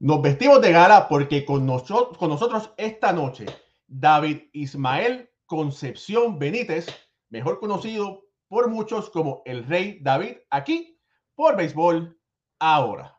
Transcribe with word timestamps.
Nos 0.00 0.22
vestimos 0.22 0.60
de 0.60 0.70
gala 0.70 1.08
porque 1.08 1.44
con, 1.44 1.66
nosotros, 1.66 2.16
con 2.18 2.30
nosotros 2.30 2.72
esta 2.76 3.12
noche, 3.12 3.46
David 3.88 4.42
Ismael 4.52 5.28
Concepción 5.44 6.38
Benítez, 6.38 6.86
mejor 7.30 7.58
conocido 7.58 8.22
por 8.46 8.68
muchos 8.68 9.10
como 9.10 9.42
el 9.44 9.66
Rey 9.66 9.98
David, 10.00 10.36
aquí 10.50 11.00
por 11.34 11.56
Béisbol 11.56 12.16
Ahora. 12.60 13.17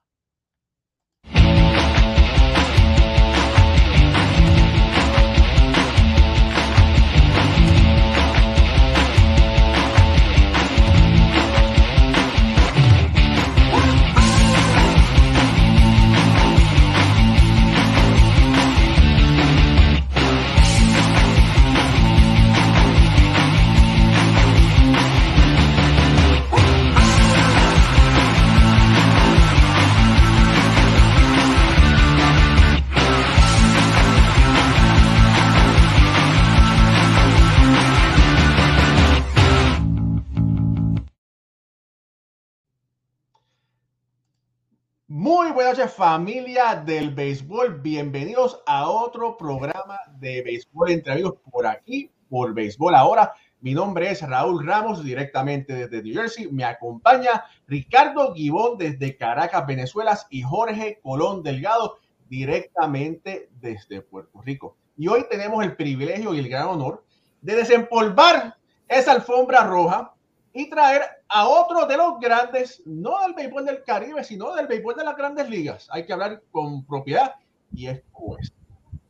Muy 45.50 45.56
buenas 45.56 45.80
noches 45.80 45.94
familia 45.96 46.76
del 46.76 47.10
béisbol, 47.10 47.82
bienvenidos 47.82 48.62
a 48.68 48.88
otro 48.88 49.36
programa 49.36 49.98
de 50.20 50.44
béisbol 50.44 50.92
entre 50.92 51.24
por 51.52 51.66
aquí, 51.66 52.12
por 52.30 52.54
béisbol 52.54 52.94
ahora. 52.94 53.34
Mi 53.60 53.74
nombre 53.74 54.12
es 54.12 54.22
Raúl 54.22 54.64
Ramos, 54.64 55.04
directamente 55.04 55.74
desde 55.74 56.04
New 56.04 56.14
Jersey. 56.14 56.52
Me 56.52 56.66
acompaña 56.66 57.46
Ricardo 57.66 58.32
Guibón 58.32 58.78
desde 58.78 59.18
Caracas, 59.18 59.66
Venezuela 59.66 60.20
y 60.30 60.44
Jorge 60.44 61.00
Colón 61.02 61.42
Delgado 61.42 61.98
directamente 62.30 63.50
desde 63.60 64.04
Puerto 64.04 64.40
Rico. 64.44 64.78
Y 64.98 65.08
hoy 65.08 65.26
tenemos 65.32 65.64
el 65.64 65.76
privilegio 65.76 66.36
y 66.36 66.40
el 66.40 66.50
gran 66.50 66.68
honor 66.68 67.04
de 67.42 67.56
desempolvar 67.56 68.56
esa 68.88 69.14
alfombra 69.14 69.64
roja 69.64 70.14
y 70.54 70.70
traer 70.70 71.04
a 71.28 71.48
otro 71.48 71.86
de 71.86 71.98
los 71.98 72.20
grandes, 72.20 72.82
no 72.86 73.22
del 73.22 73.34
béisbol 73.34 73.66
del 73.66 73.84
Caribe, 73.84 74.24
sino 74.24 74.56
del 74.56 74.68
béisbol 74.68 74.96
de 74.96 75.04
las 75.04 75.16
grandes 75.16 75.50
ligas. 75.50 75.88
Hay 75.92 76.06
que 76.06 76.14
hablar 76.14 76.42
con 76.52 76.86
propiedad 76.86 77.36
y 77.72 77.88
es 77.88 78.02
pues. 78.12 78.52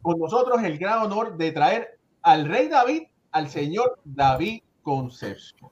Con 0.01 0.19
nosotros 0.19 0.63
el 0.63 0.77
gran 0.77 0.99
honor 0.99 1.37
de 1.37 1.51
traer 1.51 1.99
al 2.21 2.45
rey 2.45 2.67
David, 2.67 3.03
al 3.31 3.49
señor 3.49 3.99
David 4.03 4.61
Concepción. 4.81 5.69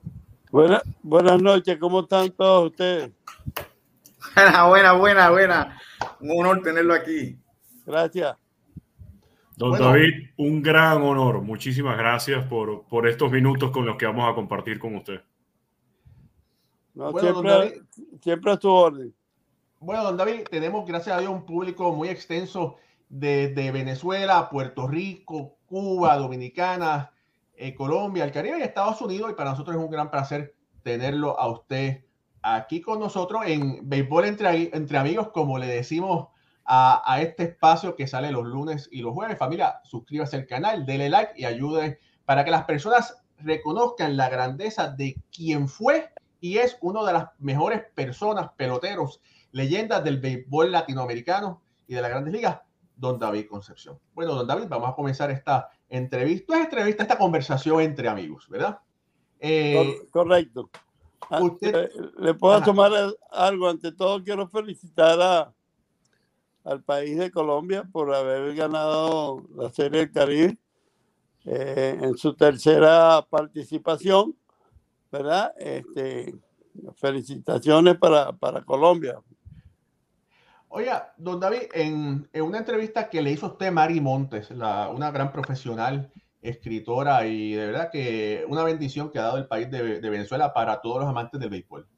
Buena, 0.50 0.82
buenas 1.02 1.42
noches, 1.42 1.76
¿cómo 1.78 2.00
están 2.00 2.30
todos 2.30 2.70
ustedes? 2.70 3.10
Buena, 4.34 4.66
buena, 4.66 4.92
buena, 4.92 5.30
buena. 5.30 5.80
Un 6.20 6.40
honor 6.40 6.62
tenerlo 6.62 6.94
aquí. 6.94 7.36
Gracias. 7.84 8.36
Don 9.56 9.70
bueno, 9.70 9.86
David, 9.86 10.30
un 10.36 10.62
gran 10.62 11.02
honor. 11.02 11.42
Muchísimas 11.42 11.98
gracias 11.98 12.46
por, 12.46 12.84
por 12.84 13.08
estos 13.08 13.32
minutos 13.32 13.70
con 13.72 13.84
los 13.84 13.96
que 13.96 14.06
vamos 14.06 14.30
a 14.30 14.34
compartir 14.34 14.78
con 14.78 14.94
usted. 14.94 15.20
No, 16.98 17.12
bueno, 17.12 17.30
siempre, 17.30 17.50
David, 17.52 17.82
siempre 18.20 18.52
a 18.52 18.56
tu 18.56 18.68
orden. 18.68 19.14
Bueno, 19.78 20.02
don 20.02 20.16
David, 20.16 20.48
tenemos, 20.50 20.84
gracias 20.84 21.16
a 21.16 21.20
Dios, 21.20 21.30
un 21.30 21.46
público 21.46 21.92
muy 21.92 22.08
extenso 22.08 22.74
de, 23.08 23.54
de 23.54 23.70
Venezuela, 23.70 24.50
Puerto 24.50 24.88
Rico, 24.88 25.58
Cuba, 25.66 26.16
Dominicana, 26.16 27.12
eh, 27.54 27.72
Colombia, 27.72 28.24
el 28.24 28.32
Caribe 28.32 28.58
y 28.58 28.62
Estados 28.62 29.00
Unidos. 29.00 29.30
Y 29.30 29.34
para 29.34 29.50
nosotros 29.50 29.76
es 29.76 29.80
un 29.80 29.92
gran 29.92 30.10
placer 30.10 30.56
tenerlo 30.82 31.38
a 31.38 31.48
usted 31.48 32.02
aquí 32.42 32.80
con 32.80 32.98
nosotros 32.98 33.42
en 33.46 33.88
Béisbol 33.88 34.24
entre, 34.24 34.76
entre 34.76 34.98
Amigos, 34.98 35.28
como 35.28 35.56
le 35.56 35.68
decimos 35.68 36.30
a, 36.64 37.00
a, 37.06 37.22
este 37.22 37.44
espacio 37.44 37.94
que 37.94 38.08
sale 38.08 38.32
los 38.32 38.44
lunes 38.44 38.88
y 38.90 39.02
los 39.02 39.14
jueves. 39.14 39.38
Familia, 39.38 39.78
suscríbase 39.84 40.34
al 40.34 40.46
canal, 40.46 40.84
dele 40.84 41.08
like 41.10 41.34
y 41.36 41.44
ayude 41.44 42.00
para 42.24 42.44
que 42.44 42.50
las 42.50 42.64
personas 42.64 43.22
reconozcan 43.38 44.16
la 44.16 44.28
grandeza 44.28 44.88
de 44.88 45.14
quien 45.30 45.68
fue 45.68 46.10
y 46.40 46.58
es 46.58 46.78
uno 46.80 47.04
de 47.04 47.12
las 47.12 47.28
mejores 47.38 47.82
personas, 47.94 48.50
peloteros, 48.56 49.20
leyendas 49.52 50.04
del 50.04 50.18
béisbol 50.20 50.70
latinoamericano 50.72 51.62
y 51.86 51.94
de 51.94 52.02
las 52.02 52.10
grandes 52.10 52.32
ligas, 52.32 52.60
don 52.96 53.18
David 53.18 53.46
Concepción. 53.48 53.98
Bueno, 54.14 54.34
don 54.34 54.46
David, 54.46 54.66
vamos 54.68 54.90
a 54.90 54.94
comenzar 54.94 55.30
esta 55.30 55.70
entrevista, 55.88 56.54
esta 56.54 56.64
entrevista, 56.64 57.02
esta 57.02 57.18
conversación 57.18 57.80
entre 57.80 58.08
amigos, 58.08 58.48
¿verdad? 58.48 58.78
Eh, 59.40 60.06
Correcto. 60.10 60.70
Usted, 61.40 61.90
¿Le 62.18 62.34
puedo 62.34 62.54
Ajá. 62.54 62.64
tomar 62.64 62.92
algo? 63.30 63.68
Ante 63.68 63.92
todo, 63.92 64.22
quiero 64.22 64.48
felicitar 64.48 65.20
a, 65.20 65.52
al 66.64 66.82
país 66.82 67.18
de 67.18 67.30
Colombia 67.30 67.86
por 67.90 68.14
haber 68.14 68.54
ganado 68.54 69.42
la 69.54 69.70
Serie 69.70 70.00
del 70.00 70.12
Caribe 70.12 70.58
eh, 71.44 71.98
en 72.00 72.16
su 72.16 72.34
tercera 72.34 73.26
participación 73.28 74.34
¿verdad? 75.10 75.52
Este, 75.58 76.34
felicitaciones 76.96 77.96
para, 77.96 78.32
para 78.32 78.62
Colombia. 78.62 79.20
Oiga, 80.68 81.14
don 81.16 81.40
David, 81.40 81.62
en, 81.72 82.28
en, 82.32 82.42
una 82.42 82.58
entrevista 82.58 83.08
que 83.08 83.22
le 83.22 83.32
hizo 83.32 83.46
usted 83.46 83.72
Mari 83.72 84.00
Montes, 84.00 84.50
la, 84.50 84.88
una 84.90 85.10
gran 85.10 85.32
profesional, 85.32 86.12
escritora 86.42 87.26
y 87.26 87.52
de 87.54 87.66
verdad 87.66 87.90
que 87.90 88.44
una 88.48 88.62
bendición 88.62 89.10
que 89.10 89.18
ha 89.18 89.22
dado 89.22 89.38
el 89.38 89.46
país 89.46 89.70
de, 89.70 90.00
de 90.00 90.10
Venezuela 90.10 90.52
para 90.52 90.80
todos 90.80 91.00
los 91.00 91.08
amantes 91.08 91.40
del 91.40 91.50
béisbol. 91.50 91.88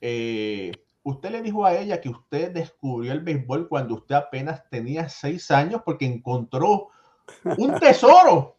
Eh, 0.00 0.72
usted 1.04 1.30
le 1.30 1.42
dijo 1.42 1.64
a 1.64 1.74
ella 1.74 2.00
que 2.00 2.08
usted 2.08 2.52
descubrió 2.52 3.12
el 3.12 3.20
béisbol 3.20 3.68
cuando 3.68 3.94
usted 3.94 4.16
apenas 4.16 4.68
tenía 4.68 5.08
seis 5.08 5.50
años 5.50 5.82
porque 5.84 6.06
encontró 6.06 6.88
un 7.56 7.74
tesoro 7.80 8.56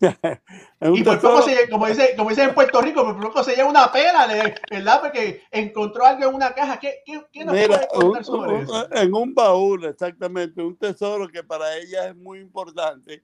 y 0.80 1.04
por 1.04 1.20
poco 1.20 1.42
se, 1.42 1.68
como 1.68 1.86
dice, 1.86 2.14
como 2.16 2.30
dice 2.30 2.44
en 2.44 2.54
Puerto 2.54 2.80
Rico, 2.80 3.04
por 3.04 3.20
poco 3.20 3.44
se 3.44 3.54
lleva 3.54 3.68
una 3.68 3.92
pena, 3.92 4.26
¿verdad? 4.70 5.00
Porque 5.00 5.42
encontró 5.50 6.06
algo 6.06 6.28
en 6.28 6.34
una 6.34 6.54
caja. 6.54 6.78
¿Qué, 6.78 7.02
qué, 7.04 7.22
qué 7.30 7.44
nos 7.44 7.54
Mira, 7.54 7.86
un, 7.94 8.24
sobre 8.24 8.52
un, 8.54 8.62
eso? 8.62 8.92
En 8.94 9.14
un 9.14 9.34
baúl, 9.34 9.84
exactamente, 9.84 10.62
un 10.62 10.76
tesoro 10.76 11.28
que 11.28 11.44
para 11.44 11.76
ella 11.76 12.08
es 12.08 12.16
muy 12.16 12.38
importante, 12.40 13.22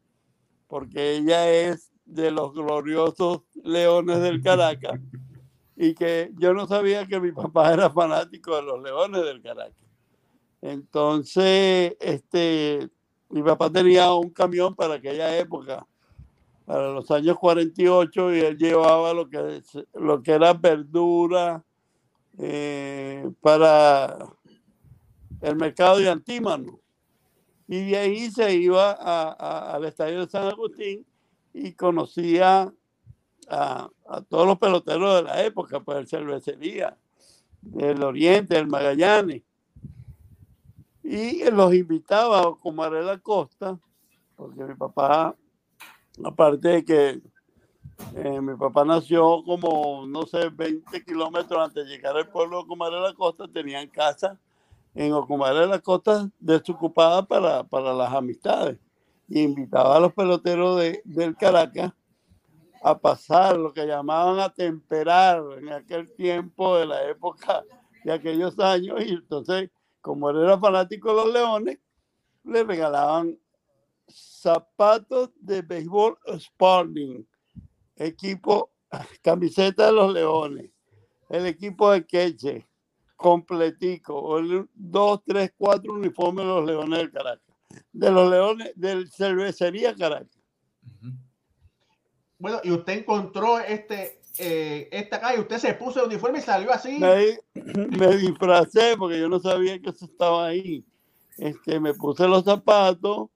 porque 0.69 1.17
ella 1.17 1.49
es 1.51 1.91
de 2.05 2.31
los 2.31 2.53
gloriosos 2.53 3.41
Leones 3.55 4.21
del 4.21 4.43
Caracas, 4.43 5.01
y 5.77 5.95
que 5.95 6.31
yo 6.37 6.53
no 6.53 6.67
sabía 6.67 7.07
que 7.07 7.19
mi 7.21 7.33
papá 7.33 7.73
era 7.73 7.89
fanático 7.89 8.55
de 8.55 8.63
los 8.63 8.83
Leones 8.83 9.25
del 9.25 9.41
Caracas. 9.41 9.73
Entonces, 10.61 11.97
este, 12.01 12.89
mi 13.31 13.43
papá 13.43 13.71
tenía 13.71 14.13
un 14.13 14.31
camión 14.31 14.75
para 14.75 14.95
aquella 14.95 15.37
época 15.39 15.87
para 16.67 16.91
los 16.93 17.09
años 17.13 17.39
48 17.39 18.35
y 18.35 18.41
él 18.41 18.59
llevaba 18.59 19.15
lo 19.15 19.31
que, 19.31 19.63
lo 19.95 20.21
que 20.21 20.33
era 20.33 20.53
verdura 20.53 21.65
eh, 22.39 23.31
para 23.41 24.19
el 25.41 25.57
mercado 25.57 25.99
de 25.99 26.11
Antímano. 26.11 26.81
Y 27.69 27.91
de 27.91 27.97
ahí 27.97 28.31
se 28.31 28.53
iba 28.55 28.91
a, 28.91 29.33
a, 29.33 29.75
al 29.77 29.85
estadio 29.85 30.21
de 30.21 30.31
San 30.31 30.49
Agustín 30.49 31.07
y 31.55 31.73
conocía 31.73 32.73
a, 33.49 33.91
a, 34.09 34.21
todos 34.23 34.47
los 34.47 34.59
peloteros 34.59 35.17
de 35.17 35.23
la 35.23 35.45
época, 35.45 35.79
pues 35.81 35.99
el 35.99 36.09
Cervecería, 36.09 36.99
el 37.79 38.03
Oriente, 38.03 38.59
el 38.59 38.67
Magallanes. 38.67 39.43
Y 41.05 41.49
los 41.51 41.73
invitaba 41.73 42.57
como 42.57 42.83
Arela 42.83 43.19
Costa, 43.19 43.79
porque 44.35 44.65
mi 44.65 44.75
papá 44.75 45.37
aparte 46.25 46.69
de 46.69 46.85
que 46.85 47.23
eh, 48.15 48.41
mi 48.41 48.57
papá 48.57 48.85
nació 48.85 49.43
como, 49.45 50.07
no 50.07 50.27
sé, 50.27 50.49
20 50.51 51.05
kilómetros 51.05 51.61
antes 51.61 51.85
de 51.85 51.91
llegar 51.91 52.17
al 52.17 52.29
pueblo 52.29 52.59
de 52.59 52.63
Ocumare 52.65 52.97
de 52.97 53.03
la 53.03 53.15
Costa, 53.15 53.47
tenían 53.49 53.89
casa 53.89 54.39
en 54.95 55.13
Ocumare 55.13 55.61
de 55.61 55.67
la 55.67 55.79
Costa 55.79 56.29
desocupada 56.39 57.27
para, 57.27 57.65
para 57.65 57.93
las 57.93 58.13
amistades. 58.13 58.79
Y 59.29 59.43
invitaba 59.43 59.97
a 59.97 60.01
los 60.01 60.13
peloteros 60.13 60.79
de, 60.79 61.03
del 61.05 61.37
Caracas 61.37 61.93
a 62.83 62.99
pasar 62.99 63.57
lo 63.57 63.73
que 63.73 63.87
llamaban 63.87 64.39
a 64.39 64.53
temperar 64.53 65.43
en 65.59 65.73
aquel 65.73 66.13
tiempo 66.15 66.77
de 66.79 66.87
la 66.87 67.03
época 67.09 67.65
de 68.05 68.13
aquellos 68.13 68.59
años. 68.61 69.05
Y 69.05 69.15
entonces, 69.15 69.71
como 70.01 70.31
él 70.31 70.37
era 70.37 70.59
fanático 70.59 71.11
de 71.11 71.17
los 71.17 71.33
leones, 71.33 71.79
le 72.45 72.63
regalaban 72.63 73.37
zapatos 74.09 75.31
de 75.41 75.63
béisbol 75.63 76.19
Sporting, 76.27 77.25
equipo, 77.97 78.71
camiseta 79.23 79.87
de 79.87 79.93
los 79.93 80.13
Leones, 80.13 80.71
el 81.29 81.47
equipo 81.47 81.91
de 81.91 82.07
Queche, 82.07 82.67
completico, 83.17 84.41
dos, 84.75 85.23
tres, 85.25 85.53
cuatro 85.57 85.95
uniformes 85.95 86.45
de 86.45 86.51
los 86.51 86.65
Leones 86.67 86.99
del 86.99 87.13
Caracas, 87.13 87.57
de 87.93 88.11
los 88.11 88.31
Leones 88.31 88.73
del 88.77 89.11
Cervecería 89.11 89.95
Caracas. 89.95 90.39
Bueno, 92.39 92.61
y 92.63 92.71
usted 92.71 92.99
encontró 92.99 93.59
este, 93.59 94.21
eh, 94.39 94.89
esta 94.93 95.19
calle, 95.19 95.41
usted 95.41 95.59
se 95.59 95.75
puso 95.75 96.01
el 96.01 96.09
uniforme 96.09 96.39
y 96.39 96.43
salió 96.43 96.71
así. 96.71 96.99
Me, 96.99 97.39
me, 97.99 98.17
disfracé 98.17 98.97
porque 98.99 99.19
yo 99.19 99.29
no 99.29 99.41
sabía 99.41 99.81
que 99.81 99.91
eso 99.91 100.05
estaba 100.05 100.47
ahí. 100.47 100.85
Este, 101.39 101.81
me 101.81 101.95
puse 101.95 102.29
los 102.29 102.45
zapatos, 102.45 103.29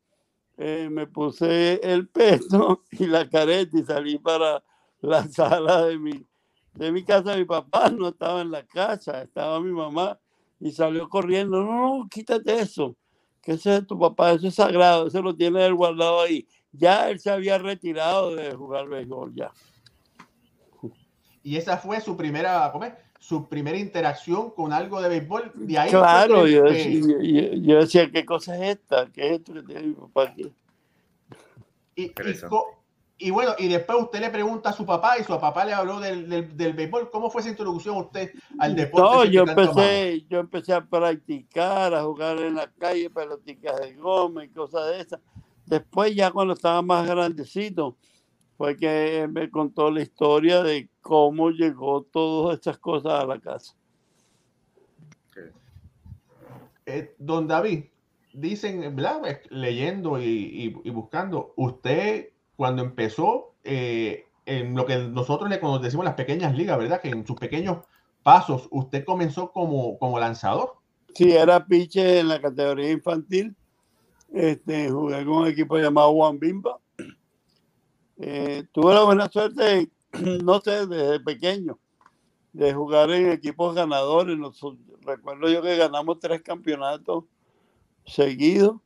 eh, 0.62 0.90
me 0.90 1.06
puse 1.06 1.80
el 1.82 2.06
peso 2.08 2.82
y 2.90 3.06
la 3.06 3.26
careta 3.26 3.78
y 3.78 3.82
salí 3.82 4.18
para 4.18 4.62
la 5.00 5.26
sala 5.28 5.86
de 5.86 5.98
mi, 5.98 6.26
de 6.74 6.92
mi 6.92 7.02
casa. 7.02 7.34
Mi 7.34 7.46
papá 7.46 7.88
no 7.88 8.08
estaba 8.08 8.42
en 8.42 8.50
la 8.50 8.66
casa, 8.66 9.22
estaba 9.22 9.58
mi 9.58 9.72
mamá 9.72 10.20
y 10.60 10.70
salió 10.70 11.08
corriendo. 11.08 11.62
No, 11.62 12.00
no, 12.00 12.08
quítate 12.10 12.60
eso. 12.60 12.94
que 13.40 13.52
ese 13.52 13.78
es 13.78 13.86
tu 13.86 13.98
papá? 13.98 14.32
Eso 14.32 14.48
es 14.48 14.54
sagrado, 14.54 15.06
eso 15.06 15.22
lo 15.22 15.34
tiene 15.34 15.64
él 15.64 15.74
guardado 15.74 16.20
ahí. 16.20 16.46
Ya 16.72 17.08
él 17.08 17.18
se 17.20 17.30
había 17.30 17.56
retirado 17.56 18.36
de 18.36 18.54
jugar 18.54 18.86
béisbol, 18.86 19.34
ya. 19.34 19.50
Y 21.42 21.56
esa 21.56 21.78
fue 21.78 22.02
su 22.02 22.14
primera, 22.18 22.70
¿cómo 22.70 22.84
su 23.20 23.46
primera 23.48 23.76
interacción 23.76 24.50
con 24.50 24.72
algo 24.72 25.00
de 25.00 25.10
béisbol. 25.10 25.52
De 25.54 25.78
ahí 25.78 25.90
claro, 25.90 26.46
yo, 26.46 26.64
decía, 26.64 27.52
yo, 27.52 27.78
decía, 27.78 28.10
¿qué 28.10 28.24
cosa 28.24 28.56
es 28.56 28.78
esta? 28.78 29.06
¿Qué 29.12 29.26
es 29.26 29.32
esto 29.34 29.52
que 29.52 29.62
tiene 29.62 29.82
mi 29.82 29.92
papá 29.92 30.24
aquí? 30.24 30.50
Y, 31.94 32.12
y, 33.18 33.30
bueno, 33.30 33.52
y 33.58 33.68
después 33.68 33.98
usted 34.00 34.20
le 34.20 34.30
pregunta 34.30 34.70
a 34.70 34.72
su 34.72 34.86
papá 34.86 35.18
y 35.18 35.24
su 35.24 35.38
papá 35.38 35.66
le 35.66 35.74
habló 35.74 36.00
del, 36.00 36.30
del, 36.30 36.56
del 36.56 36.72
béisbol. 36.72 37.10
¿Cómo 37.10 37.30
fue 37.30 37.42
esa 37.42 37.50
introducción 37.50 37.98
usted 37.98 38.32
al 38.58 38.74
deporte? 38.74 39.16
No, 39.16 39.24
yo 39.26 39.42
empecé, 39.42 40.24
yo 40.26 40.38
empecé 40.38 40.72
a 40.72 40.80
practicar, 40.80 41.94
a 41.94 42.02
jugar 42.02 42.38
en 42.38 42.54
la 42.54 42.70
calle, 42.72 43.10
pelotitas 43.10 43.78
de 43.82 43.94
goma 43.96 44.46
y 44.46 44.48
cosas 44.48 44.86
de 44.86 45.00
esas. 45.02 45.20
Después 45.66 46.14
ya 46.14 46.30
cuando 46.30 46.54
estaba 46.54 46.80
más 46.80 47.06
grandecito, 47.06 47.98
fue 48.60 48.76
que 48.76 49.26
me 49.32 49.48
contó 49.48 49.90
la 49.90 50.02
historia 50.02 50.62
de 50.62 50.90
cómo 51.00 51.48
llegó 51.48 52.02
todas 52.02 52.58
estas 52.58 52.76
cosas 52.76 53.22
a 53.22 53.24
la 53.24 53.40
casa. 53.40 53.74
Eh, 56.84 57.14
don 57.18 57.48
David, 57.48 57.84
dicen, 58.34 58.94
leyendo 59.48 60.20
y, 60.20 60.68
buscando, 60.92 61.54
usted 61.56 62.32
cuando 62.54 62.82
empezó 62.82 63.54
eh, 63.64 64.26
en 64.44 64.76
lo 64.76 64.84
que 64.84 64.98
nosotros 64.98 65.48
le 65.48 65.58
decimos 65.80 66.04
las 66.04 66.14
pequeñas 66.14 66.54
ligas, 66.54 66.76
¿verdad? 66.76 67.00
Que 67.00 67.08
en 67.08 67.26
sus 67.26 67.40
pequeños 67.40 67.78
pasos, 68.22 68.68
usted 68.70 69.06
comenzó 69.06 69.52
como, 69.52 69.98
como 69.98 70.18
lanzador. 70.18 70.74
Sí, 71.14 71.32
era 71.32 71.64
piche 71.64 72.18
en 72.18 72.28
la 72.28 72.42
categoría 72.42 72.90
infantil. 72.90 73.56
Este, 74.34 74.90
jugué 74.90 75.24
con 75.24 75.34
un 75.38 75.46
equipo 75.46 75.78
llamado 75.78 76.12
Juan 76.12 76.38
Bimba 76.38 76.78
eh, 78.22 78.64
tuve 78.70 78.92
la 78.92 79.02
buena 79.02 79.30
suerte, 79.30 79.90
no 80.44 80.60
sé, 80.60 80.86
desde 80.86 81.20
pequeño, 81.20 81.78
de 82.52 82.74
jugar 82.74 83.10
en 83.12 83.30
equipos 83.30 83.74
ganadores. 83.74 84.36
recuerdo 85.00 85.48
yo 85.48 85.62
que 85.62 85.76
ganamos 85.76 86.20
tres 86.20 86.42
campeonatos 86.42 87.24
seguidos. 88.04 88.76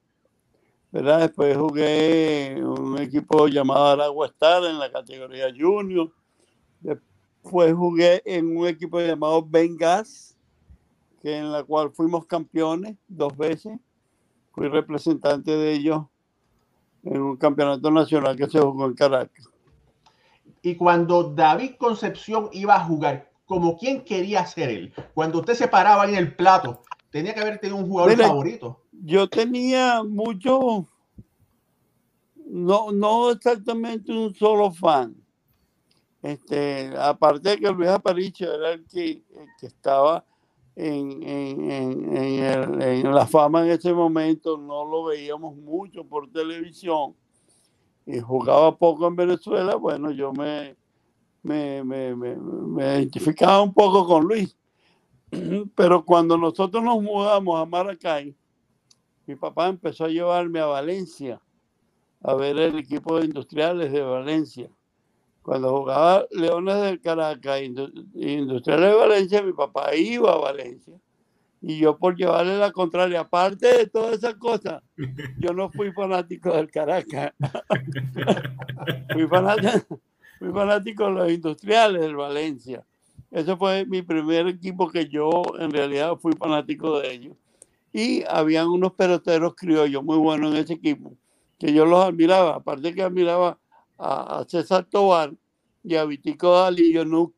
¿verdad? 0.93 1.23
Después 1.23 1.57
jugué 1.57 2.53
en 2.53 2.65
un 2.65 3.01
equipo 3.01 3.49
llamado 3.49 3.87
Aragua 3.87 4.29
Star 4.29 4.63
en 4.63 4.79
la 4.79 4.93
categoría 4.93 5.53
junior. 5.53 6.13
Después 6.81 7.75
jugué 7.75 8.23
en 8.25 8.57
un 8.57 8.69
equipo 8.69 9.01
llamado 9.01 9.45
Bengas, 9.45 10.39
que 11.21 11.37
en 11.37 11.51
la 11.51 11.65
cual 11.65 11.91
fuimos 11.91 12.27
campeones 12.27 12.97
dos 13.09 13.37
veces. 13.37 13.77
Fui 14.53 14.69
representante 14.69 15.51
de 15.51 15.73
ellos 15.73 16.05
en 17.05 17.21
un 17.21 17.37
campeonato 17.37 17.91
nacional 17.91 18.37
que 18.37 18.49
se 18.49 18.59
jugó 18.59 18.87
en 18.87 18.95
Caracas. 18.95 19.49
Y 20.63 20.77
cuando 20.77 21.25
David 21.25 21.73
Concepción 21.79 22.49
iba 22.53 22.77
a 22.77 22.85
jugar, 22.85 23.31
¿como 23.45 23.77
quién 23.77 24.05
quería 24.05 24.47
ser 24.47 24.71
él? 24.71 24.95
Cuando 25.13 25.41
usted 25.41 25.55
se 25.55 25.69
paraba 25.69 26.07
en 26.09 26.15
el 26.15 26.35
plato, 26.35 26.83
tenía 27.11 27.35
que 27.35 27.41
haber 27.41 27.59
tenido 27.59 27.79
un 27.79 27.89
jugador 27.89 28.17
favorito. 28.17 28.81
Yo 28.93 29.29
tenía 29.29 30.03
mucho, 30.03 30.87
no, 32.47 32.93
no 32.93 33.31
exactamente 33.31 34.11
un 34.13 34.35
solo 34.35 34.71
fan. 34.71 35.15
Este, 36.23 36.91
aparte 36.99 37.51
de 37.51 37.59
que 37.59 37.71
Luis 37.71 37.91
Aparicio 37.91 38.55
era 38.55 38.73
el 38.73 38.87
que, 38.87 39.11
el 39.11 39.49
que 39.61 39.67
estaba 39.67 40.25
en, 40.77 41.23
en, 41.23 42.17
en, 42.83 43.15
la 43.15 43.27
fama 43.27 43.65
en 43.65 43.71
ese 43.71 43.93
momento, 43.93 44.57
no 44.57 44.85
lo 44.85 45.05
veíamos 45.05 45.57
mucho 45.57 46.05
por 46.05 46.31
televisión 46.31 47.15
y 48.07 48.21
jugaba 48.21 48.77
poco 48.77 49.07
en 49.07 49.17
Venezuela, 49.17 49.77
bueno, 49.77 50.11
yo 50.11 50.33
me, 50.33 50.77
me, 51.43 51.83
me, 51.85 52.15
me 52.15 52.85
identificaba 52.99 53.63
un 53.63 53.73
poco 53.73 54.07
con 54.07 54.25
Luis. 54.25 54.57
Pero 55.75 56.05
cuando 56.05 56.37
nosotros 56.37 56.83
nos 56.83 57.03
mudamos 57.03 57.61
a 57.61 57.65
Maracay, 57.65 58.35
mi 59.27 59.37
papá 59.37 59.69
empezó 59.69 60.05
a 60.05 60.09
llevarme 60.09 60.61
a 60.61 60.67
Valencia 60.67 61.41
a 62.23 62.35
ver 62.35 62.59
el 62.59 62.79
equipo 62.79 63.19
de 63.19 63.27
industriales 63.27 63.93
de 63.93 64.01
Valencia. 64.01 64.71
Cuando 65.45 65.77
jugaba 65.77 66.27
Leones 66.31 66.81
del 66.81 67.01
Caracas 67.03 67.61
e 67.61 67.65
Industriales 68.15 68.91
de 68.91 68.97
Valencia, 68.97 69.43
mi 69.43 69.53
papá 69.53 69.95
iba 69.95 70.33
a 70.33 70.39
Valencia. 70.39 70.95
Y 71.61 71.79
yo 71.79 71.99
por 71.99 72.17
llevarle 72.17 72.57
la 72.57 72.73
contraria, 72.73 73.21
aparte 73.21 73.77
de 73.77 73.87
todas 73.87 74.15
esas 74.15 74.37
cosas, 74.37 74.83
yo 75.39 75.53
no 75.53 75.69
fui 75.69 75.93
fanático 75.93 76.51
del 76.51 76.71
Caracas. 76.71 77.35
fui, 79.13 79.27
fanático, 79.27 80.01
fui 80.39 80.51
fanático 80.51 81.05
de 81.05 81.11
los 81.11 81.31
industriales 81.31 82.01
del 82.01 82.17
Valencia. 82.17 82.83
Ese 83.31 83.55
fue 83.55 83.85
mi 83.85 84.01
primer 84.01 84.47
equipo 84.47 84.91
que 84.91 85.11
yo 85.11 85.43
en 85.59 85.71
realidad 85.73 86.17
fui 86.17 86.33
fanático 86.33 87.01
de 87.01 87.13
ellos. 87.13 87.37
Y 87.93 88.25
habían 88.31 88.69
unos 88.69 88.95
peloteros 88.95 89.55
criollos 89.55 90.03
muy 90.03 90.17
buenos 90.17 90.55
en 90.55 90.61
ese 90.61 90.73
equipo, 90.73 91.13
que 91.59 91.71
yo 91.75 91.85
los 91.85 92.03
admiraba. 92.03 92.55
Aparte 92.55 92.95
que 92.95 93.03
admiraba 93.03 93.59
a, 93.99 94.45
César 94.49 94.85
Tobar 94.85 95.35
y 95.83 95.97
a 95.97 96.05
Vitico 96.05 96.53
Dali. 96.53 96.93
Yo 96.93 97.05
no, 97.05 97.33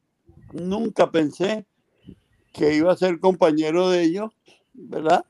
nunca 0.52 1.10
pensé 1.10 1.66
que 2.52 2.74
iba 2.74 2.92
a 2.92 2.96
ser 2.96 3.20
compañero 3.20 3.90
de 3.90 4.02
ellos, 4.02 4.30
¿verdad? 4.72 5.24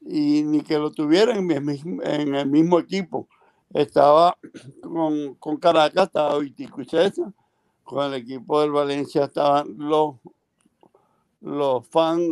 Y 0.00 0.42
ni 0.42 0.62
que 0.62 0.78
lo 0.78 0.90
tuviera 0.90 1.36
en, 1.36 1.50
en 1.50 2.34
el 2.34 2.46
mismo 2.48 2.78
equipo. 2.78 3.28
Estaba 3.72 4.36
con, 4.82 5.34
con, 5.36 5.56
Caracas, 5.56 6.06
estaba 6.06 6.38
Vitico 6.38 6.82
y 6.82 6.84
César. 6.84 7.32
Con 7.84 8.06
el 8.06 8.14
equipo 8.14 8.60
del 8.60 8.70
Valencia 8.70 9.24
estaban 9.24 9.74
los, 9.78 10.16
los 11.42 11.86
fans, 11.88 12.22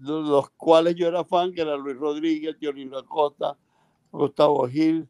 los, 0.00 0.50
cuales 0.50 0.94
yo 0.94 1.08
era 1.08 1.24
fan, 1.24 1.52
que 1.52 1.62
era 1.62 1.76
Luis 1.76 1.96
Rodríguez, 1.96 2.56
Teolino 2.58 2.98
Acosta, 2.98 3.56
Gustavo 4.12 4.66
Gil, 4.68 5.08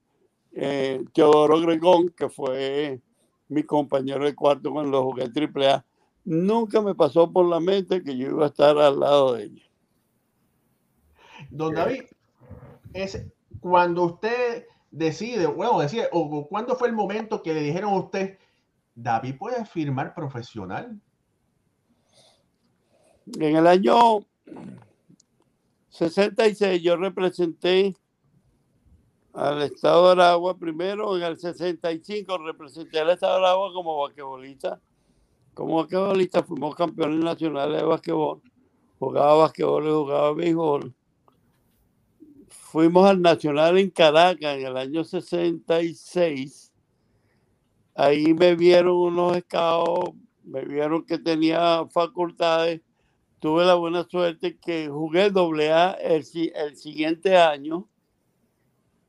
eh, 0.53 1.03
Teodoro 1.13 1.61
Gregón, 1.61 2.11
que 2.11 2.29
fue 2.29 3.01
mi 3.49 3.63
compañero 3.63 4.25
de 4.25 4.35
cuarto 4.35 4.73
cuando 4.73 5.03
jugué 5.03 5.29
triple 5.29 5.69
A, 5.69 5.85
nunca 6.25 6.81
me 6.81 6.95
pasó 6.95 7.31
por 7.33 7.47
la 7.47 7.61
mente 7.61 8.03
que 8.03 8.17
yo 8.17 8.29
iba 8.29 8.45
a 8.45 8.49
estar 8.49 8.79
al 8.79 9.01
lado 9.01 9.35
de 9.35 9.45
ellos. 9.45 9.71
Don 11.51 11.75
David, 11.75 12.03
es 12.93 13.27
cuando 13.61 14.05
usted 14.05 14.67
decide, 14.91 15.47
bueno, 15.47 15.81
decide, 15.81 16.09
o 16.13 16.49
cuándo 16.49 16.77
fue 16.77 16.89
el 16.89 16.95
momento 16.95 17.43
que 17.43 17.55
le 17.55 17.63
dijeron 17.63 17.95
a 17.95 17.99
usted, 17.99 18.39
David 18.95 19.37
puede 19.39 19.65
firmar 19.65 20.15
profesional. 20.15 21.01
En 23.39 23.57
el 23.57 23.67
año 23.67 24.27
66 25.91 26.83
yo 26.83 26.97
representé 26.97 27.97
al 29.41 29.63
Estado 29.63 30.05
de 30.05 30.13
Aragua 30.13 30.59
primero, 30.59 31.17
en 31.17 31.23
el 31.23 31.39
65 31.39 32.37
representé 32.37 33.01
al 33.01 33.09
Estado 33.09 33.39
de 33.39 33.47
Aragua 33.47 33.73
como 33.73 33.99
basquetbolista. 34.03 34.79
Como 35.55 35.77
basquetbolista 35.77 36.43
fuimos 36.43 36.75
campeones 36.75 37.25
nacionales 37.25 37.81
de 37.81 37.87
basquetbol. 37.87 38.43
Jugaba 38.99 39.35
basquetbol 39.37 39.87
y 39.87 39.91
jugaba 39.91 40.35
béisbol. 40.35 40.95
Fuimos 42.49 43.09
al 43.09 43.23
Nacional 43.23 43.79
en 43.79 43.89
Caracas 43.89 44.59
en 44.59 44.67
el 44.67 44.77
año 44.77 45.05
66. 45.05 46.71
Ahí 47.95 48.35
me 48.35 48.55
vieron 48.55 48.95
unos 48.95 49.39
scouts, 49.39 50.19
me 50.45 50.67
vieron 50.67 51.07
que 51.07 51.17
tenía 51.17 51.87
facultades. 51.87 52.83
Tuve 53.39 53.65
la 53.65 53.75
buena 53.75 54.05
suerte 54.05 54.59
que 54.59 54.89
jugué 54.91 55.31
doble 55.31 55.73
A 55.73 55.93
el, 55.93 56.27
el 56.55 56.77
siguiente 56.77 57.39
año 57.39 57.89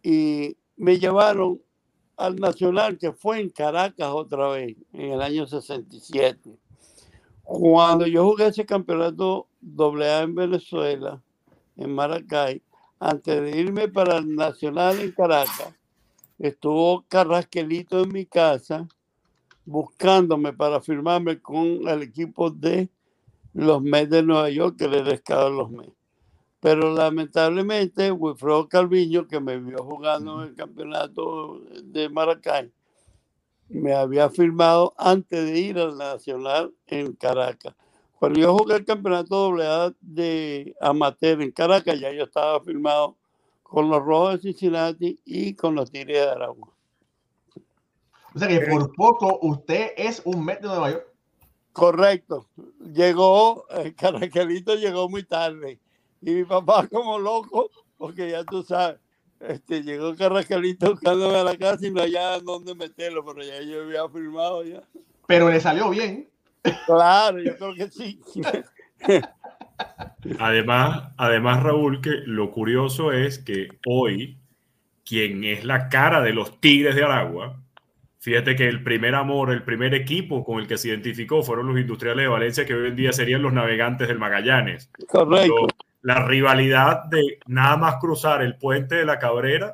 y 0.04 0.58
me 0.78 0.98
llevaron 0.98 1.62
al 2.18 2.36
Nacional, 2.36 2.98
que 2.98 3.12
fue 3.12 3.40
en 3.40 3.50
Caracas 3.50 4.10
otra 4.12 4.50
vez, 4.50 4.78
en 4.94 5.12
el 5.12 5.22
año 5.22 5.48
67. 5.48 6.52
Cuando 7.44 8.06
yo 8.06 8.24
jugué 8.26 8.48
ese 8.48 8.66
campeonato 8.66 9.48
AA 9.78 10.22
en 10.22 10.36
Venezuela, 10.36 11.22
en 11.78 11.94
Maracay, 11.94 12.62
antes 13.00 13.42
de 13.42 13.60
irme 13.60 13.88
para 13.88 14.18
el 14.18 14.36
Nacional 14.36 15.00
en 15.00 15.12
Caracas, 15.12 15.74
estuvo 16.38 17.04
Carrasquelito 17.08 18.04
en 18.04 18.10
mi 18.10 18.26
casa 18.26 18.88
buscándome 19.66 20.54
para 20.54 20.82
firmarme 20.82 21.40
con 21.40 21.88
el 21.88 22.02
equipo 22.04 22.50
de 22.50 22.90
los 23.54 23.82
Mets 23.82 24.10
de 24.10 24.24
Nueva 24.24 24.50
York, 24.50 24.78
que 24.78 24.88
le 24.88 25.04
rescataron 25.04 25.58
los 25.58 25.72
Mets. 25.72 26.01
Pero 26.62 26.94
lamentablemente, 26.94 28.12
Wilfredo 28.12 28.70
Calviño, 28.70 29.28
que 29.28 29.40
me 29.40 29.58
vio 29.58 29.84
jugando 29.84 30.44
en 30.44 30.50
el 30.50 30.56
campeonato 30.56 31.60
de 31.84 32.08
Maracay, 32.08 32.72
me 33.68 33.94
había 33.94 34.30
firmado 34.30 34.94
antes 34.96 35.44
de 35.44 35.60
ir 35.60 35.80
al 35.80 35.98
Nacional 35.98 36.72
en 36.86 37.14
Caracas. 37.14 37.74
Cuando 38.20 38.40
yo 38.40 38.56
jugué 38.56 38.76
el 38.76 38.86
campeonato 38.86 39.56
AA 39.60 39.94
de 40.02 40.76
amateur 40.80 41.42
en 41.42 41.52
Caracas, 41.52 42.00
ya 42.00 42.12
yo 42.12 42.26
estaba 42.26 42.62
firmado 42.62 43.18
con 43.64 43.90
los 43.90 44.04
Rojos 44.04 44.36
de 44.36 44.52
Cincinnati 44.52 45.20
y 45.26 45.56
con 45.56 45.74
los 45.74 45.90
Tigres 45.92 46.26
de 46.26 46.30
Aragua. 46.30 46.70
O 48.36 48.40
sea 48.40 48.48
que 48.48 48.60
por 48.68 48.94
poco 48.94 49.40
usted 49.42 49.94
es 49.98 50.22
un 50.26 50.46
Met 50.46 50.62
de 50.62 50.68
Nueva 50.68 50.92
York. 50.92 51.08
Correcto. 51.74 52.46
Llegó, 52.94 53.66
el 53.70 53.96
Caraquelito 53.96 54.76
llegó 54.76 55.10
muy 55.10 55.24
tarde. 55.24 55.80
Y 56.22 56.32
mi 56.32 56.44
papá 56.44 56.88
como 56.88 57.18
loco, 57.18 57.70
porque 57.98 58.30
ya 58.32 58.44
tú 58.44 58.64
sabes, 58.64 59.00
este, 59.40 59.82
llegó 59.82 60.16
Carrascalito 60.16 60.92
buscándome 60.92 61.36
a 61.38 61.44
la 61.44 61.58
casa 61.58 61.88
y 61.88 61.92
no 61.92 62.02
había 62.02 62.40
dónde 62.40 62.76
meterlo, 62.76 63.26
pero 63.26 63.42
ya 63.42 63.62
yo 63.62 63.84
había 63.84 64.08
firmado 64.10 64.64
ya. 64.64 64.84
Pero 65.28 65.50
le 65.50 65.60
salió 65.60 65.90
bien. 65.90 66.30
Claro, 66.86 67.40
yo 67.40 67.58
creo 67.58 67.74
que 67.74 67.90
sí. 67.90 68.20
Además, 70.40 71.12
además, 71.18 71.64
Raúl, 71.64 72.02
que 72.02 72.12
lo 72.26 72.52
curioso 72.52 73.12
es 73.12 73.40
que 73.40 73.70
hoy, 73.88 74.38
quien 75.04 75.44
es 75.44 75.66
la 75.66 75.90
cara 75.90 76.22
de 76.22 76.34
los 76.34 76.62
Tigres 76.62 76.96
de 76.96 77.04
Aragua, 77.04 77.60
fíjate 78.20 78.56
que 78.56 78.68
el 78.68 78.84
primer 78.84 79.16
amor, 79.16 79.52
el 79.52 79.64
primer 79.64 79.96
equipo 79.96 80.44
con 80.44 80.60
el 80.60 80.68
que 80.68 80.78
se 80.78 80.90
identificó 80.90 81.42
fueron 81.42 81.68
los 81.68 81.80
industriales 81.80 82.24
de 82.24 82.30
Valencia, 82.30 82.66
que 82.66 82.76
hoy 82.76 82.90
en 82.90 82.96
día 82.96 83.12
serían 83.12 83.42
los 83.42 83.54
navegantes 83.54 84.08
del 84.08 84.20
Magallanes. 84.20 84.92
Correcto. 85.08 85.68
La 86.02 86.26
rivalidad 86.26 87.06
de 87.06 87.40
nada 87.46 87.78
más 87.78 87.96
cruzar 87.96 88.42
el 88.42 88.58
puente 88.58 88.96
de 88.96 89.06
la 89.06 89.20
Cabrera 89.20 89.72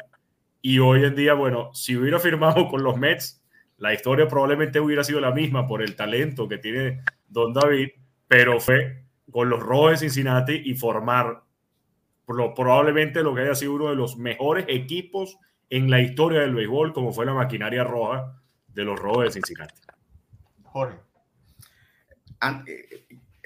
y 0.62 0.80
hoy 0.80 1.06
en 1.06 1.16
día, 1.16 1.34
bueno, 1.34 1.74
si 1.74 1.96
hubiera 1.96 2.20
firmado 2.20 2.68
con 2.68 2.84
los 2.84 2.98
Mets, 2.98 3.42
la 3.78 3.94
historia 3.94 4.28
probablemente 4.28 4.80
hubiera 4.80 5.04
sido 5.04 5.20
la 5.20 5.32
misma 5.32 5.68
por 5.68 5.82
el 5.82 5.96
talento 5.96 6.48
que 6.48 6.58
tiene 6.58 7.02
Don 7.28 7.54
David, 7.54 7.90
pero 8.28 8.60
fue 8.60 9.04
con 9.32 9.50
los 9.50 9.62
Rojos 9.62 9.92
de 9.92 9.98
Cincinnati 9.98 10.62
y 10.66 10.74
formar 10.74 11.44
lo, 12.28 12.54
probablemente 12.54 13.24
lo 13.24 13.34
que 13.34 13.42
haya 13.42 13.56
sido 13.56 13.74
uno 13.74 13.90
de 13.90 13.96
los 13.96 14.18
mejores 14.18 14.66
equipos 14.68 15.38
en 15.70 15.90
la 15.90 16.02
historia 16.02 16.42
del 16.42 16.56
béisbol, 16.56 16.94
como 16.94 17.14
fue 17.14 17.26
la 17.26 17.34
maquinaria 17.34 17.84
roja 17.84 18.42
de 18.68 18.84
los 18.84 19.00
Rojos 19.00 19.26
de 19.26 19.32
Cincinnati. 19.32 19.82
Jorge. 20.64 20.98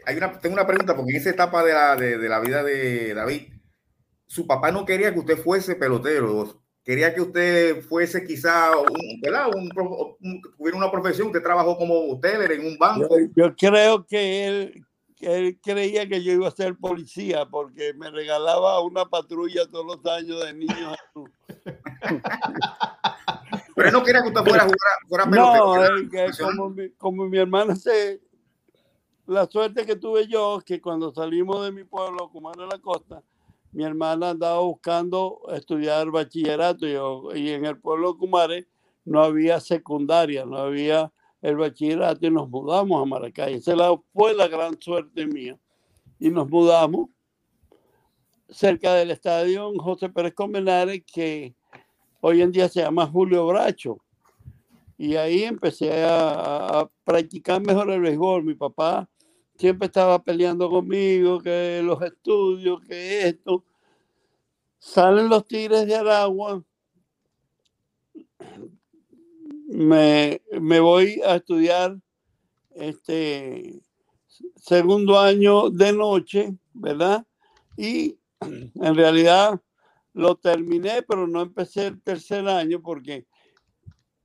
Hay 0.06 0.18
una, 0.18 0.40
tengo 0.40 0.54
una 0.54 0.68
pregunta, 0.68 0.96
porque 0.96 1.12
en 1.12 1.18
esa 1.18 1.30
etapa 1.30 1.64
de 1.64 1.74
la, 1.74 1.96
de, 1.96 2.18
de 2.18 2.30
la 2.30 2.40
vida 2.40 2.64
de 2.64 3.14
David, 3.14 3.54
su 4.26 4.48
papá 4.48 4.72
no 4.72 4.86
quería 4.86 5.14
que 5.14 5.20
usted 5.20 5.38
fuese 5.38 5.76
pelotero, 5.76 6.64
quería 6.84 7.14
que 7.14 7.22
usted 7.22 7.84
fuese 7.84 8.26
quizá, 8.26 8.76
un, 8.78 9.22
¿verdad? 9.22 9.52
Un, 9.54 9.70
una 10.74 10.92
profesión, 10.92 11.28
usted 11.28 11.44
trabajó 11.44 11.78
como 11.78 12.12
hoteler 12.12 12.54
en 12.54 12.66
un 12.66 12.78
banco. 12.78 13.20
Yo, 13.20 13.28
yo, 13.36 13.56
creo 13.56 14.06
que 14.06 14.48
él, 14.48 14.86
que 15.16 15.38
él 15.38 15.60
creía 15.62 16.08
que 16.08 16.24
yo 16.24 16.32
iba 16.34 16.48
a 16.48 16.52
ser 16.52 16.76
policía 16.78 17.46
porque 17.46 17.94
me 17.94 18.10
regalaba 18.10 18.82
una 18.82 19.06
patrulla 19.06 19.70
todos 19.70 19.86
los 19.86 20.04
años 20.12 20.44
de 20.46 20.54
niños. 20.54 20.98
Pero 23.76 23.88
él 23.88 23.94
no 23.94 24.04
quería 24.04 24.22
que 24.22 24.30
usted 24.30 24.42
fuera, 24.42 24.64
fuera, 24.64 24.78
fuera 25.08 25.30
pelotero. 25.30 25.76
No, 25.76 25.86
él, 25.86 26.10
como, 26.40 26.70
mi, 26.70 26.90
como 26.92 27.28
mi 27.28 27.38
hermana 27.38 27.76
se... 27.76 28.22
La 29.28 29.48
suerte 29.48 29.86
que 29.86 29.96
tuve 29.96 30.28
yo 30.28 30.62
que 30.66 30.82
cuando 30.82 31.14
salimos 31.14 31.64
de 31.64 31.72
mi 31.72 31.84
pueblo, 31.84 32.30
como 32.32 32.52
era 32.52 32.66
la 32.66 32.80
costa, 32.80 33.24
mi 33.72 33.84
hermana 33.84 34.32
andaba 34.32 34.60
buscando 34.60 35.42
estudiar 35.50 36.10
bachillerato 36.12 36.88
y, 36.88 37.40
y, 37.40 37.50
en 37.50 37.66
el 37.66 37.80
pueblo 37.80 38.14
de 38.14 38.20
Cumare 38.20 38.68
no 39.06 39.22
había 39.22 39.60
secundaria, 39.60 40.46
no 40.46 40.58
había 40.58 41.12
el 41.42 41.56
bachillerato 41.56 42.26
y 42.26 42.32
nos 42.32 42.50
mudamos 42.50 43.02
a 43.02 43.06
Maracay. 43.06 43.56
Esa 43.56 43.76
fue 44.14 44.34
la 44.34 44.48
gran 44.48 44.80
suerte 44.82 45.26
mía. 45.26 45.58
Y 46.20 46.30
nos 46.30 46.50
mudamos 46.50 47.10
cerca 48.50 48.94
del 48.94 49.12
estadio 49.12 49.72
José 49.80 50.10
Pérez 50.10 50.34
Comenares, 50.34 51.04
que 51.12 51.56
hoy 52.20 52.42
en 52.42 52.52
día 52.52 52.68
se 52.68 52.82
llama 52.82 53.08
Julio 53.08 53.48
Bracho. 53.48 53.98
Y 55.02 55.16
ahí 55.16 55.46
empecé 55.46 56.04
a, 56.06 56.88
practicar 57.04 57.60
mejor 57.60 57.90
el 57.90 58.02
béisbol. 58.02 58.44
Mi 58.44 58.54
papá 58.54 59.10
siempre 59.58 59.88
estaba 59.88 60.24
peleando 60.24 60.70
conmigo, 60.70 61.42
que 61.42 61.82
los 61.84 62.00
estudios, 62.04 62.82
que 62.82 63.28
esto. 63.28 63.66
Salen 64.78 65.28
los 65.28 65.48
Tigres 65.48 65.88
de 65.88 65.96
Aragua. 65.96 66.64
Me, 69.70 70.40
me 70.62 70.80
voy 70.80 71.20
a 71.26 71.38
estudiar 71.38 71.98
este 72.76 73.82
segundo 74.56 75.20
año 75.20 75.72
de 75.72 75.94
noche, 75.94 76.56
¿verdad? 76.74 77.26
Y 77.76 78.20
en 78.40 78.96
realidad 78.96 79.60
lo 80.14 80.36
terminé, 80.36 81.02
pero 81.02 81.26
no 81.26 81.42
empecé 81.42 81.88
el 81.88 82.00
tercer 82.04 82.48
año 82.48 82.80
porque 82.84 83.26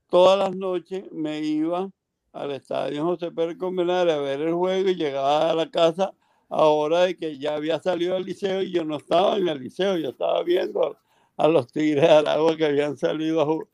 todas 0.09 0.39
las 0.39 0.57
noches 0.57 1.11
me 1.13 1.41
iba 1.41 1.91
al 2.33 2.51
estadio 2.53 3.05
José 3.05 3.31
Pérez 3.31 3.57
Comenares 3.57 4.15
a 4.15 4.19
ver 4.19 4.41
el 4.41 4.55
juego 4.55 4.91
y 4.91 4.95
llegaba 4.95 5.51
a 5.51 5.55
la 5.55 5.71
casa 5.71 6.13
a 6.49 6.65
hora 6.65 7.01
de 7.01 7.17
que 7.17 7.39
ya 7.39 7.55
había 7.55 7.81
salido 7.81 8.15
del 8.15 8.25
liceo 8.25 8.63
y 8.63 8.71
yo 8.71 8.85
no 8.85 8.97
estaba 8.97 9.37
en 9.37 9.49
el 9.49 9.59
liceo, 9.61 9.97
yo 9.97 10.11
estaba 10.11 10.43
viendo 10.43 10.97
a 11.37 11.49
los 11.49 11.67
Tigres 11.73 12.03
de 12.03 12.09
Aragua 12.09 12.57
que 12.57 12.67
habían 12.67 12.97
salido 12.97 13.69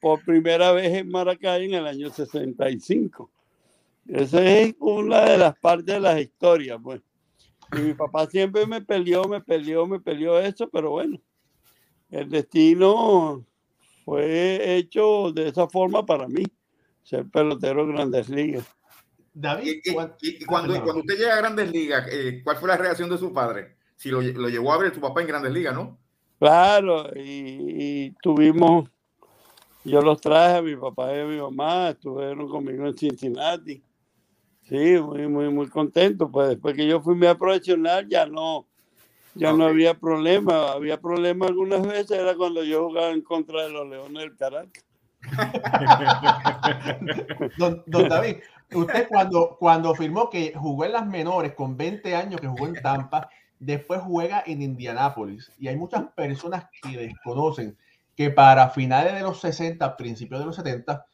por 0.00 0.24
primera 0.24 0.72
vez 0.72 0.94
en 0.94 1.10
Maracay 1.10 1.66
en 1.66 1.74
el 1.74 1.86
año 1.86 2.10
65. 2.10 3.30
Esa 4.06 4.44
es 4.44 4.74
una 4.78 5.24
de 5.24 5.38
las 5.38 5.58
partes 5.58 5.86
de 5.86 6.00
las 6.00 6.20
historias, 6.20 6.78
pues. 6.82 7.00
Y 7.72 7.80
mi 7.80 7.94
papá 7.94 8.26
siempre 8.26 8.66
me 8.66 8.80
peleó, 8.82 9.24
me 9.24 9.40
peleó, 9.40 9.86
me 9.86 9.98
peleó 9.98 10.38
eso, 10.38 10.68
pero 10.68 10.90
bueno, 10.90 11.18
el 12.10 12.28
destino 12.28 13.44
fue 14.04 14.76
hecho 14.76 15.32
de 15.32 15.48
esa 15.48 15.68
forma 15.68 16.04
para 16.04 16.28
mí 16.28 16.44
ser 17.02 17.26
pelotero 17.28 17.86
de 17.86 17.92
grandes 17.92 18.28
ligas. 18.28 18.64
David, 19.32 19.80
y, 19.84 19.90
y, 19.90 20.36
y 20.40 20.44
cuando, 20.44 20.74
cuando, 20.82 21.00
usted 21.00 21.16
llega 21.18 21.34
a 21.34 21.38
grandes 21.38 21.70
ligas, 21.72 22.06
eh, 22.10 22.40
¿cuál 22.44 22.56
fue 22.56 22.68
la 22.68 22.76
reacción 22.76 23.10
de 23.10 23.18
su 23.18 23.32
padre? 23.32 23.76
Si 23.96 24.08
lo, 24.08 24.22
lo, 24.22 24.48
llevó 24.48 24.72
a 24.72 24.78
ver 24.78 24.94
su 24.94 25.00
papá 25.00 25.22
en 25.22 25.26
grandes 25.26 25.52
ligas, 25.52 25.74
¿no? 25.74 25.98
Claro, 26.38 27.10
y, 27.16 28.10
tuvimos, 28.22 28.88
yo 29.84 30.00
los 30.02 30.20
traje 30.20 30.58
a 30.58 30.62
mi 30.62 30.76
papá 30.76 31.14
y 31.16 31.20
a 31.20 31.24
mi 31.24 31.40
mamá, 31.40 31.90
estuvieron 31.90 32.48
conmigo 32.48 32.86
en 32.86 32.96
Cincinnati. 32.96 33.82
Sí, 34.62 34.98
muy, 35.00 35.26
muy, 35.28 35.48
muy 35.50 35.68
contento. 35.68 36.30
Pues 36.30 36.48
después 36.50 36.74
que 36.74 36.86
yo 36.86 37.00
fui 37.00 37.24
a 37.26 37.36
profesional, 37.36 38.06
ya 38.08 38.26
no, 38.26 38.66
ya 39.34 39.48
okay. 39.48 39.58
no 39.58 39.66
había 39.66 39.94
problema. 39.94 40.72
Había 40.72 41.00
problema 41.00 41.46
algunas 41.46 41.86
veces, 41.86 42.18
era 42.18 42.34
cuando 42.34 42.64
yo 42.64 42.88
jugaba 42.88 43.10
en 43.10 43.22
contra 43.22 43.64
de 43.64 43.70
los 43.70 43.88
Leones 43.88 44.22
del 44.22 44.36
Caracas. 44.36 44.84
don, 47.58 47.82
don, 47.86 48.08
David, 48.10 48.36
usted 48.74 49.08
cuando, 49.08 49.56
cuando 49.58 49.94
firmó 49.94 50.28
que 50.28 50.52
jugó 50.54 50.84
en 50.84 50.92
las 50.92 51.06
menores 51.06 51.54
con 51.54 51.76
20 51.76 52.14
años, 52.14 52.40
que 52.40 52.46
jugó 52.46 52.66
en 52.66 52.74
Tampa, 52.74 53.28
después 53.58 54.00
juega 54.02 54.42
en 54.46 54.62
Indianápolis. 54.62 55.50
Y 55.58 55.68
hay 55.68 55.76
muchas 55.76 56.02
personas 56.14 56.66
que 56.82 56.96
desconocen 56.96 57.76
que 58.16 58.30
para 58.30 58.70
finales 58.70 59.14
de 59.14 59.22
los 59.22 59.40
60, 59.40 59.96
principios 59.96 60.40
de 60.40 60.46
los 60.46 60.56
70, 60.56 61.06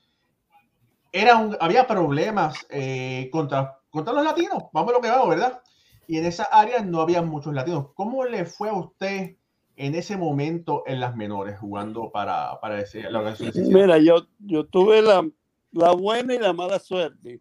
era 1.13 1.37
un, 1.37 1.57
había 1.61 1.87
problemas 1.87 2.67
eh, 2.69 3.29
contra, 3.33 3.79
contra 3.91 4.13
los 4.13 4.25
latinos. 4.25 4.65
Vamos 4.73 4.91
a 4.91 4.97
lo 4.97 5.01
que 5.01 5.09
vamos, 5.09 5.29
¿verdad? 5.29 5.63
Y 6.11 6.19
en 6.19 6.27
esa 6.27 6.43
área 6.43 6.83
no 6.83 7.01
había 7.03 7.23
muchos 7.23 7.55
latinos. 7.55 7.93
¿Cómo 7.95 8.25
le 8.25 8.45
fue 8.45 8.69
a 8.69 8.73
usted 8.73 9.37
en 9.77 9.95
ese 9.95 10.17
momento 10.17 10.83
en 10.85 10.99
las 10.99 11.15
menores 11.15 11.57
jugando 11.61 12.11
para, 12.11 12.59
para 12.59 12.81
ese, 12.81 13.09
la 13.09 13.21
organización? 13.21 13.69
Mira, 13.73 13.97
yo, 13.99 14.27
yo 14.41 14.67
tuve 14.67 15.03
la, 15.03 15.25
la, 15.71 15.93
buena 15.93 16.35
y 16.35 16.39
la 16.39 16.53
mala 16.53 16.81
suerte 16.81 17.41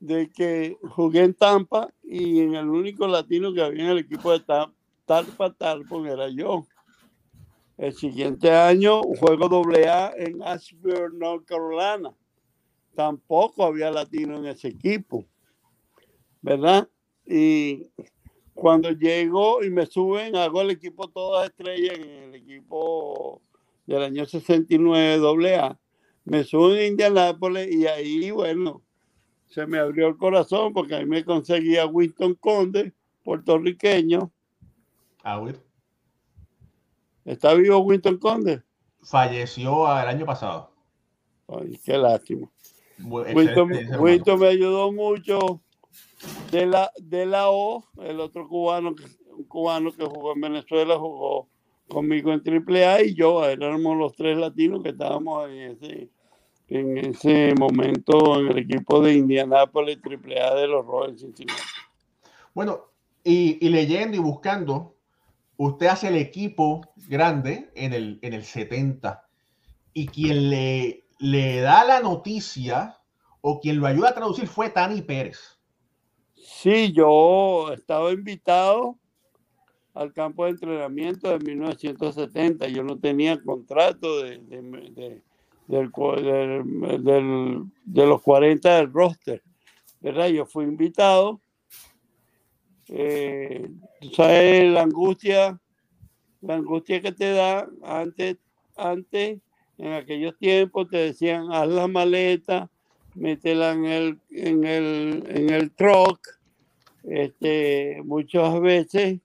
de 0.00 0.28
que 0.32 0.76
jugué 0.82 1.22
en 1.22 1.34
Tampa 1.34 1.94
y 2.02 2.40
en 2.40 2.56
el 2.56 2.68
único 2.70 3.06
latino 3.06 3.54
que 3.54 3.62
había 3.62 3.84
en 3.84 3.90
el 3.90 3.98
equipo 3.98 4.32
de 4.32 4.40
Tampa, 4.40 4.74
Tampa 5.06 5.52
Tarpon 5.52 6.08
era 6.08 6.28
yo. 6.28 6.66
El 7.78 7.92
siguiente 7.92 8.50
año 8.50 9.00
juego 9.20 9.48
doble 9.48 9.88
A 9.88 10.12
en 10.16 10.42
Ashburn, 10.42 11.20
North 11.20 11.44
Carolina. 11.44 12.12
Tampoco 12.96 13.64
había 13.64 13.92
latino 13.92 14.38
en 14.38 14.46
ese 14.46 14.66
equipo, 14.66 15.24
¿verdad? 16.40 16.88
Y 17.26 17.90
cuando 18.54 18.90
llego 18.90 19.64
y 19.64 19.70
me 19.70 19.86
suben, 19.86 20.36
hago 20.36 20.62
el 20.62 20.70
equipo 20.70 21.08
todas 21.08 21.48
estrellas 21.48 21.98
en 21.98 22.08
el 22.08 22.34
equipo 22.34 23.40
del 23.86 24.02
año 24.02 24.26
69 24.26 25.56
AA. 25.56 25.78
Me 26.24 26.44
suben 26.44 26.78
a 26.78 26.86
Indianápolis 26.86 27.74
y 27.74 27.86
ahí, 27.86 28.30
bueno, 28.30 28.82
se 29.48 29.66
me 29.66 29.78
abrió 29.78 30.08
el 30.08 30.16
corazón 30.16 30.72
porque 30.72 30.94
ahí 30.94 31.06
me 31.06 31.24
conseguía 31.24 31.86
Winston 31.86 32.34
Conde, 32.34 32.92
puertorriqueño. 33.24 34.30
Ah, 35.24 35.42
¿Está 37.24 37.54
vivo 37.54 37.78
Winston 37.78 38.18
Conde? 38.18 38.62
Falleció 39.02 39.84
el 39.98 40.08
año 40.08 40.26
pasado. 40.26 40.72
Ay, 41.48 41.78
qué 41.84 41.96
lástima. 41.96 42.50
Winston, 42.98 43.70
Winston 43.98 44.38
me 44.38 44.48
ayudó 44.48 44.92
mucho 44.92 45.61
de 46.50 46.66
la, 46.66 46.90
de 46.98 47.26
la 47.26 47.50
O, 47.50 47.84
el 48.02 48.20
otro 48.20 48.48
cubano, 48.48 48.94
un 49.36 49.44
cubano 49.44 49.92
que 49.92 50.04
jugó 50.04 50.34
en 50.34 50.40
Venezuela, 50.40 50.98
jugó 50.98 51.48
conmigo 51.88 52.32
en 52.32 52.42
AAA 52.44 53.02
y 53.02 53.14
yo, 53.14 53.44
éramos 53.44 53.96
los 53.96 54.14
tres 54.14 54.36
latinos 54.36 54.82
que 54.82 54.90
estábamos 54.90 55.48
en 55.50 55.72
ese, 55.72 56.10
en 56.68 56.98
ese 56.98 57.54
momento 57.54 58.40
en 58.40 58.48
el 58.48 58.58
equipo 58.58 59.00
de 59.00 59.14
Indianápolis 59.14 59.98
AAA 60.02 60.54
de 60.54 60.66
los 60.66 60.86
Royals 60.86 61.20
Cincinnati. 61.20 61.60
Bueno, 62.54 62.86
y, 63.24 63.64
y, 63.64 63.68
leyendo 63.70 64.16
y 64.16 64.20
buscando, 64.20 64.96
usted 65.56 65.86
hace 65.86 66.08
el 66.08 66.16
equipo 66.16 66.80
grande 67.08 67.70
en 67.74 67.92
el, 67.92 68.18
en 68.22 68.32
el 68.32 68.44
70 68.44 69.26
y 69.94 70.06
quien 70.06 70.50
le, 70.50 71.04
le 71.18 71.60
da 71.60 71.84
la 71.84 72.00
noticia 72.00 72.98
o 73.40 73.60
quien 73.60 73.78
lo 73.78 73.86
ayuda 73.86 74.10
a 74.10 74.14
traducir 74.14 74.48
fue 74.48 74.70
Tani 74.70 75.02
Pérez. 75.02 75.58
Sí, 76.42 76.92
yo 76.92 77.72
estaba 77.72 78.10
invitado 78.10 78.98
al 79.94 80.12
campo 80.12 80.44
de 80.44 80.50
entrenamiento 80.50 81.30
de 81.30 81.38
1970. 81.38 82.66
Yo 82.66 82.82
no 82.82 82.98
tenía 82.98 83.40
contrato 83.40 84.22
de, 84.22 84.38
de, 85.68 88.06
los 88.06 88.22
40 88.22 88.76
del 88.76 88.92
roster. 88.92 89.40
¿verdad? 90.00 90.28
Yo 90.28 90.44
fui 90.44 90.64
invitado. 90.64 91.40
Eh, 92.88 93.70
sabes 94.12 94.72
la 94.72 94.82
angustia, 94.82 95.60
la 96.40 96.54
angustia 96.56 97.00
que 97.00 97.12
te 97.12 97.30
da 97.30 97.68
antes, 97.84 98.36
antes, 98.76 99.40
en 99.78 99.92
aquellos 99.92 100.36
tiempos 100.38 100.88
te 100.88 100.96
decían, 100.96 101.52
haz 101.52 101.68
la 101.68 101.86
maleta, 101.86 102.68
métela 103.14 103.72
en 103.72 103.84
el, 103.84 104.18
en 104.30 104.64
el, 104.64 105.24
en 105.28 105.50
el 105.50 105.70
truck, 105.72 106.20
este, 107.04 108.00
muchas 108.04 108.60
veces, 108.60 109.20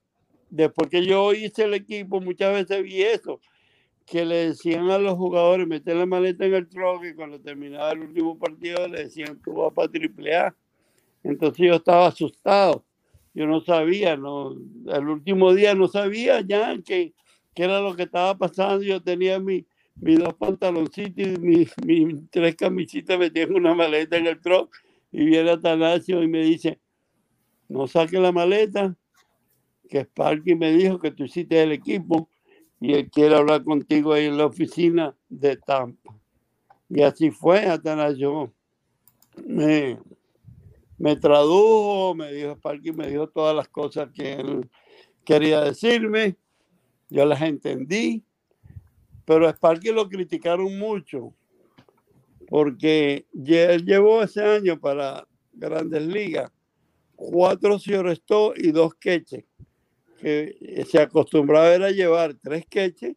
después 0.50 0.88
que 0.88 1.04
yo 1.04 1.32
hice 1.32 1.64
el 1.64 1.74
equipo, 1.74 2.20
muchas 2.20 2.52
veces 2.52 2.82
vi 2.82 3.02
eso, 3.02 3.40
que 4.06 4.24
le 4.24 4.48
decían 4.48 4.90
a 4.90 4.98
los 4.98 5.14
jugadores 5.14 5.66
meter 5.66 5.96
la 5.96 6.06
maleta 6.06 6.46
en 6.46 6.54
el 6.54 6.68
truck 6.68 7.04
y 7.04 7.14
cuando 7.14 7.40
terminaba 7.40 7.92
el 7.92 8.00
último 8.00 8.38
partido 8.38 8.88
le 8.88 9.04
decían 9.04 9.40
tú 9.44 9.52
vas 9.54 9.72
para 9.72 9.88
triple 9.88 10.34
A. 10.34 10.54
Entonces 11.22 11.66
yo 11.66 11.74
estaba 11.74 12.06
asustado. 12.06 12.84
Yo 13.34 13.46
no 13.46 13.60
sabía, 13.60 14.16
no, 14.16 14.56
el 14.86 15.08
último 15.08 15.52
día 15.52 15.74
no 15.74 15.86
sabía 15.86 16.40
ya 16.40 16.74
qué 16.84 17.12
era 17.54 17.80
lo 17.80 17.94
que 17.94 18.04
estaba 18.04 18.36
pasando. 18.36 18.82
Yo 18.82 19.02
tenía 19.02 19.38
mi, 19.38 19.66
mis 20.00 20.18
dos 20.18 20.34
pantaloncitos 20.34 21.38
mis, 21.40 21.72
mis 21.84 22.30
tres 22.30 22.56
camisitas 22.56 23.18
metidas 23.18 23.50
en 23.50 23.56
una 23.56 23.74
maleta 23.74 24.16
en 24.16 24.26
el 24.26 24.40
truck 24.40 24.74
y 25.10 25.24
viene 25.24 25.50
Atanasio 25.50 26.22
y 26.22 26.28
me 26.28 26.42
dice, 26.42 26.80
no 27.68 27.86
saque 27.86 28.18
la 28.18 28.32
maleta, 28.32 28.96
que 29.88 30.00
Sparky 30.00 30.54
me 30.54 30.72
dijo 30.72 30.98
que 30.98 31.10
tú 31.10 31.24
hiciste 31.24 31.62
el 31.62 31.72
equipo 31.72 32.28
y 32.80 32.92
él 32.94 33.10
quiere 33.10 33.34
hablar 33.34 33.64
contigo 33.64 34.12
ahí 34.12 34.26
en 34.26 34.36
la 34.36 34.46
oficina 34.46 35.16
de 35.28 35.56
Tampa. 35.56 36.16
Y 36.88 37.02
así 37.02 37.30
fue, 37.30 37.66
Atanasio. 37.66 38.52
Me, 39.46 39.98
me 40.98 41.16
tradujo, 41.16 42.14
me 42.14 42.32
dijo 42.32 42.52
Sparky, 42.52 42.92
me 42.92 43.08
dijo 43.08 43.28
todas 43.28 43.54
las 43.56 43.68
cosas 43.68 44.10
que 44.12 44.34
él 44.34 44.68
quería 45.24 45.60
decirme, 45.60 46.36
yo 47.08 47.24
las 47.24 47.40
entendí, 47.42 48.24
pero 49.28 49.46
a 49.46 49.50
Sparky 49.50 49.92
lo 49.92 50.08
criticaron 50.08 50.78
mucho 50.78 51.34
porque 52.48 53.26
él 53.34 53.84
llevó 53.84 54.22
ese 54.22 54.42
año 54.42 54.80
para 54.80 55.28
Grandes 55.52 56.06
Ligas 56.06 56.50
cuatro 57.14 57.78
Ciorestó 57.78 58.54
y 58.56 58.70
dos 58.70 58.94
queches, 58.94 59.44
que 60.18 60.82
se 60.88 61.02
acostumbraba 61.02 61.74
a 61.74 61.90
llevar 61.90 62.36
tres 62.42 62.64
queches 62.64 63.16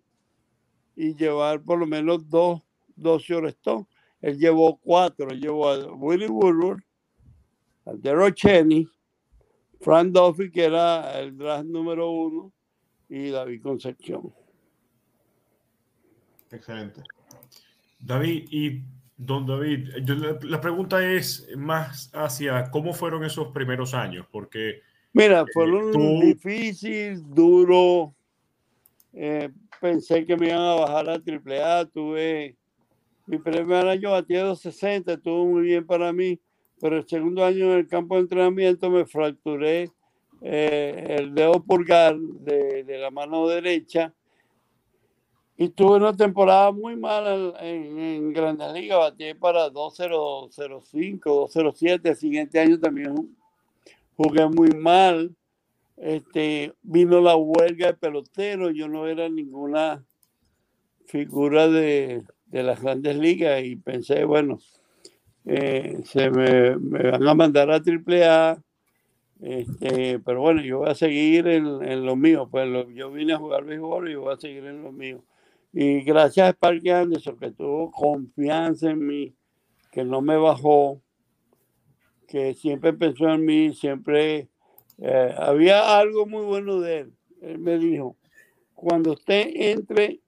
y 0.97 1.15
llevar 1.15 1.63
por 1.63 1.80
lo 1.80 1.88
menos 1.88 2.30
dos, 2.30 2.62
dos 2.97 3.24
Ciorestó. 3.26 3.88
Él 4.19 4.38
llevó 4.38 4.82
cuatro, 4.84 5.30
llevó 5.30 5.69
a 5.69 5.93
Willie 5.93 6.28
Woodward, 6.28 6.84
a 7.86 7.93
Daryl 7.93 8.34
Cheney, 8.34 8.86
Frank 9.80 10.12
Duffy, 10.12 10.52
que 10.52 10.65
era 10.65 11.21
el 11.21 11.38
draft 11.38 11.67
número 11.67 12.12
uno, 12.12 12.52
y 13.08 13.30
David 13.30 13.62
Concepción. 13.62 14.40
Excelente. 16.52 17.02
David, 18.00 18.48
y 18.52 18.82
Don 19.18 19.46
David, 19.46 19.90
la, 20.44 20.60
pregunta 20.60 21.06
es 21.14 21.48
más 21.56 22.10
hacia 22.14 22.72
cómo 22.72 22.92
fueron 22.94 23.24
esos 23.24 23.50
primeros 23.50 23.94
años, 23.94 24.26
porque... 24.32 24.82
Mira, 25.14 25.46
fueron 25.54 25.94
eh, 25.94 26.26
difíciles, 26.26 27.22
duro. 27.30 28.16
Eh, 29.14 29.50
pensé 29.80 30.26
que 30.26 30.36
me 30.36 30.48
iban 30.48 30.62
a 30.62 30.74
bajar 30.74 31.10
a 31.10 31.14
AAA, 31.14 31.86
tuve... 31.86 32.56
Mi 33.28 33.38
primer 33.38 33.88
año 33.88 34.12
batí 34.12 34.34
260, 34.34 35.14
estuvo 35.14 35.46
muy 35.46 35.62
bien 35.62 35.86
para 35.86 36.12
mí, 36.12 36.40
pero 36.82 36.98
el 36.98 37.08
segundo 37.08 37.46
año 37.46 37.72
en 37.72 37.78
el 37.78 37.88
campo 37.88 38.16
de 38.16 38.22
entrenamiento 38.22 38.90
me 38.90 39.06
fracturé 39.06 39.92
eh, 40.42 41.18
el 41.20 41.36
dedo 41.36 41.64
pulgar 41.64 42.18
de, 42.18 42.84
de 42.84 42.98
la 42.98 43.12
mano 43.12 43.48
derecha 43.48 44.12
y 45.62 45.69
tuve 45.69 45.97
una 45.97 46.12
temporada 46.12 46.71
muy 46.71 46.95
mala 46.95 47.54
en, 47.60 48.00
en 48.00 48.34
Grandes 48.34 48.74
Ligas, 48.74 48.97
batí 48.97 49.32
para 49.36 49.69
2.005, 49.69 51.21
2.07. 51.21 52.00
El 52.04 52.15
siguiente 52.15 52.60
año 52.60 52.80
también 52.80 53.38
jugué 54.17 54.47
muy 54.47 54.71
mal. 54.71 55.36
Este, 55.97 56.74
vino 56.82 57.21
la 57.21 57.36
huelga 57.36 57.86
de 57.86 57.93
pelotero, 57.93 58.71
yo 58.71 58.88
no 58.88 59.06
era 59.06 59.30
ninguna 59.30 60.04
figura 61.06 61.67
de, 61.67 62.24
de 62.47 62.63
las 62.63 62.82
grandes 62.82 63.17
ligas 63.17 63.63
y 63.63 63.76
pensé, 63.76 64.26
bueno, 64.26 64.58
eh, 65.45 66.00
se 66.06 66.32
me, 66.32 66.76
me, 66.78 67.12
van 67.12 67.28
a 67.28 67.36
mandar 67.36 67.69
a 67.69 67.76
AAA, 67.76 68.58
este, 69.41 70.17
pero 70.26 70.41
bueno, 70.41 70.63
yo 70.63 70.80
voy 70.80 70.89
a 70.89 70.95
seguir 70.95 71.47
en, 71.50 71.84
en 71.84 72.04
lo 72.04 72.15
mío, 72.15 72.47
pues 72.50 72.67
yo 72.95 73.12
vine 73.12 73.34
a 73.34 73.38
jugar 73.38 73.63
béisbol 73.63 74.10
y 74.10 74.15
voy 74.15 74.34
a 74.34 74.38
seguir 74.38 74.65
en 74.65 74.82
lo 74.82 74.91
mío. 74.91 75.21
Y 75.73 76.01
gracias 76.01 76.47
a 76.47 76.51
Sparky 76.51 76.89
Anderson, 76.89 77.38
que 77.38 77.51
tuvo 77.51 77.91
confianza 77.91 78.89
en 78.89 79.05
mí, 79.05 79.36
que 79.91 80.03
no 80.03 80.21
me 80.21 80.36
bajó, 80.36 81.01
que 82.27 82.53
siempre 82.53 82.93
pensó 82.93 83.29
en 83.29 83.45
mí, 83.45 83.73
siempre 83.73 84.49
eh, 84.97 85.36
había 85.38 85.97
algo 85.97 86.25
muy 86.25 86.45
bueno 86.45 86.79
de 86.79 86.99
él. 86.99 87.13
Él 87.41 87.60
me 87.60 87.77
dijo, 87.77 88.17
cuando 88.73 89.13
usted 89.13 89.49
entre 89.53 90.21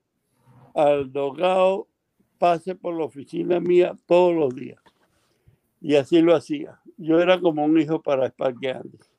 al 0.73 1.11
dogado, 1.11 1.87
pase 2.37 2.75
por 2.75 2.97
la 2.97 3.05
oficina 3.05 3.59
mía 3.59 3.97
todos 4.05 4.33
los 4.33 4.55
días. 4.55 4.81
Y 5.81 5.95
así 5.95 6.21
lo 6.21 6.35
hacía. 6.35 6.79
Yo 6.97 7.19
era 7.19 7.39
como 7.39 7.63
un 7.65 7.79
hijo 7.79 8.01
para 8.01 8.27
Sparky 8.27 8.67
Anderson. 8.67 9.15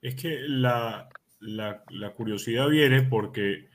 Es 0.00 0.14
que 0.16 0.40
la, 0.40 1.08
la, 1.40 1.84
la 1.90 2.14
curiosidad 2.14 2.68
viene 2.68 3.02
porque 3.02 3.68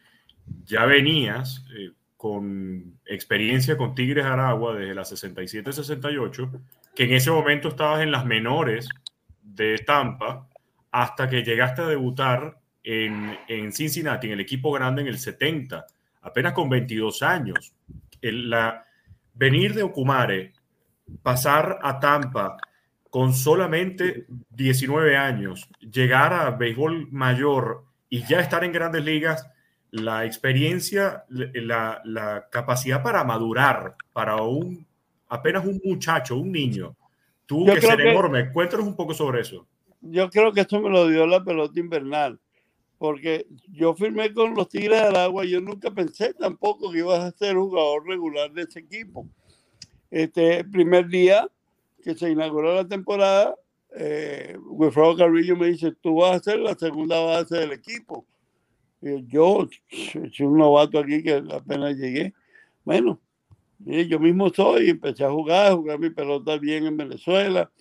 ya 0.65 0.85
venías 0.85 1.65
eh, 1.75 1.91
con 2.17 2.99
experiencia 3.05 3.77
con 3.77 3.95
Tigres 3.95 4.25
Aragua 4.25 4.75
desde 4.75 4.95
la 4.95 5.03
67-68, 5.03 6.61
que 6.95 7.03
en 7.03 7.13
ese 7.13 7.31
momento 7.31 7.69
estabas 7.69 8.01
en 8.01 8.11
las 8.11 8.25
menores 8.25 8.87
de 9.41 9.77
Tampa, 9.79 10.47
hasta 10.91 11.29
que 11.29 11.43
llegaste 11.43 11.81
a 11.81 11.87
debutar 11.87 12.59
en, 12.83 13.37
en 13.47 13.71
Cincinnati, 13.71 14.27
en 14.27 14.33
el 14.33 14.39
equipo 14.41 14.71
grande 14.71 15.01
en 15.01 15.07
el 15.07 15.17
70, 15.17 15.85
apenas 16.21 16.53
con 16.53 16.69
22 16.69 17.23
años. 17.23 17.73
El, 18.21 18.49
la, 18.49 18.85
venir 19.33 19.73
de 19.73 19.83
Ocumare, 19.83 20.53
pasar 21.23 21.79
a 21.81 21.99
Tampa 21.99 22.57
con 23.09 23.33
solamente 23.33 24.25
19 24.51 25.17
años, 25.17 25.69
llegar 25.79 26.33
a 26.33 26.51
béisbol 26.51 27.11
mayor 27.11 27.83
y 28.09 28.23
ya 28.25 28.39
estar 28.39 28.63
en 28.63 28.71
grandes 28.71 29.03
ligas, 29.03 29.49
la 29.91 30.25
experiencia, 30.25 31.25
la, 31.29 32.01
la, 32.05 32.47
capacidad 32.49 33.03
para 33.03 33.23
madurar 33.23 33.95
para 34.13 34.41
un 34.41 34.85
apenas 35.27 35.65
un 35.65 35.81
muchacho, 35.83 36.37
un 36.37 36.51
niño, 36.51 36.95
tuvo 37.45 37.73
que 37.73 37.81
ser 37.81 38.01
enorme. 38.01 38.51
Cuéntanos 38.51 38.85
un 38.85 38.95
poco 38.95 39.13
sobre 39.13 39.41
eso. 39.41 39.65
yo 40.01 40.29
creo 40.29 40.51
que 40.51 40.61
esto 40.61 40.81
me 40.81 40.89
lo 40.89 41.07
dio 41.07 41.25
la 41.25 41.43
pelota 41.43 41.79
invernal, 41.79 42.39
porque 42.97 43.47
yo 43.71 43.93
firmé 43.93 44.33
con 44.33 44.53
los 44.53 44.67
Tigres 44.69 45.03
del 45.03 45.15
Agua, 45.15 45.45
yo 45.45 45.61
nunca 45.61 45.91
pensé 45.91 46.33
tampoco 46.33 46.91
que 46.91 46.99
ibas 46.99 47.19
a 47.19 47.31
ser 47.31 47.55
jugador 47.55 48.07
regular 48.07 48.51
de 48.51 48.63
ese 48.63 48.79
equipo. 48.79 49.27
Este 50.09 50.63
primer 50.65 51.07
día 51.07 51.47
que 52.03 52.15
se 52.15 52.29
inauguró 52.29 52.75
la 52.75 52.87
temporada, 52.87 53.55
eh, 53.95 54.57
Wilfredo 54.65 55.15
Carrillo 55.15 55.55
me 55.55 55.67
dice, 55.67 55.93
tú 56.01 56.15
vas 56.15 56.37
a 56.37 56.43
ser 56.43 56.59
la 56.59 56.75
segunda 56.75 57.19
base 57.19 57.57
del 57.57 57.71
equipo. 57.71 58.25
Yo, 59.01 59.67
soy 59.89 60.45
un 60.45 60.57
novato 60.57 60.99
aquí 60.99 61.23
que 61.23 61.43
apenas 61.51 61.95
llegué. 61.97 62.33
Bueno, 62.83 63.19
yo 63.79 64.19
mismo 64.19 64.49
soy, 64.49 64.91
empecé 64.91 65.23
a 65.23 65.31
jugar, 65.31 65.71
a 65.71 65.75
jugar 65.75 65.99
mi 65.99 66.11
pelota 66.11 66.57
bien 66.57 66.85
en 66.85 66.97
Venezuela. 66.97 67.71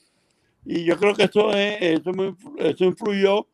Y 0.64 0.85
yo 0.85 0.96
creo 0.96 1.14
que 1.14 1.24
eso, 1.24 1.52
es, 1.52 1.76
eso, 1.80 2.12
me, 2.12 2.35
influyó 2.78 3.46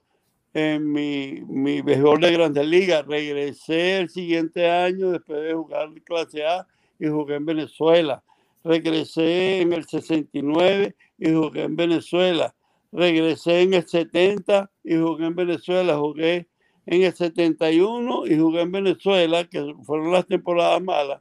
en 0.54 0.90
mi, 0.90 1.42
mi 1.48 1.82
béisbol 1.82 2.20
de 2.20 2.32
Grandes 2.32 2.66
Ligas. 2.66 3.06
Regresé 3.06 3.98
el 3.98 4.10
siguiente 4.10 4.70
año 4.70 5.10
después 5.10 5.42
de 5.42 5.54
jugar 5.54 5.90
clase 6.04 6.44
A 6.44 6.66
y 6.98 7.08
jugué 7.08 7.36
en 7.36 7.46
Venezuela. 7.46 8.22
Regresé 8.62 9.60
en 9.60 9.72
el 9.72 9.84
69 9.84 10.94
y 11.18 11.32
jugué 11.32 11.64
en 11.64 11.76
Venezuela. 11.76 12.54
Regresé 12.92 13.62
en 13.62 13.74
el 13.74 13.86
70 13.86 14.70
y 14.84 14.96
jugué 14.96 15.26
en 15.26 15.34
Venezuela. 15.34 15.98
Jugué 15.98 16.48
en 16.86 17.02
el 17.02 17.12
71 17.12 18.26
y 18.26 18.38
jugué 18.38 18.62
en 18.62 18.72
Venezuela, 18.72 19.44
que 19.44 19.74
fueron 19.84 20.12
las 20.12 20.26
temporadas 20.26 20.80
malas. 20.82 21.20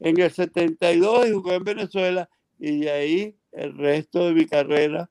En 0.00 0.20
el 0.20 0.30
72 0.30 1.28
y 1.28 1.32
jugué 1.32 1.54
en 1.54 1.64
Venezuela 1.64 2.28
y 2.58 2.80
de 2.80 2.90
ahí 2.90 3.36
el 3.52 3.76
resto 3.76 4.26
de 4.26 4.34
mi 4.34 4.46
carrera 4.46 5.08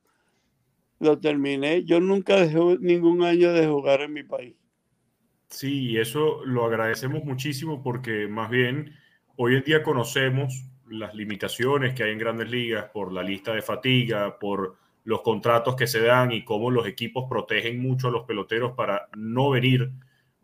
lo 1.00 1.18
terminé. 1.18 1.84
Yo 1.84 2.00
nunca 2.00 2.36
dejé 2.36 2.58
ningún 2.80 3.22
año 3.22 3.52
de 3.52 3.66
jugar 3.66 4.02
en 4.02 4.12
mi 4.12 4.22
país. 4.22 4.54
Sí, 5.48 5.96
eso 5.96 6.44
lo 6.44 6.64
agradecemos 6.64 7.24
muchísimo 7.24 7.82
porque 7.82 8.26
más 8.26 8.50
bien 8.50 8.94
hoy 9.36 9.56
en 9.56 9.62
día 9.62 9.82
conocemos 9.82 10.64
las 10.88 11.14
limitaciones 11.14 11.94
que 11.94 12.04
hay 12.04 12.12
en 12.12 12.18
grandes 12.18 12.50
ligas 12.50 12.86
por 12.92 13.12
la 13.12 13.22
lista 13.22 13.54
de 13.54 13.62
fatiga, 13.62 14.38
por 14.38 14.76
los 15.04 15.20
contratos 15.20 15.76
que 15.76 15.86
se 15.86 16.00
dan 16.00 16.32
y 16.32 16.44
cómo 16.44 16.70
los 16.70 16.86
equipos 16.86 17.26
protegen 17.28 17.80
mucho 17.80 18.08
a 18.08 18.10
los 18.10 18.24
peloteros 18.24 18.72
para 18.72 19.08
no 19.16 19.50
venir 19.50 19.92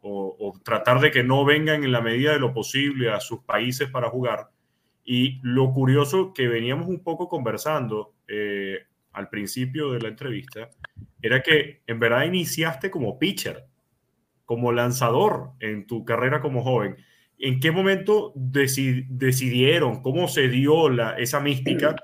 o, 0.03 0.59
tratar 0.65 1.01
de 1.01 1.11
que 1.11 1.23
no 1.23 1.45
vengan 1.45 1.85
en 1.85 1.93
la 1.93 2.01
medida 2.01 2.33
de 2.33 2.39
lo 2.39 2.55
posible 2.55 3.11
a 3.11 3.21
sus 3.21 3.41
países 3.41 3.91
para 3.91 4.09
jugar. 4.09 4.51
Y 5.05 5.41
lo 5.43 5.73
curioso 5.73 6.33
que 6.33 6.49
veníamos 6.49 6.89
un 6.89 7.03
poco 7.03 7.29
conversando 7.29 8.15
eh, 8.29 8.87
al 9.13 9.29
principio 9.29 9.93
de 9.93 10.01
la 10.01 10.09
entrevista 10.09 10.71
era 11.21 11.43
que 11.43 11.83
en 11.87 11.99
verdad 11.99 12.25
iniciaste 12.25 12.91
como 12.91 13.19
pitcher, 13.19 13.67
como 14.45 14.73
lanzador 14.73 15.51
en 15.61 15.87
tu 15.87 16.05
carrera 16.05 16.41
como 16.41 16.63
joven. 16.63 16.97
¿En 17.43 17.59
qué 17.59 17.71
momento 17.71 18.33
decidieron, 18.35 20.03
cómo 20.03 20.29
se 20.29 20.49
dio 20.49 20.91
la, 20.91 21.15
esa 21.15 21.41
mística 21.41 21.97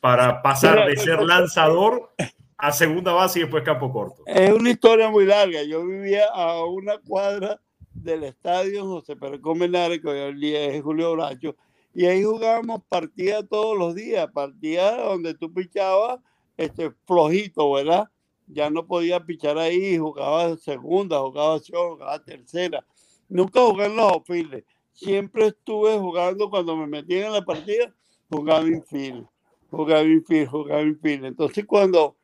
para 0.00 0.42
pasar 0.42 0.88
de 0.88 0.96
ser 0.96 1.24
lanzador 1.24 2.12
a 2.56 2.70
segunda 2.70 3.12
base 3.12 3.40
y 3.40 3.42
después 3.42 3.64
campo 3.64 3.92
corto? 3.92 4.22
Es 4.26 4.52
una 4.52 4.70
historia 4.70 5.10
muy 5.10 5.26
larga. 5.26 5.64
Yo 5.64 5.84
vivía 5.84 6.26
a 6.32 6.64
una 6.64 6.98
cuadra 6.98 7.60
del 7.92 8.22
estadio 8.22 8.86
José 8.86 9.16
Pérez 9.16 9.40
Comenares, 9.40 10.00
que 10.00 10.06
hoy 10.06 10.54
es 10.54 10.80
Julio 10.84 11.14
Bracho, 11.14 11.56
y 11.92 12.06
ahí 12.06 12.22
jugábamos 12.22 12.82
partidas 12.88 13.44
todos 13.50 13.76
los 13.76 13.96
días, 13.96 14.28
partidas 14.32 14.98
donde 14.98 15.34
tú 15.34 15.52
pichabas 15.52 16.20
este, 16.56 16.92
flojito, 17.08 17.72
¿verdad? 17.72 18.08
Ya 18.46 18.70
no 18.70 18.86
podía 18.86 19.18
pichar 19.18 19.58
ahí, 19.58 19.98
jugaba 19.98 20.56
segunda, 20.58 21.18
jugaba 21.18 21.58
short, 21.58 21.94
jugaba 21.94 22.22
tercera. 22.22 22.86
Nunca 23.28 23.60
jugué 23.62 23.86
en 23.86 23.96
los 23.96 24.12
ofiles 24.12 24.62
siempre 24.96 25.48
estuve 25.48 25.96
jugando 25.98 26.50
cuando 26.50 26.76
me 26.76 26.86
metían 26.86 27.26
en 27.26 27.32
la 27.34 27.44
partida, 27.44 27.94
jugaba 28.28 28.66
infield, 28.66 29.26
jugaba 29.70 30.02
infield, 30.02 30.48
jugaba 30.48 30.82
infield. 30.82 31.24
Entonces 31.26 31.64
cuando 31.66 32.16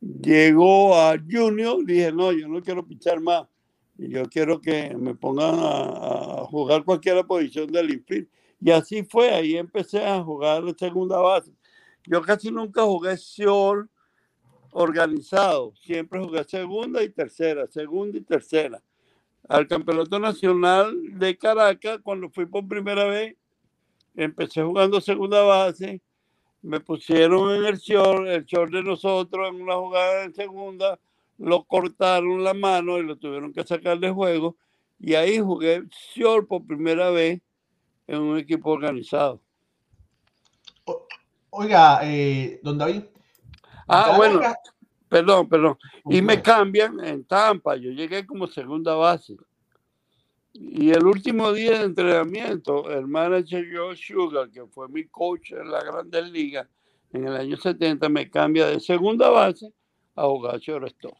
llegó 0.00 0.94
a 0.94 1.16
Junior, 1.18 1.84
dije, 1.84 2.12
no, 2.12 2.32
yo 2.32 2.48
no 2.48 2.62
quiero 2.62 2.86
pichar 2.86 3.20
más. 3.20 3.46
Yo 3.96 4.24
quiero 4.24 4.60
que 4.60 4.96
me 4.96 5.14
pongan 5.14 5.54
a, 5.58 6.44
jugar 6.46 6.84
cualquier 6.84 7.24
posición 7.26 7.70
del 7.70 7.90
infield. 7.92 8.28
Y 8.60 8.70
así 8.70 9.02
fue, 9.04 9.30
ahí 9.30 9.56
empecé 9.56 10.04
a 10.04 10.22
jugar 10.22 10.62
segunda 10.78 11.18
base. 11.18 11.52
Yo 12.06 12.22
casi 12.22 12.50
nunca 12.50 12.82
jugué 12.82 13.16
short 13.16 13.90
organizado, 14.72 15.72
siempre 15.76 16.20
jugué 16.20 16.42
segunda 16.44 17.02
y 17.02 17.08
tercera, 17.08 17.66
segunda 17.68 18.18
y 18.18 18.20
tercera 18.22 18.82
al 19.48 19.66
Campeonato 19.66 20.18
Nacional 20.18 21.18
de 21.18 21.36
Caracas, 21.36 22.00
cuando 22.02 22.30
fui 22.30 22.46
por 22.46 22.66
primera 22.66 23.04
vez, 23.04 23.36
empecé 24.14 24.62
jugando 24.62 25.00
segunda 25.00 25.42
base, 25.42 26.00
me 26.62 26.80
pusieron 26.80 27.54
en 27.54 27.64
el 27.66 27.78
short, 27.78 28.26
el 28.26 28.44
short 28.44 28.72
de 28.72 28.82
nosotros 28.82 29.48
en 29.48 29.60
una 29.60 29.74
jugada 29.74 30.24
en 30.24 30.34
segunda, 30.34 30.98
lo 31.38 31.64
cortaron 31.64 32.42
la 32.42 32.54
mano 32.54 32.98
y 32.98 33.02
lo 33.02 33.16
tuvieron 33.16 33.52
que 33.52 33.64
sacar 33.64 33.98
de 33.98 34.10
juego, 34.10 34.56
y 34.98 35.14
ahí 35.14 35.38
jugué 35.38 35.82
short 36.14 36.48
por 36.48 36.66
primera 36.66 37.10
vez 37.10 37.40
en 38.06 38.20
un 38.20 38.38
equipo 38.38 38.70
organizado. 38.70 39.40
Oiga, 41.50 42.00
eh, 42.02 42.60
don 42.62 42.78
David. 42.78 43.04
Ah, 43.86 44.14
bueno, 44.16 44.40
Perdón, 45.14 45.48
perdón. 45.48 45.78
Y 46.06 46.20
me 46.20 46.42
cambian 46.42 46.98
en 47.04 47.24
Tampa. 47.24 47.76
Yo 47.76 47.92
llegué 47.92 48.26
como 48.26 48.48
segunda 48.48 48.96
base. 48.96 49.36
Y 50.52 50.90
el 50.90 51.06
último 51.06 51.52
día 51.52 51.78
de 51.78 51.84
entrenamiento, 51.84 52.90
el 52.90 53.06
manager 53.06 53.64
Joe 53.72 53.94
Sugar, 53.94 54.50
que 54.50 54.66
fue 54.66 54.88
mi 54.88 55.06
coach 55.06 55.52
en 55.52 55.70
la 55.70 55.84
Grandes 55.84 56.28
Ligas 56.32 56.66
en 57.12 57.28
el 57.28 57.36
año 57.36 57.56
70, 57.56 58.08
me 58.08 58.28
cambia 58.28 58.66
de 58.66 58.80
segunda 58.80 59.30
base 59.30 59.72
a 60.16 60.24
jugar 60.24 60.58
shortstop. 60.58 61.16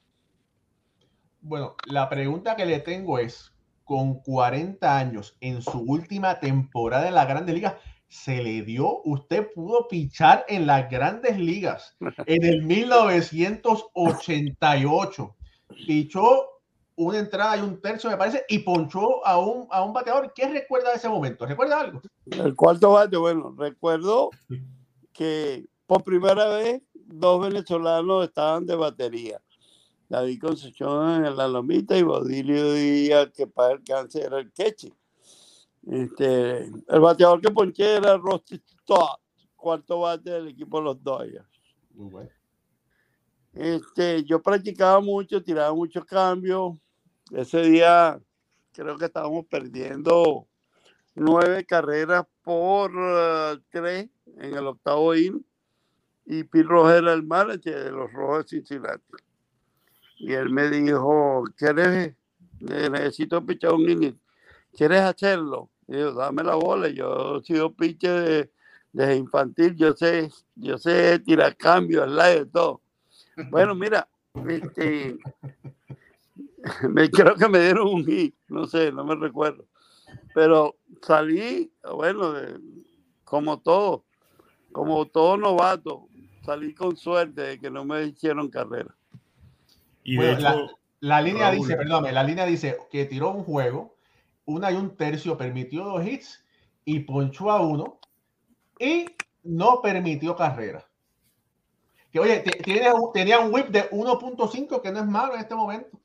Bueno, 1.40 1.76
la 1.86 2.08
pregunta 2.08 2.56
que 2.56 2.66
le 2.66 2.80
tengo 2.80 3.20
es, 3.20 3.52
con 3.84 4.14
40 4.22 4.98
años 4.98 5.36
en 5.40 5.62
su 5.62 5.78
última 5.78 6.40
temporada 6.40 7.06
en 7.06 7.14
la 7.14 7.26
Grandes 7.26 7.54
Ligas, 7.54 7.74
se 8.14 8.40
le 8.40 8.62
dio, 8.62 9.02
usted 9.02 9.52
pudo 9.52 9.88
pichar 9.88 10.46
en 10.48 10.68
las 10.68 10.88
grandes 10.88 11.36
ligas 11.36 11.96
en 12.26 12.44
el 12.44 12.62
1988. 12.62 15.36
Pichó 15.84 16.46
una 16.94 17.18
entrada 17.18 17.56
y 17.56 17.62
un 17.62 17.80
tercio, 17.80 18.08
me 18.08 18.16
parece, 18.16 18.44
y 18.48 18.60
ponchó 18.60 19.26
a 19.26 19.36
un, 19.38 19.66
a 19.68 19.82
un 19.82 19.92
bateador. 19.92 20.32
¿Qué 20.32 20.48
recuerda 20.48 20.90
de 20.90 20.96
ese 20.96 21.08
momento? 21.08 21.44
¿Recuerda 21.44 21.80
algo? 21.80 22.02
El 22.30 22.54
cuarto 22.54 22.92
bate, 22.92 23.16
bueno, 23.16 23.52
recuerdo 23.58 24.30
que 25.12 25.66
por 25.86 26.04
primera 26.04 26.46
vez 26.50 26.82
dos 26.94 27.42
venezolanos 27.42 28.28
estaban 28.28 28.64
de 28.64 28.76
batería. 28.76 29.42
David 30.08 30.40
Concepción 30.40 31.24
en 31.24 31.36
la 31.36 31.48
lomita 31.48 31.98
y 31.98 32.04
Baudilio 32.04 32.74
Díaz, 32.74 33.32
que 33.34 33.48
para 33.48 33.74
el 33.74 33.82
cáncer 33.82 34.26
era 34.26 34.38
el 34.38 34.52
queche. 34.52 34.92
Este, 35.86 36.64
el 36.64 37.00
bateador 37.00 37.40
que 37.40 37.50
ponché 37.50 37.96
era 37.96 38.16
Rusty 38.16 38.56
Stott, 38.56 39.20
cuarto 39.54 40.00
bate 40.00 40.30
del 40.30 40.48
equipo 40.48 40.78
de 40.78 40.84
los 40.84 41.02
Dodgers. 41.02 41.46
Este, 43.52 44.24
yo 44.24 44.42
practicaba 44.42 45.00
mucho, 45.00 45.42
tiraba 45.42 45.74
muchos 45.74 46.04
cambios. 46.04 46.78
Ese 47.30 47.62
día 47.62 48.20
creo 48.72 48.96
que 48.96 49.04
estábamos 49.04 49.46
perdiendo 49.46 50.46
nueve 51.14 51.64
carreras 51.64 52.26
por 52.42 52.94
uh, 52.96 53.60
tres 53.70 54.08
en 54.38 54.54
el 54.54 54.66
octavo 54.66 55.14
inning. 55.14 55.44
Y 56.26 56.42
Pete 56.44 56.66
Roger 56.66 57.04
era 57.04 57.12
el 57.12 57.22
manager 57.22 57.84
de 57.84 57.90
los 57.92 58.10
Rojos 58.12 58.44
de 58.44 58.48
Cincinnati. 58.48 59.04
Y 60.16 60.32
él 60.32 60.48
me 60.48 60.70
dijo, 60.70 61.44
¿quieres? 61.56 62.16
Necesito 62.58 63.44
pichar 63.44 63.74
un 63.74 63.88
inning. 63.88 64.18
¿Quieres 64.72 65.02
hacerlo? 65.02 65.70
Y 65.86 65.98
yo, 65.98 66.12
dame 66.12 66.42
la 66.42 66.54
bola. 66.54 66.88
Yo 66.88 67.38
he 67.38 67.44
sido 67.44 67.72
pitcher 67.72 68.50
desde 68.92 69.16
infantil. 69.16 69.74
Yo 69.76 69.94
sé, 69.94 70.30
yo 70.54 70.78
sé 70.78 71.18
tirar 71.20 71.56
cambios, 71.56 72.10
slide, 72.10 72.46
todo. 72.46 72.80
Bueno, 73.50 73.74
mira, 73.74 74.08
este, 74.48 75.16
me, 76.88 77.10
creo 77.10 77.34
que 77.34 77.48
me 77.48 77.60
dieron 77.60 77.88
un 77.88 78.04
hit. 78.04 78.34
No 78.48 78.66
sé, 78.66 78.92
no 78.92 79.04
me 79.04 79.14
recuerdo. 79.16 79.66
Pero 80.34 80.76
salí, 81.02 81.72
bueno, 81.92 82.34
como 83.24 83.58
todo, 83.58 84.04
como 84.72 85.06
todo 85.06 85.36
novato, 85.36 86.08
salí 86.44 86.74
con 86.74 86.96
suerte 86.96 87.42
de 87.42 87.60
que 87.60 87.70
no 87.70 87.84
me 87.84 88.04
hicieron 88.04 88.50
carrera. 88.50 88.94
Y 90.02 90.16
de 90.16 90.32
hecho, 90.32 90.78
la, 91.00 91.20
línea 91.22 91.50
dice, 91.50 91.76
perdón, 91.76 92.04
la 92.12 92.22
línea 92.22 92.44
dice 92.44 92.76
que 92.90 93.06
tiró 93.06 93.30
un 93.30 93.42
juego, 93.42 93.93
una 94.46 94.70
y 94.70 94.74
un 94.74 94.96
tercio, 94.96 95.36
permitió 95.36 95.84
dos 95.84 96.06
hits 96.06 96.44
y 96.84 97.00
ponchó 97.00 97.50
a 97.50 97.60
uno 97.60 97.98
y 98.78 99.06
no 99.42 99.80
permitió 99.82 100.36
carrera. 100.36 100.86
Que 102.12 102.20
oye, 102.20 102.44
tiene, 102.62 102.90
tenía 103.12 103.40
un 103.40 103.52
whip 103.52 103.66
de 103.68 103.90
1.5 103.90 104.80
que 104.80 104.92
no 104.92 105.00
es 105.00 105.06
malo 105.06 105.34
en 105.34 105.40
este 105.40 105.54
momento. 105.54 106.00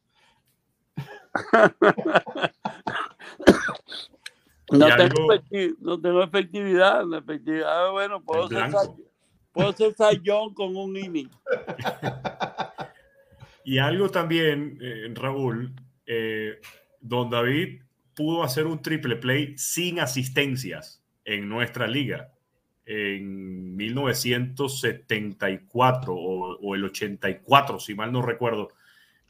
no, 4.71 4.88
tengo 4.97 5.28
no, 5.80 6.02
tengo 6.02 6.23
efectividad. 6.23 7.06
La 7.06 7.19
efectividad, 7.19 7.91
bueno, 7.91 8.23
puedo 8.23 8.47
ser, 8.47 8.71
puedo 9.52 9.71
ser 9.73 9.93
Sayón 9.93 10.56
con 10.56 10.75
un 10.75 10.97
inning. 10.97 11.30
y 13.63 13.78
algo 13.78 14.10
también, 14.10 14.80
eh, 14.82 15.13
Raúl, 15.13 15.71
eh, 16.08 16.60
don 17.02 17.30
David 17.30 17.84
pudo 18.20 18.44
hacer 18.44 18.68
un 18.68 18.82
triple 18.82 19.16
play 19.16 19.58
sin 19.58 20.02
asistencias 20.02 21.02
en 21.24 21.48
nuestra 21.48 21.88
liga 21.88 22.34
en 22.86 23.78
1974 23.78 26.14
o, 26.14 26.76
el 26.76 26.84
84, 26.84 27.80
si 27.80 27.96
mal 27.96 28.12
no 28.12 28.22
recuerdo. 28.22 28.74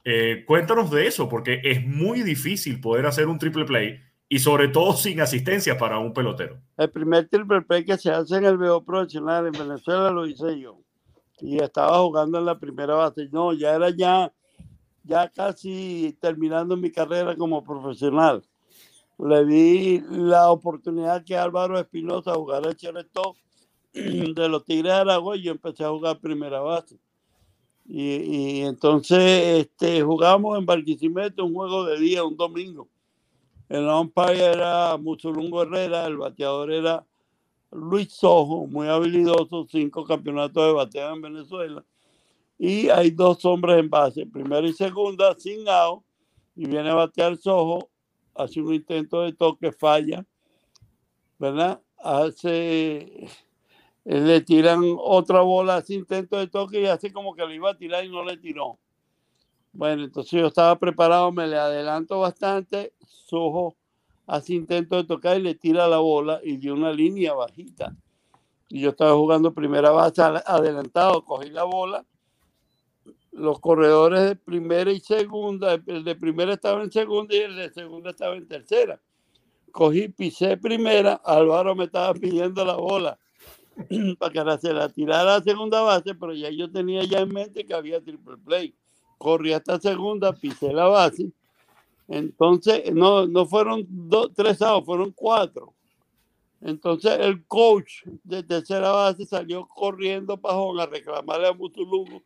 Eh, 0.03 0.43
cuéntanos 0.47 0.89
de 0.89 1.05
eso, 1.05 1.29
porque 1.29 1.61
es 1.63 1.85
muy 1.85 2.23
difícil 2.23 2.81
poder 2.81 3.05
hacer 3.05 3.27
un 3.27 3.37
triple 3.37 3.65
play 3.65 3.99
y 4.27 4.39
sobre 4.39 4.69
todo 4.69 4.93
sin 4.93 5.21
asistencia 5.21 5.77
para 5.77 5.99
un 5.99 6.11
pelotero. 6.11 6.57
El 6.75 6.89
primer 6.89 7.29
triple 7.29 7.61
play 7.61 7.85
que 7.85 7.99
se 7.99 8.09
hace 8.09 8.37
en 8.37 8.45
el 8.45 8.57
BO 8.57 8.83
profesional 8.83 9.45
en 9.45 9.51
Venezuela 9.51 10.09
lo 10.09 10.25
hice 10.25 10.59
yo. 10.59 10.79
Y 11.41 11.61
estaba 11.61 11.99
jugando 11.99 12.39
en 12.39 12.45
la 12.45 12.57
primera 12.57 12.95
base. 12.95 13.29
No, 13.31 13.53
ya 13.53 13.75
era 13.75 13.91
ya, 13.91 14.33
ya 15.03 15.29
casi 15.29 16.17
terminando 16.19 16.75
mi 16.75 16.91
carrera 16.91 17.35
como 17.35 17.63
profesional. 17.63 18.41
Le 19.19 19.45
di 19.45 20.01
la 20.09 20.49
oportunidad 20.49 21.25
que 21.25 21.35
Álvaro 21.35 21.77
Espinosa 21.77 22.33
jugara 22.35 22.69
el 22.69 22.77
Cheretó 22.77 23.35
de 23.93 24.49
los 24.49 24.63
Tigres 24.63 24.93
de 24.93 24.99
Aragua 24.99 25.35
y 25.35 25.43
yo 25.43 25.51
empecé 25.51 25.83
a 25.83 25.89
jugar 25.89 26.19
primera 26.19 26.61
base. 26.61 26.97
Y, 27.85 28.61
entonces 28.61 29.65
este, 29.65 30.03
jugamos 30.03 30.57
en 30.57 30.65
Barquisimeto 30.65 31.43
un 31.43 31.55
juego 31.55 31.85
de 31.85 31.99
día, 31.99 32.23
un 32.23 32.37
domingo. 32.37 32.87
El 33.67 33.87
umpire 33.87 34.45
era 34.45 34.95
Musulungo 34.97 35.63
Herrera, 35.63 36.05
el 36.05 36.17
bateador 36.17 36.71
era 36.71 37.05
Luis 37.71 38.13
Sojo, 38.13 38.67
muy 38.67 38.87
habilidoso, 38.87 39.65
cinco 39.69 40.05
campeonatos 40.05 40.65
de 40.65 40.73
bateo 40.73 41.13
en 41.13 41.21
Venezuela. 41.21 41.83
Y 42.57 42.89
hay 42.89 43.11
dos 43.11 43.43
hombres 43.45 43.79
en 43.79 43.89
base, 43.89 44.25
primera 44.27 44.67
y 44.67 44.73
segunda, 44.73 45.35
sin 45.37 45.67
out, 45.67 46.03
y 46.55 46.67
viene 46.67 46.89
a 46.89 46.95
batear 46.95 47.37
Sojo, 47.37 47.89
hace 48.35 48.61
un 48.61 48.73
intento 48.73 49.21
de 49.21 49.33
toque, 49.33 49.71
falla, 49.71 50.25
¿verdad? 51.37 51.81
Hace 51.97 53.27
le 54.05 54.41
tiran 54.41 54.81
otra 54.97 55.41
bola, 55.41 55.75
hace 55.75 55.93
intento 55.93 56.37
de 56.37 56.47
toque 56.47 56.81
y 56.81 56.85
hace 56.85 57.13
como 57.13 57.35
que 57.35 57.45
le 57.45 57.55
iba 57.55 57.71
a 57.71 57.77
tirar 57.77 58.03
y 58.03 58.09
no 58.09 58.23
le 58.23 58.37
tiró. 58.37 58.79
Bueno, 59.71 60.03
entonces 60.03 60.31
yo 60.31 60.47
estaba 60.47 60.77
preparado, 60.77 61.31
me 61.31 61.45
le 61.45 61.57
adelanto 61.57 62.19
bastante, 62.19 62.93
Sojo 63.05 63.75
hace 64.25 64.53
intento 64.53 64.95
de 64.95 65.03
tocar 65.03 65.37
y 65.37 65.41
le 65.41 65.55
tira 65.55 65.87
la 65.87 65.97
bola 65.97 66.39
y 66.43 66.57
dio 66.57 66.73
una 66.73 66.91
línea 66.91 67.33
bajita. 67.33 67.95
Y 68.67 68.81
yo 68.81 68.91
estaba 68.91 69.15
jugando 69.15 69.53
primera 69.53 69.89
base 69.89 70.21
adelantado, 70.21 71.25
cogí 71.25 71.49
la 71.49 71.63
bola. 71.63 72.05
Los 73.31 73.59
corredores 73.59 74.21
de 74.21 74.35
primera 74.35 74.91
y 74.91 74.99
segunda, 74.99 75.79
el 75.85 76.03
de 76.03 76.15
primera 76.15 76.53
estaba 76.53 76.83
en 76.83 76.91
segunda 76.91 77.35
y 77.35 77.39
el 77.39 77.55
de 77.55 77.71
segunda 77.71 78.09
estaba 78.09 78.35
en 78.35 78.47
tercera. 78.47 78.99
Cogí, 79.71 80.09
pisé 80.09 80.57
primera, 80.57 81.21
Álvaro 81.23 81.75
me 81.75 81.85
estaba 81.85 82.13
pidiendo 82.13 82.65
la 82.65 82.75
bola 82.75 83.19
para 84.19 84.57
que 84.57 84.61
se 84.61 84.73
la 84.73 84.89
tirara 84.89 85.35
a 85.35 85.43
segunda 85.43 85.81
base, 85.81 86.15
pero 86.15 86.33
ya 86.33 86.49
yo 86.49 86.71
tenía 86.71 87.03
ya 87.03 87.19
en 87.19 87.29
mente 87.29 87.65
que 87.65 87.73
había 87.73 88.01
triple 88.01 88.37
play. 88.37 88.73
Corrí 89.17 89.53
hasta 89.53 89.79
segunda, 89.79 90.33
pisé 90.33 90.73
la 90.73 90.87
base. 90.87 91.31
Entonces, 92.07 92.91
no, 92.93 93.27
no 93.27 93.45
fueron 93.45 93.85
dos, 93.87 94.31
tres 94.33 94.61
años, 94.61 94.85
fueron 94.85 95.11
cuatro. 95.11 95.73
Entonces, 96.61 97.17
el 97.19 97.45
coach 97.45 98.03
de 98.23 98.43
tercera 98.43 98.91
base 98.91 99.25
salió 99.25 99.65
corriendo 99.67 100.35
para 100.37 100.83
a 100.83 100.85
reclamarle 100.87 101.47
a 101.47 101.53
Mutulungu 101.53 102.21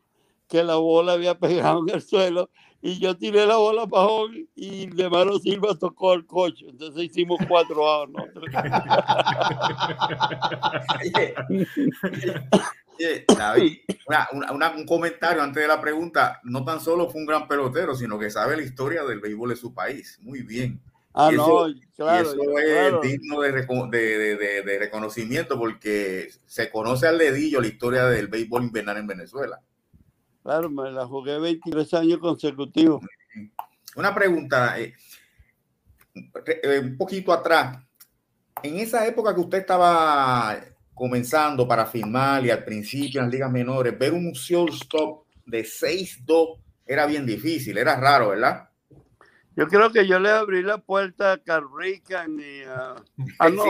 que 0.48 0.62
la 0.62 0.76
bola 0.76 1.12
había 1.12 1.38
pegado 1.38 1.84
en 1.86 1.94
el 1.94 2.02
suelo 2.02 2.50
y 2.86 2.98
yo 2.98 3.16
tiré 3.16 3.46
la 3.46 3.56
bola 3.56 3.86
para 3.86 4.08
y 4.54 4.88
de 4.88 5.08
Maro 5.08 5.38
Silva 5.38 5.74
tocó 5.74 6.12
el 6.12 6.26
coche. 6.26 6.66
Entonces 6.68 7.04
hicimos 7.04 7.40
cuatro 7.48 7.90
a 7.90 8.06
David, 13.38 13.78
un 14.76 14.86
comentario 14.86 15.42
antes 15.42 15.62
de 15.62 15.68
la 15.68 15.80
pregunta. 15.80 16.40
No 16.44 16.62
tan 16.62 16.78
solo 16.78 17.08
fue 17.08 17.22
un 17.22 17.26
gran 17.26 17.48
pelotero, 17.48 17.94
sino 17.94 18.18
que 18.18 18.28
sabe 18.28 18.54
la 18.54 18.62
historia 18.62 19.02
del 19.04 19.20
béisbol 19.20 19.48
de 19.48 19.56
su 19.56 19.72
país. 19.72 20.18
Muy 20.20 20.42
bien. 20.42 20.78
Ah, 21.14 21.30
no, 21.32 21.64
claro. 21.96 22.28
eso 22.28 22.58
es 22.58 23.00
digno 23.00 23.40
de, 23.40 23.52
de, 23.52 24.62
de, 24.62 24.78
reconocimiento 24.78 25.56
porque 25.56 26.28
se 26.44 26.70
conoce 26.70 27.06
al 27.06 27.16
dedillo 27.16 27.62
la 27.62 27.68
historia 27.68 28.04
del 28.06 28.26
béisbol 28.26 28.64
invernal 28.64 28.98
en 28.98 29.06
Venezuela. 29.06 29.62
Claro, 30.44 30.68
me 30.68 30.92
la 30.92 31.06
jugué 31.06 31.38
23 31.38 31.94
años 31.94 32.18
consecutivos. 32.18 33.02
Una 33.96 34.14
pregunta, 34.14 34.78
eh, 34.78 34.94
eh, 36.14 36.80
un 36.80 36.98
poquito 36.98 37.32
atrás. 37.32 37.82
En 38.62 38.76
esa 38.76 39.06
época 39.06 39.34
que 39.34 39.40
usted 39.40 39.58
estaba 39.58 40.60
comenzando 40.92 41.66
para 41.66 41.86
firmar 41.86 42.44
y 42.44 42.50
al 42.50 42.62
principio 42.62 43.20
en 43.20 43.26
las 43.26 43.32
ligas 43.32 43.50
menores, 43.50 43.98
ver 43.98 44.12
un 44.12 44.32
shortstop 44.32 45.24
de 45.46 45.64
6-2 45.64 46.60
era 46.84 47.06
bien 47.06 47.24
difícil, 47.24 47.78
era 47.78 47.96
raro, 47.96 48.28
¿verdad? 48.28 48.68
Yo 49.56 49.66
creo 49.66 49.90
que 49.90 50.06
yo 50.06 50.18
le 50.18 50.30
abrí 50.30 50.62
la 50.62 50.76
puerta 50.76 51.32
a 51.32 51.38
Carrica 51.38 52.26
y 52.28 52.64
a... 52.64 52.96
Ah, 53.38 53.48
no, 53.48 53.64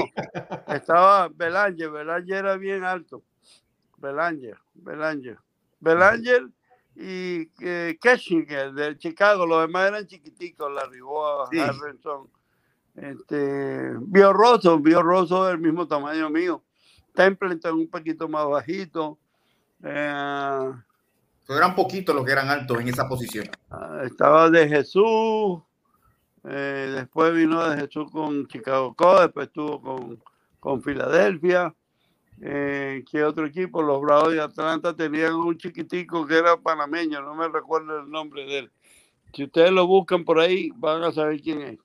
estaba 0.74 1.28
Belanger, 1.28 1.90
Belanger 1.90 2.36
era 2.36 2.56
bien 2.56 2.82
alto. 2.82 3.22
Belanger, 3.98 4.58
Belanger. 4.74 5.38
Belanger 5.78 6.48
y 6.96 7.50
eh, 7.60 7.98
de 7.98 8.96
Chicago, 8.98 9.46
los 9.46 9.62
demás 9.62 9.88
eran 9.88 10.06
chiquiticos, 10.06 10.72
la 10.72 10.86
Riboa, 10.86 11.48
sí. 11.50 11.58
Harrison, 11.58 12.28
este, 12.94 13.94
Biorroso, 14.00 14.78
Biorroso 14.78 15.46
del 15.46 15.58
mismo 15.58 15.88
tamaño 15.88 16.30
mío, 16.30 16.62
Templeton 17.14 17.74
un 17.74 17.88
poquito 17.88 18.28
más 18.28 18.46
bajito. 18.46 19.18
Eh, 19.82 20.72
eran 21.48 21.74
poquitos 21.74 22.14
los 22.14 22.24
que 22.24 22.32
eran 22.32 22.48
altos 22.48 22.80
en 22.80 22.88
esa 22.88 23.08
posición. 23.08 23.48
Ah, 23.70 24.02
estaba 24.04 24.48
de 24.48 24.68
Jesús, 24.68 25.60
eh, 26.44 26.92
después 26.94 27.34
vino 27.34 27.68
de 27.68 27.80
Jesús 27.82 28.10
con 28.10 28.46
Chicago 28.46 28.94
Cubs, 28.94 29.20
después 29.22 29.48
estuvo 29.48 29.80
con, 29.82 30.22
con 30.60 30.82
Filadelfia. 30.82 31.74
Eh, 32.40 33.04
¿Qué 33.10 33.24
otro 33.24 33.46
equipo? 33.46 33.82
Los 33.82 34.00
Bravos 34.00 34.32
de 34.32 34.40
Atlanta 34.40 34.94
tenían 34.94 35.34
un 35.34 35.56
chiquitico 35.56 36.26
que 36.26 36.38
era 36.38 36.56
panameño, 36.56 37.20
no 37.22 37.34
me 37.34 37.48
recuerdo 37.48 38.00
el 38.00 38.10
nombre 38.10 38.44
de 38.44 38.58
él. 38.58 38.72
Si 39.32 39.44
ustedes 39.44 39.70
lo 39.70 39.86
buscan 39.86 40.24
por 40.24 40.38
ahí, 40.38 40.70
van 40.76 41.02
a 41.02 41.12
saber 41.12 41.40
quién 41.40 41.62
es. 41.62 41.78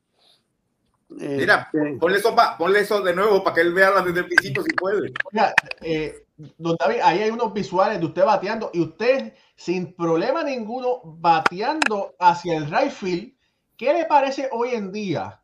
Mira, 1.10 1.70
este, 1.74 1.98
ponle, 1.98 2.18
eso 2.20 2.36
ponle 2.58 2.80
eso 2.82 3.02
de 3.02 3.16
nuevo 3.16 3.44
para 3.44 3.56
que 3.56 3.62
él 3.62 3.74
vea 3.74 4.02
desde 4.04 4.20
el 4.20 4.26
principio 4.28 4.62
si 4.62 4.74
puede. 4.76 5.12
Oiga, 5.32 5.54
eh, 5.82 6.24
don 6.58 6.76
David, 6.80 7.00
ahí 7.04 7.20
hay 7.20 7.32
unos 7.32 7.52
visuales 7.52 8.00
de 8.00 8.06
usted 8.06 8.26
bateando 8.26 8.70
y 8.74 8.82
usted 8.82 9.34
sin 9.56 9.94
problema 9.94 10.44
ninguno 10.44 11.02
bateando 11.04 12.14
hacia 12.20 12.58
el 12.58 12.70
right 12.70 12.92
field. 12.92 13.34
¿Qué 13.76 13.92
le 13.92 14.06
parece 14.06 14.50
hoy 14.52 14.70
en 14.74 14.92
día 14.92 15.42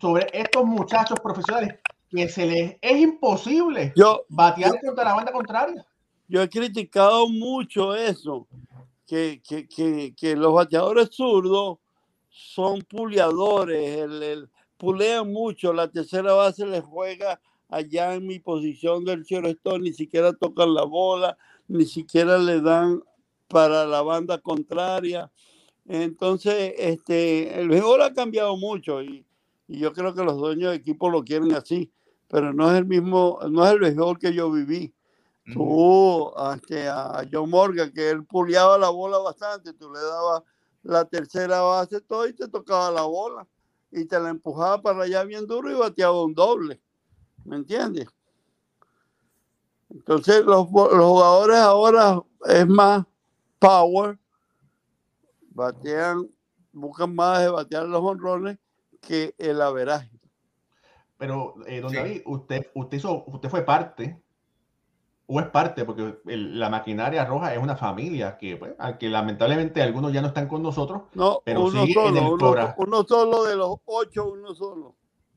sobre 0.00 0.28
estos 0.32 0.64
muchachos 0.64 1.18
profesionales 1.20 1.80
que 2.12 2.28
se 2.28 2.46
les 2.46 2.76
es 2.80 3.00
imposible 3.00 3.92
yo, 3.96 4.24
batear 4.28 4.78
contra 4.80 5.04
la 5.04 5.14
banda 5.14 5.32
contraria. 5.32 5.86
Yo 6.28 6.42
he 6.42 6.48
criticado 6.48 7.28
mucho 7.28 7.94
eso, 7.94 8.46
que, 9.06 9.40
que, 9.46 9.66
que, 9.66 10.14
que 10.16 10.36
los 10.36 10.52
bateadores 10.52 11.10
zurdos 11.10 11.78
son 12.28 12.80
puleadores, 12.82 13.98
el, 13.98 14.22
el, 14.22 14.48
pulean 14.76 15.32
mucho, 15.32 15.72
la 15.72 15.88
tercera 15.88 16.32
base 16.32 16.66
les 16.66 16.82
juega 16.82 17.40
allá 17.68 18.14
en 18.14 18.26
mi 18.26 18.38
posición 18.38 19.04
del 19.04 19.24
shortstop, 19.24 19.80
ni 19.80 19.92
siquiera 19.92 20.32
tocan 20.32 20.74
la 20.74 20.84
bola, 20.84 21.36
ni 21.68 21.86
siquiera 21.86 22.38
le 22.38 22.60
dan 22.60 23.02
para 23.48 23.86
la 23.86 24.02
banda 24.02 24.38
contraria. 24.38 25.30
Entonces, 25.86 26.74
este, 26.78 27.60
el 27.60 27.68
béisbol 27.68 28.02
ha 28.02 28.12
cambiado 28.12 28.56
mucho 28.56 29.02
y, 29.02 29.26
y, 29.68 29.78
yo 29.78 29.92
creo 29.92 30.14
que 30.14 30.22
los 30.22 30.36
dueños 30.36 30.70
de 30.70 30.76
equipo 30.76 31.10
lo 31.10 31.24
quieren 31.24 31.52
así 31.54 31.90
pero 32.32 32.54
no 32.54 32.70
es 32.70 32.78
el 32.78 32.86
mismo, 32.86 33.38
no 33.50 33.62
es 33.66 33.72
el 33.72 33.80
béisbol 33.80 34.18
que 34.18 34.32
yo 34.32 34.50
viví. 34.50 34.94
Tú, 35.52 36.32
este, 36.54 36.88
a 36.88 37.22
John 37.30 37.50
Morgan, 37.50 37.92
que 37.92 38.08
él 38.08 38.24
puliaba 38.24 38.78
la 38.78 38.88
bola 38.88 39.18
bastante, 39.18 39.74
tú 39.74 39.92
le 39.92 40.00
dabas 40.00 40.42
la 40.82 41.04
tercera 41.04 41.60
base 41.60 42.00
todo 42.00 42.26
y 42.26 42.32
te 42.32 42.48
tocaba 42.48 42.90
la 42.90 43.02
bola 43.02 43.46
y 43.90 44.06
te 44.06 44.18
la 44.18 44.30
empujaba 44.30 44.80
para 44.80 45.02
allá 45.02 45.24
bien 45.24 45.46
duro 45.46 45.70
y 45.70 45.74
bateaba 45.74 46.24
un 46.24 46.32
doble. 46.32 46.80
¿Me 47.44 47.56
entiendes? 47.56 48.08
Entonces 49.90 50.42
los, 50.42 50.70
los 50.72 51.04
jugadores 51.04 51.58
ahora 51.58 52.22
es 52.46 52.66
más 52.66 53.04
power, 53.58 54.18
batean, 55.50 56.30
buscan 56.72 57.14
más 57.14 57.40
de 57.40 57.50
batear 57.50 57.86
los 57.86 58.00
honrones 58.02 58.58
que 59.02 59.34
el 59.36 59.60
averaje. 59.60 60.11
Pero, 61.22 61.54
eh, 61.68 61.80
don 61.80 61.90
Sí. 61.90 61.96
David, 61.98 62.22
usted, 62.26 62.66
usted, 62.74 62.96
hizo, 62.96 63.22
usted 63.28 63.48
fue 63.48 63.62
parte, 63.62 64.20
o 65.26 65.38
es 65.38 65.46
parte, 65.46 65.84
porque 65.84 66.16
el- 66.26 66.58
la 66.58 66.68
maquinaria 66.68 67.24
roja 67.24 67.54
es 67.54 67.62
una 67.62 67.76
familia 67.76 68.36
que, 68.36 68.56
pues, 68.56 68.74
aunque 68.76 69.08
lamentablemente 69.08 69.80
algunos 69.80 70.12
ya 70.12 70.20
no 70.20 70.26
están 70.26 70.48
con 70.48 70.64
nosotros, 70.64 71.02
No, 71.14 71.40
Pero 71.44 71.60
uno 71.60 71.86
sigue 71.86 72.08
en 72.08 72.16
el 72.16 72.24
solo, 72.24 72.34
uno, 72.34 72.74
uno 72.76 73.04
solo 73.04 73.44
de 73.44 73.54
los 73.54 73.76
ocho, 73.84 74.32
uno 74.32 74.52
solo. 74.52 74.96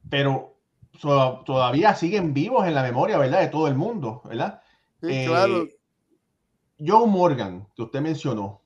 pero 0.09 0.55
so- 0.99 1.43
todavía 1.45 1.93
siguen 1.93 2.33
vivos 2.33 2.65
en 2.65 2.73
la 2.73 2.81
memoria, 2.81 3.19
¿verdad? 3.19 3.41
De 3.41 3.47
todo 3.49 3.67
el 3.67 3.75
mundo, 3.75 4.23
¿verdad? 4.25 4.63
Sí, 5.01 5.07
Eh, 5.11 5.25
claro. 5.27 5.67
Joe 6.79 7.05
Morgan, 7.07 7.67
que 7.75 7.83
usted 7.83 8.01
mencionó, 8.01 8.63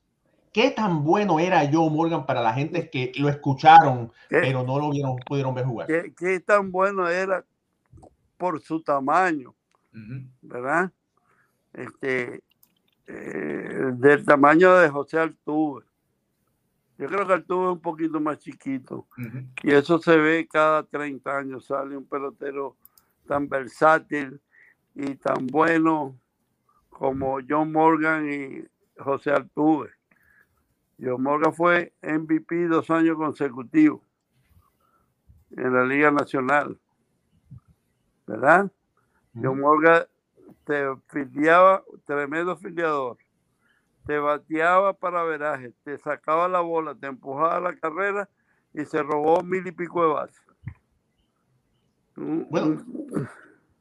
¿qué 0.52 0.70
tan 0.70 1.04
bueno 1.04 1.38
era 1.40 1.60
Joe 1.70 1.90
Morgan 1.90 2.26
para 2.26 2.42
la 2.42 2.52
gente 2.52 2.88
que 2.90 3.12
lo 3.16 3.28
escucharon, 3.28 4.12
¿Qué, 4.28 4.40
pero 4.40 4.62
no 4.64 4.78
lo 4.78 4.90
vieron, 4.90 5.16
pudieron 5.26 5.54
ver 5.54 5.64
jugar? 5.64 5.86
qué- 5.86 6.12
qué 6.16 6.40
tan 6.40 6.70
bueno 6.72 7.08
era 7.08 7.44
por 8.36 8.60
su 8.60 8.82
tamaño. 8.82 9.54
¿verdad? 10.42 10.90
Este, 11.72 12.42
eh, 13.06 13.90
del 13.94 14.24
tamaño 14.24 14.74
de 14.76 14.88
José 14.88 15.18
Altuve. 15.18 15.84
Yo 16.98 17.06
creo 17.06 17.26
que 17.26 17.32
Altuve 17.32 17.66
es 17.66 17.72
un 17.72 17.80
poquito 17.80 18.20
más 18.20 18.38
chiquito. 18.38 19.06
Y 19.62 19.70
eso 19.72 19.98
se 19.98 20.16
ve 20.16 20.46
cada 20.50 20.82
30 20.84 21.36
años. 21.38 21.66
Sale 21.66 21.96
un 21.96 22.04
pelotero 22.06 22.76
tan 23.26 23.48
versátil 23.48 24.40
y 24.94 25.14
tan 25.16 25.46
bueno 25.46 26.16
como 26.88 27.38
John 27.48 27.72
Morgan 27.72 28.30
y 28.32 28.64
José 29.00 29.30
Altuve. 29.30 29.90
John 31.02 31.22
Morgan 31.22 31.54
fue 31.54 31.94
MVP 32.02 32.68
dos 32.68 32.90
años 32.90 33.16
consecutivos 33.16 34.02
en 35.56 35.72
la 35.72 35.84
Liga 35.84 36.10
Nacional. 36.10 36.78
¿Verdad? 38.26 38.70
John 39.34 39.60
Morgan 39.60 40.04
te 40.64 40.84
filiaba, 41.08 41.82
tremendo 42.04 42.56
filiador. 42.56 43.16
Te 44.06 44.18
bateaba 44.18 44.92
para 44.92 45.22
veraje, 45.24 45.72
te 45.84 45.98
sacaba 45.98 46.48
la 46.48 46.60
bola, 46.60 46.94
te 46.94 47.06
empujaba 47.06 47.56
a 47.56 47.60
la 47.60 47.76
carrera 47.76 48.28
y 48.72 48.84
se 48.84 49.02
robó 49.02 49.42
mil 49.42 49.66
y 49.66 49.72
pico 49.72 50.02
de 50.02 50.12
bases. 50.12 50.42
Bueno, 52.16 52.84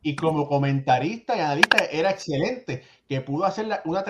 Y 0.02 0.16
como 0.16 0.48
comentarista 0.48 1.36
y 1.38 1.40
analista 1.42 1.86
era 1.86 2.12
excelente, 2.12 2.84
que 3.08 3.22
pudo 3.22 3.46
hacer 3.46 3.68
la- 3.68 3.82
una, 3.86 4.04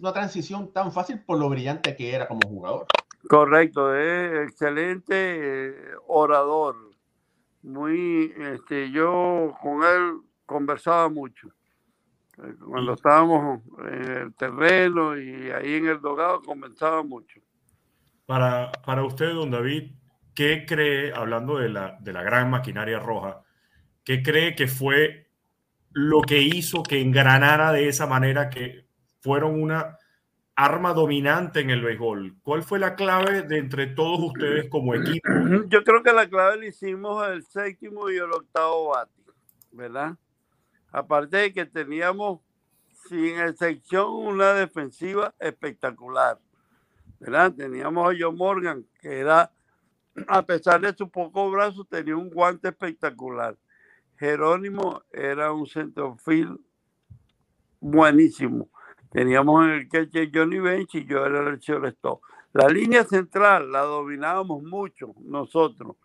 una 0.00 0.12
transición 0.12 0.72
tan 0.72 0.92
fácil 0.92 1.22
por 1.24 1.38
lo 1.38 1.48
brillante 1.48 1.96
que 1.96 2.14
era 2.14 2.28
como 2.28 2.48
jugador. 2.48 2.86
correcto, 3.28 3.94
es 3.96 4.48
excelente 4.48 5.14
eh, 5.14 5.74
orador. 6.06 6.76
Muy, 7.62 8.34
este, 8.38 8.90
yo 8.90 9.54
con 9.62 9.82
él 9.84 10.20
conversaba 10.46 11.08
mucho. 11.08 11.48
Eh, 12.38 12.54
Cuando 12.66 12.94
estábamos 12.94 13.62
en 13.80 14.12
el 14.12 14.34
terreno 14.34 15.18
y 15.18 15.50
ahí 15.50 15.74
en 15.76 15.88
el 15.88 16.00
dogado, 16.00 16.42
conversaba 16.42 17.02
mucho. 17.02 17.40
Para, 18.26 18.72
para 18.84 19.04
usted, 19.04 19.32
don 19.34 19.50
David, 19.50 19.92
¿qué 20.34 20.64
cree, 20.66 21.12
hablando 21.12 21.58
de 21.58 21.68
la, 21.68 21.98
de 22.00 22.12
la 22.12 22.22
gran 22.22 22.50
maquinaria 22.50 22.98
roja, 22.98 23.42
qué 24.04 24.22
cree 24.22 24.56
que 24.56 24.68
fue 24.68 25.31
lo 25.94 26.22
que 26.22 26.40
hizo 26.40 26.82
que 26.82 27.00
engranara 27.00 27.72
de 27.72 27.88
esa 27.88 28.06
manera 28.06 28.50
que 28.50 28.86
fueron 29.20 29.60
una 29.60 29.98
arma 30.54 30.92
dominante 30.92 31.60
en 31.60 31.70
el 31.70 31.82
béisbol? 31.82 32.36
¿Cuál 32.42 32.62
fue 32.62 32.78
la 32.78 32.94
clave 32.94 33.42
de 33.42 33.58
entre 33.58 33.86
todos 33.86 34.20
ustedes 34.20 34.68
como 34.68 34.94
equipo? 34.94 35.28
Yo 35.68 35.84
creo 35.84 36.02
que 36.02 36.12
la 36.12 36.28
clave 36.28 36.58
la 36.58 36.66
hicimos 36.66 37.26
el 37.28 37.44
séptimo 37.44 38.10
y 38.10 38.16
el 38.16 38.32
octavo 38.32 38.90
bate, 38.90 39.12
¿verdad? 39.72 40.16
Aparte 40.90 41.38
de 41.38 41.52
que 41.52 41.64
teníamos, 41.64 42.40
sin 43.08 43.40
excepción, 43.40 44.06
una 44.10 44.52
defensiva 44.52 45.34
espectacular, 45.38 46.38
¿verdad? 47.18 47.52
Teníamos 47.52 48.10
a 48.12 48.16
John 48.18 48.36
Morgan, 48.36 48.86
que 49.00 49.20
era, 49.20 49.50
a 50.28 50.42
pesar 50.42 50.80
de 50.82 50.94
su 50.94 51.08
poco 51.08 51.50
brazo, 51.50 51.84
tenía 51.84 52.16
un 52.16 52.28
guante 52.28 52.68
espectacular. 52.68 53.56
Jerónimo 54.22 55.02
era 55.12 55.52
un 55.52 55.66
centrofield 55.66 56.56
buenísimo. 57.80 58.70
Teníamos 59.10 59.64
en 59.64 59.70
el 59.70 59.88
catcher 59.88 60.30
Johnny 60.32 60.60
Bench 60.60 60.94
y 60.94 61.04
yo 61.06 61.26
era 61.26 61.40
el 61.50 61.58
shortstop. 61.58 62.22
La 62.52 62.68
línea 62.68 63.02
central 63.02 63.72
la 63.72 63.80
dominábamos 63.80 64.62
mucho 64.62 65.12
nosotros. 65.24 65.96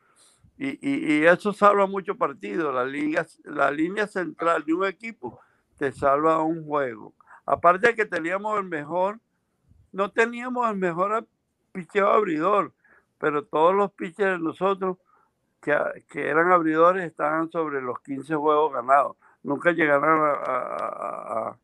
Y, 0.58 0.69
y- 0.82 1.13
y 1.19 1.25
eso 1.27 1.53
salva 1.53 1.86
mucho 1.86 2.15
partido. 2.17 2.71
La, 2.71 2.86
la 3.43 3.69
línea 3.71 4.08
central 4.08 4.63
de 4.65 4.73
un 4.73 4.86
equipo 4.86 5.39
te 5.77 5.91
salva 5.91 6.41
un 6.41 6.65
juego. 6.65 7.13
Aparte 7.45 7.89
de 7.89 7.95
que 7.95 8.06
teníamos 8.08 8.58
el 8.58 8.65
mejor, 8.65 9.19
no 9.91 10.10
teníamos 10.12 10.67
el 10.71 10.77
mejor 10.77 11.27
picheo 11.71 12.08
abridor, 12.08 12.73
pero 13.19 13.45
todos 13.45 13.75
los 13.75 13.91
pitchers 13.91 14.39
de 14.39 14.43
nosotros 14.43 14.97
que, 15.62 15.76
eran 16.30 16.52
abridores 16.52 17.06
estaban 17.06 17.50
sobre 17.52 17.82
los 17.82 18.00
15 18.02 18.36
juegos 18.36 18.74
ganados. 18.74 19.17
Nunca 19.43 19.72
llegaron 19.72 20.22
a, 20.22 20.32
a- 20.34 21.58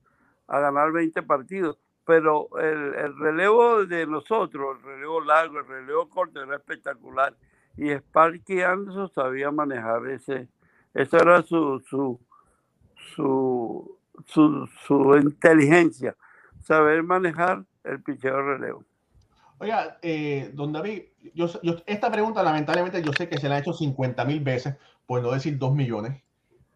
a- 0.47 0.59
ganar 0.59 0.91
20 0.91 1.21
partidos. 1.23 1.77
Pero 2.05 2.49
el, 2.59 2.95
el 2.95 3.17
relevo 3.17 3.85
de 3.85 4.05
nosotros, 4.05 4.77
el 4.77 4.83
relevo 4.83 5.21
largo, 5.21 5.59
el 5.59 5.67
relevo 5.67 6.09
corto 6.09 6.41
era 6.43 6.57
espectacular. 6.57 7.35
Y 7.77 7.91
Sparky 7.91 8.61
Anderson 8.61 9.09
sabía 9.09 9.51
manejar 9.51 10.05
ese. 10.07 10.49
Esa 10.93 11.17
era 11.17 11.41
su, 11.43 11.79
su, 11.87 12.19
su, 13.15 13.97
su, 14.25 14.67
su 14.85 15.17
inteligencia, 15.17 16.15
saber 16.61 17.03
manejar 17.03 17.63
el 17.83 18.01
picheo 18.03 18.41
relevo. 18.41 18.83
Oiga, 19.59 19.97
eh, 20.01 20.51
don 20.53 20.73
David, 20.73 21.03
yo, 21.33 21.47
esta 21.85 22.11
pregunta 22.11 22.43
lamentablemente 22.43 23.01
yo 23.01 23.13
sé 23.13 23.29
que 23.29 23.37
se 23.37 23.47
la 23.47 23.55
han 23.55 23.61
hecho 23.61 23.73
50 23.73 24.25
mil 24.25 24.41
veces, 24.41 24.75
por 25.05 25.21
no 25.21 25.31
decir 25.31 25.57
2 25.57 25.73
millones, 25.73 26.21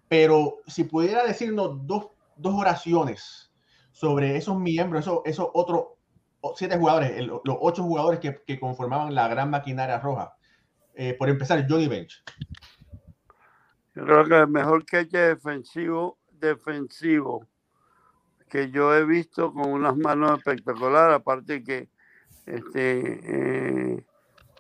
pero 0.08 0.60
si 0.68 0.86
pudiera 0.86 1.26
decirnos 1.26 1.86
dos, 1.86 2.08
dos 2.36 2.54
oraciones 2.54 3.52
sobre 3.92 4.38
esos 4.38 4.58
miembros, 4.58 5.02
esos, 5.02 5.22
esos 5.26 5.50
otros 5.54 5.98
siete 6.56 6.78
jugadores, 6.78 7.26
los 7.26 7.58
ocho 7.60 7.84
jugadores 7.84 8.20
que, 8.20 8.60
conformaban 8.60 9.14
la 9.14 9.28
gran 9.28 9.50
maquinaria 9.50 10.00
roja. 10.00 10.36
Eh, 10.94 11.16
por 11.18 11.30
empezar, 11.30 11.66
Johnny 11.68 11.88
Bench. 11.88 12.24
Creo 13.94 14.26
que 14.26 14.36
el 14.36 14.48
mejor 14.48 14.86
catcher 14.86 15.36
defensivo, 15.36 16.18
defensivo 16.32 17.46
que 18.50 18.72
yo 18.72 18.96
he 18.96 19.06
visto 19.06 19.52
con 19.52 19.72
unas 19.72 19.98
manos 19.98 20.38
espectaculares, 20.38 21.16
aparte 21.16 21.64
que 21.64 21.90
este, 22.48 23.20
eh, 23.24 24.04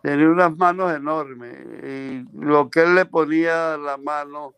tenía 0.01 0.29
unas 0.29 0.55
manos 0.55 0.93
enormes 0.93 1.57
y 1.83 2.25
lo 2.37 2.69
que 2.69 2.81
él 2.81 2.95
le 2.95 3.05
ponía 3.05 3.77
la 3.77 3.97
mano 3.97 4.53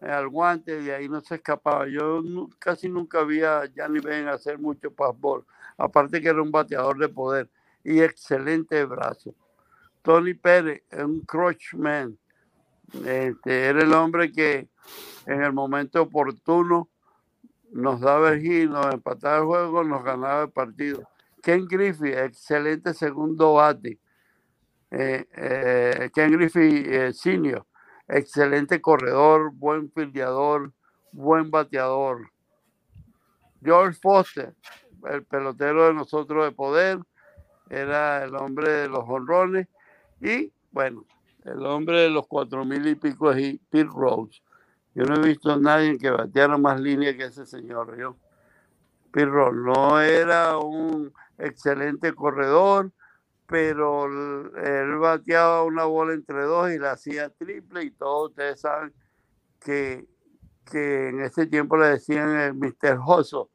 al 0.00 0.28
guante 0.28 0.80
y 0.82 0.90
ahí 0.90 1.08
no 1.08 1.20
se 1.20 1.36
escapaba. 1.36 1.86
Yo 1.86 2.22
casi 2.58 2.88
nunca 2.88 3.22
vi 3.22 3.42
a 3.42 3.66
Gianni 3.66 4.00
Ben 4.00 4.28
hacer 4.28 4.58
mucho 4.58 4.90
passball, 4.90 5.44
aparte 5.76 6.20
que 6.20 6.28
era 6.28 6.42
un 6.42 6.50
bateador 6.50 6.98
de 6.98 7.08
poder 7.08 7.48
y 7.84 8.00
excelente 8.00 8.84
brazo. 8.84 9.34
Tony 10.02 10.34
Pérez, 10.34 10.82
un 10.92 11.20
crutchman, 11.20 12.16
este, 13.04 13.66
era 13.66 13.82
el 13.82 13.92
hombre 13.92 14.32
que 14.32 14.68
en 15.26 15.42
el 15.42 15.52
momento 15.52 16.02
oportuno 16.02 16.88
nos 17.72 18.00
daba 18.00 18.30
el 18.30 18.40
giro, 18.40 18.72
nos 18.72 18.94
empataba 18.94 19.38
el 19.38 19.44
juego, 19.44 19.84
nos 19.84 20.02
ganaba 20.02 20.42
el 20.42 20.50
partido. 20.50 21.08
Ken 21.42 21.66
Griffey, 21.66 22.12
excelente 22.12 22.94
segundo 22.94 23.54
bate. 23.54 23.98
Eh, 24.90 25.26
eh, 25.36 26.10
Ken 26.12 26.32
Griffey 26.32 26.84
eh, 26.86 27.12
Senior, 27.12 27.66
excelente 28.08 28.80
corredor, 28.80 29.52
buen 29.52 29.90
fildeador, 29.92 30.72
buen 31.12 31.50
bateador. 31.50 32.30
George 33.62 33.98
Foster, 34.00 34.54
el 35.10 35.24
pelotero 35.24 35.86
de 35.86 35.94
nosotros 35.94 36.44
de 36.44 36.52
poder, 36.52 36.98
era 37.68 38.24
el 38.24 38.34
hombre 38.34 38.70
de 38.70 38.88
los 38.88 39.04
honrones 39.06 39.68
y 40.20 40.52
bueno, 40.72 41.06
el 41.44 41.64
hombre 41.64 42.00
de 42.00 42.10
los 42.10 42.26
cuatro 42.26 42.64
mil 42.64 42.86
y 42.86 42.94
pico 42.96 43.30
es 43.30 43.58
Pete 43.70 43.88
Rose. 43.94 44.42
Yo 44.94 45.04
no 45.04 45.14
he 45.16 45.28
visto 45.28 45.52
a 45.52 45.56
nadie 45.56 45.98
que 45.98 46.10
bateara 46.10 46.58
más 46.58 46.80
línea 46.80 47.16
que 47.16 47.24
ese 47.24 47.46
señor. 47.46 47.96
Yo. 47.96 48.16
Pete 49.12 49.26
Rose 49.26 49.56
no 49.56 50.00
era 50.00 50.58
un 50.58 51.12
excelente 51.40 52.12
corredor, 52.14 52.92
pero 53.46 54.06
él 54.06 54.96
bateaba 54.98 55.64
una 55.64 55.84
bola 55.84 56.14
entre 56.14 56.42
dos 56.42 56.70
y 56.70 56.78
la 56.78 56.92
hacía 56.92 57.30
triple 57.30 57.84
y 57.84 57.90
todos 57.90 58.30
ustedes 58.30 58.60
saben 58.60 58.92
que, 59.58 60.06
que 60.64 61.08
en 61.08 61.20
ese 61.20 61.46
tiempo 61.46 61.76
le 61.76 61.86
decían 61.86 62.36
el 62.36 62.54
Mr. 62.54 62.98
Joso 62.98 63.50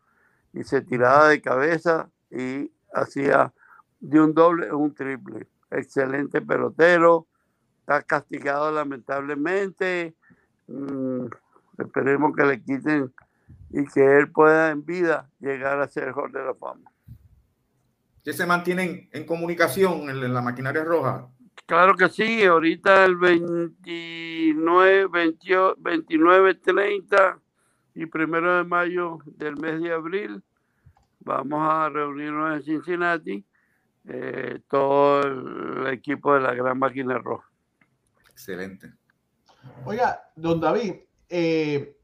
y 0.54 0.64
se 0.64 0.82
tiraba 0.82 1.30
de 1.30 1.42
cabeza 1.42 2.10
y 2.30 2.72
hacía 2.94 3.54
de 4.00 4.20
un 4.20 4.34
doble 4.34 4.72
un 4.74 4.94
triple. 4.94 5.48
Excelente 5.72 6.42
pelotero, 6.42 7.28
está 7.80 8.02
castigado 8.02 8.72
lamentablemente. 8.72 10.16
Mm, 10.68 11.26
esperemos 11.78 12.36
que 12.36 12.44
le 12.44 12.64
quiten 12.64 13.14
y 13.70 13.86
que 13.86 14.18
él 14.18 14.32
pueda 14.32 14.72
en 14.72 14.86
vida 14.86 15.30
llegar 15.40 15.80
a 15.80 15.88
ser 15.88 16.14
Hall 16.14 16.32
de 16.32 16.44
la 16.44 16.54
Fama. 16.54 16.92
¿Qué 18.26 18.34
se 18.34 18.46
mantienen 18.48 19.08
en 19.14 19.24
comunicación 19.24 20.10
en, 20.10 20.34
la 20.34 20.42
maquinaria 20.42 20.84
roja? 20.84 21.30
Claro 21.68 21.96
que 21.96 22.10
sí, 22.10 22.44
ahorita 22.44 23.06
el 23.06 23.18
29, 23.18 25.08
29, 25.78 26.56
30 26.56 27.40
y 27.94 28.08
primero 28.08 28.58
de 28.58 28.64
mayo 28.64 29.20
del 29.28 29.58
mes 29.58 29.80
de 29.80 29.94
abril 29.94 30.42
vamos 31.20 31.72
a 31.72 31.88
reunirnos 31.90 32.56
en 32.56 32.64
Cincinnati, 32.64 33.46
eh, 34.06 34.60
todo 34.70 35.22
el 35.22 35.86
equipo 35.94 36.34
de 36.34 36.42
la 36.42 36.56
Gran 36.56 36.80
Máquina 36.80 37.20
Roja. 37.20 37.48
Excelente. 38.32 38.92
Oiga, 39.86 40.32
don 40.36 40.60
David, 40.60 40.96
eh, 41.30 41.96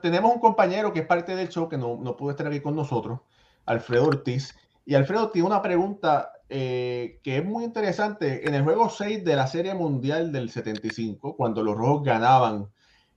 tenemos 0.00 0.32
un 0.32 0.40
compañero 0.40 0.94
que 0.94 1.00
es 1.00 1.06
parte 1.06 1.36
del 1.36 1.50
show 1.50 1.68
que 1.68 1.76
no, 1.76 1.98
no 2.02 2.16
pudo 2.16 2.30
estar 2.30 2.46
aquí 2.46 2.60
con 2.60 2.74
nosotros, 2.74 3.20
Alfredo 3.66 4.06
Ortiz. 4.06 4.56
Y 4.84 4.94
Alfredo 4.94 5.30
tiene 5.30 5.46
una 5.46 5.62
pregunta 5.62 6.32
eh, 6.48 7.20
que 7.22 7.38
es 7.38 7.44
muy 7.44 7.64
interesante. 7.64 8.46
En 8.46 8.54
el 8.54 8.62
juego 8.62 8.88
6 8.88 9.24
de 9.24 9.36
la 9.36 9.46
Serie 9.46 9.74
Mundial 9.74 10.32
del 10.32 10.50
75, 10.50 11.36
cuando 11.36 11.62
los 11.62 11.76
rojos 11.76 12.04
ganaban 12.04 12.68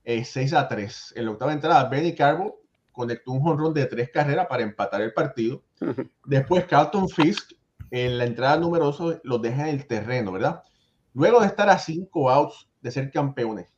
6 0.04 0.52
a 0.54 0.68
3, 0.68 1.14
en 1.16 1.24
la 1.24 1.30
octava 1.32 1.52
entrada, 1.52 1.88
Benny 1.88 2.14
Carbo 2.14 2.60
conectó 2.92 3.32
un 3.32 3.42
jonrón 3.42 3.74
de 3.74 3.84
tres 3.84 4.10
carreras 4.10 4.46
para 4.46 4.62
empatar 4.62 5.02
el 5.02 5.12
partido. 5.12 5.62
Después 6.24 6.64
Carlton 6.64 7.08
Fisk, 7.08 7.52
en 7.90 8.16
la 8.16 8.24
entrada 8.24 8.56
número 8.56 8.86
2, 8.86 9.20
los 9.22 9.42
deja 9.42 9.68
en 9.68 9.74
el 9.74 9.86
terreno, 9.86 10.32
¿verdad? 10.32 10.62
Luego 11.12 11.40
de 11.40 11.46
estar 11.46 11.68
a 11.68 11.78
cinco 11.78 12.30
outs 12.30 12.68
de 12.80 12.90
ser 12.90 13.10
campeones, 13.10 13.68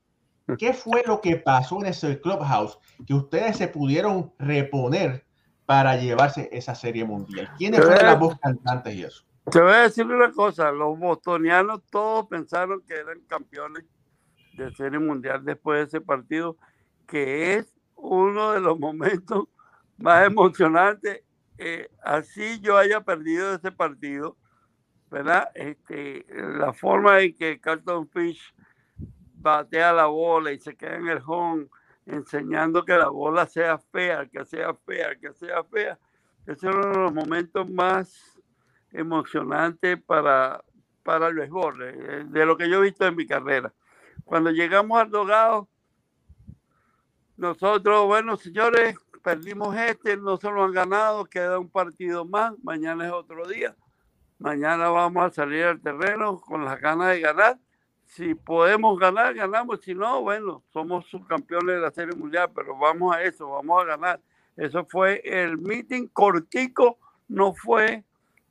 ¿qué 0.59 0.73
fue 0.73 1.03
lo 1.07 1.21
que 1.21 1.37
pasó 1.37 1.81
en 1.81 1.87
ese 1.87 2.21
clubhouse 2.21 2.79
que 3.07 3.15
ustedes 3.15 3.57
se 3.57 3.69
pudieron 3.69 4.33
reponer 4.39 5.25
para 5.69 5.99
llevarse 5.99 6.49
esa 6.51 6.75
serie 6.75 7.05
mundial? 7.05 7.51
¿Quiénes 7.59 7.85
fueron 7.85 8.07
las 8.07 8.19
voz 8.19 8.39
cantantes 8.41 8.95
y 8.95 9.03
eso? 9.03 9.23
Te 9.51 9.61
voy 9.61 9.75
a 9.75 9.83
decir 9.83 10.07
una 10.07 10.33
cosa, 10.33 10.73
los 10.73 10.99
bostonianos 10.99 11.83
todos 11.91 12.27
pensaron 12.27 12.81
que 12.87 12.95
eran 12.95 13.21
campeones 13.27 13.85
de 14.55 14.73
serie 14.73 14.99
mundial 14.99 15.45
después 15.45 15.79
de 15.79 15.85
ese 15.85 16.01
partido, 16.01 16.57
que 17.07 17.57
es 17.57 17.67
uno 17.97 18.53
de 18.53 18.63
los 18.63 18.79
momentos 18.79 19.45
más 19.99 20.27
emocionantes. 20.27 21.23
Eh, 21.59 21.91
así 22.03 22.61
yo 22.61 22.79
haya 22.79 23.03
perdido 23.03 23.55
ese 23.55 23.71
partido, 23.71 24.39
¿verdad? 25.11 25.51
Este, 25.55 26.25
la 26.31 26.73
forma 26.73 27.21
en 27.21 27.37
que 27.37 27.61
Carlton 27.61 28.09
Fish 28.09 28.55
batea 29.35 29.93
la 29.93 30.07
bola 30.07 30.51
y 30.51 30.59
se 30.61 30.75
queda 30.75 30.97
en 30.97 31.09
el 31.09 31.21
home, 31.27 31.67
enseñando 32.09 32.85
que 32.85 32.97
la 32.97 33.09
bola 33.09 33.47
sea 33.47 33.79
fea, 33.79 34.27
que 34.27 34.45
sea 34.45 34.75
fea, 34.75 35.15
que 35.17 35.33
sea 35.35 35.63
fea. 35.65 35.99
Ese 36.47 36.69
es 36.69 36.75
uno 36.75 36.89
de 36.89 36.99
los 36.99 37.13
momentos 37.13 37.69
más 37.71 38.41
emocionantes 38.91 40.03
para, 40.03 40.65
para 41.03 41.29
el 41.29 41.35
béisbol, 41.35 41.83
eh, 41.83 42.25
de 42.27 42.47
lo 42.47 42.57
que 42.57 42.69
yo 42.69 42.79
he 42.79 42.83
visto 42.83 43.07
en 43.07 43.15
mi 43.15 43.27
carrera. 43.27 43.73
Cuando 44.25 44.51
llegamos 44.51 45.01
al 45.01 45.11
dogado, 45.11 45.69
nosotros, 47.37 48.07
bueno, 48.07 48.37
señores, 48.37 48.97
perdimos 49.23 49.77
este, 49.77 50.17
no 50.17 50.39
se 50.39 50.51
lo 50.51 50.65
han 50.65 50.73
ganado, 50.73 51.27
queda 51.27 51.59
un 51.59 51.69
partido 51.69 52.25
más, 52.25 52.55
mañana 52.63 53.07
es 53.07 53.13
otro 53.13 53.47
día. 53.47 53.77
Mañana 54.39 54.89
vamos 54.89 55.25
a 55.25 55.31
salir 55.31 55.65
al 55.65 55.81
terreno 55.81 56.41
con 56.41 56.65
las 56.65 56.81
ganas 56.81 57.09
de 57.09 57.21
ganar. 57.21 57.59
Si 58.09 58.35
podemos 58.35 58.99
ganar, 58.99 59.35
ganamos. 59.35 59.81
Si 59.83 59.95
no, 59.95 60.23
bueno, 60.23 60.63
somos 60.73 61.07
subcampeones 61.07 61.77
de 61.77 61.81
la 61.81 61.91
Serie 61.91 62.17
Mundial, 62.17 62.51
pero 62.55 62.77
vamos 62.77 63.15
a 63.15 63.23
eso, 63.23 63.49
vamos 63.51 63.83
a 63.83 63.87
ganar. 63.87 64.21
Eso 64.57 64.85
fue 64.87 65.23
el 65.25 65.59
meeting 65.59 66.09
cortico, 66.09 66.99
no 67.29 67.55
fue 67.55 68.03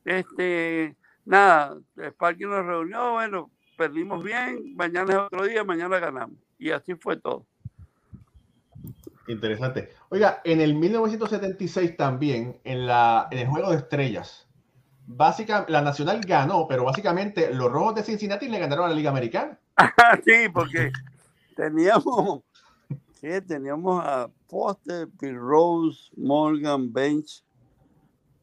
este 0.05 0.95
nada. 1.25 1.77
El 1.97 2.13
parque 2.13 2.45
nos 2.45 2.65
reunió, 2.65 3.13
bueno, 3.13 3.51
perdimos 3.77 4.23
bien, 4.23 4.75
mañana 4.75 5.13
es 5.13 5.19
otro 5.19 5.45
día, 5.45 5.63
mañana 5.63 5.99
ganamos. 5.99 6.37
Y 6.57 6.71
así 6.71 6.95
fue 6.95 7.17
todo. 7.17 7.45
Interesante. 9.27 9.89
Oiga, 10.09 10.41
en 10.45 10.61
el 10.61 10.75
1976 10.75 11.97
también, 11.97 12.59
en, 12.63 12.87
la, 12.87 13.27
en 13.31 13.39
el 13.39 13.47
Juego 13.47 13.71
de 13.71 13.77
Estrellas, 13.77 14.46
básicamente, 15.07 15.71
la 15.71 15.81
Nacional 15.81 16.21
ganó, 16.21 16.67
pero 16.67 16.83
básicamente 16.83 17.53
los 17.53 17.71
Rojos 17.71 17.95
de 17.95 18.03
Cincinnati 18.03 18.47
le 18.47 18.59
ganaron 18.59 18.85
a 18.85 18.89
la 18.89 18.95
Liga 18.95 19.09
Americana. 19.09 19.57
sí, 20.23 20.49
porque 20.53 20.91
teníamos, 21.55 22.41
¿qué? 23.19 23.41
teníamos 23.41 24.03
a 24.05 24.29
Foster, 24.47 25.07
Rose, 25.19 26.11
Morgan, 26.15 26.91
Bench, 26.93 27.43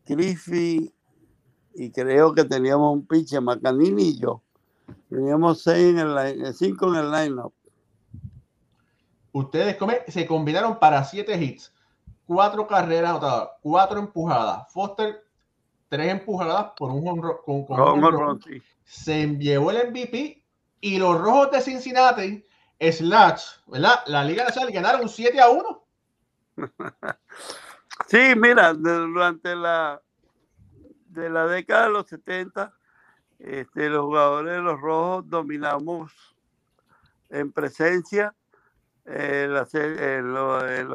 Griffey, 0.06 0.92
y 1.74 1.90
creo 1.90 2.32
que 2.32 2.44
teníamos 2.44 2.94
un 2.94 3.06
pitcher, 3.06 3.40
Macanini 3.40 4.08
y 4.08 4.18
yo. 4.20 4.42
Teníamos 5.08 5.62
seis 5.62 5.98
en 5.98 5.98
el, 5.98 6.54
cinco 6.54 6.88
en 6.88 7.00
el 7.00 7.10
lineup 7.10 7.54
Ustedes 9.32 9.76
se 10.08 10.26
combinaron 10.26 10.78
para 10.78 11.02
siete 11.02 11.36
hits, 11.42 11.72
cuatro 12.24 12.68
carreras 12.68 13.10
anotadas, 13.10 13.48
cuatro 13.62 13.98
empujadas. 13.98 14.72
Foster, 14.72 15.24
tres 15.95 16.11
empujadas 16.11 16.72
por 16.76 16.90
un 16.90 17.20
con, 17.45 17.64
con, 17.64 18.40
Se 18.84 19.28
llevó 19.28 19.70
el 19.70 19.90
MVP 19.90 20.42
y 20.80 20.99
los 20.99 21.20
rojos 21.20 21.53
de 21.53 21.61
Cincinnati, 21.61 22.45
Slash, 22.80 23.45
¿verdad? 23.68 24.01
La 24.07 24.24
Liga 24.24 24.42
Nacional 24.42 24.72
ganaron 24.72 25.09
7 25.09 25.40
a 25.40 25.49
1. 25.51 25.86
Sí, 28.09 28.34
mira, 28.36 28.74
durante 28.74 29.55
la 29.55 30.03
de 31.07 31.30
la 31.30 31.47
década 31.47 31.84
de 31.84 31.92
los 31.92 32.09
70, 32.09 32.72
este, 33.38 33.88
los 33.88 34.05
jugadores 34.05 34.55
de 34.55 34.61
los 34.61 34.80
rojos 34.80 35.30
dominamos 35.30 36.12
en 37.30 37.53
presencia 37.53 38.34
eh, 39.05 39.47
los 39.49 39.70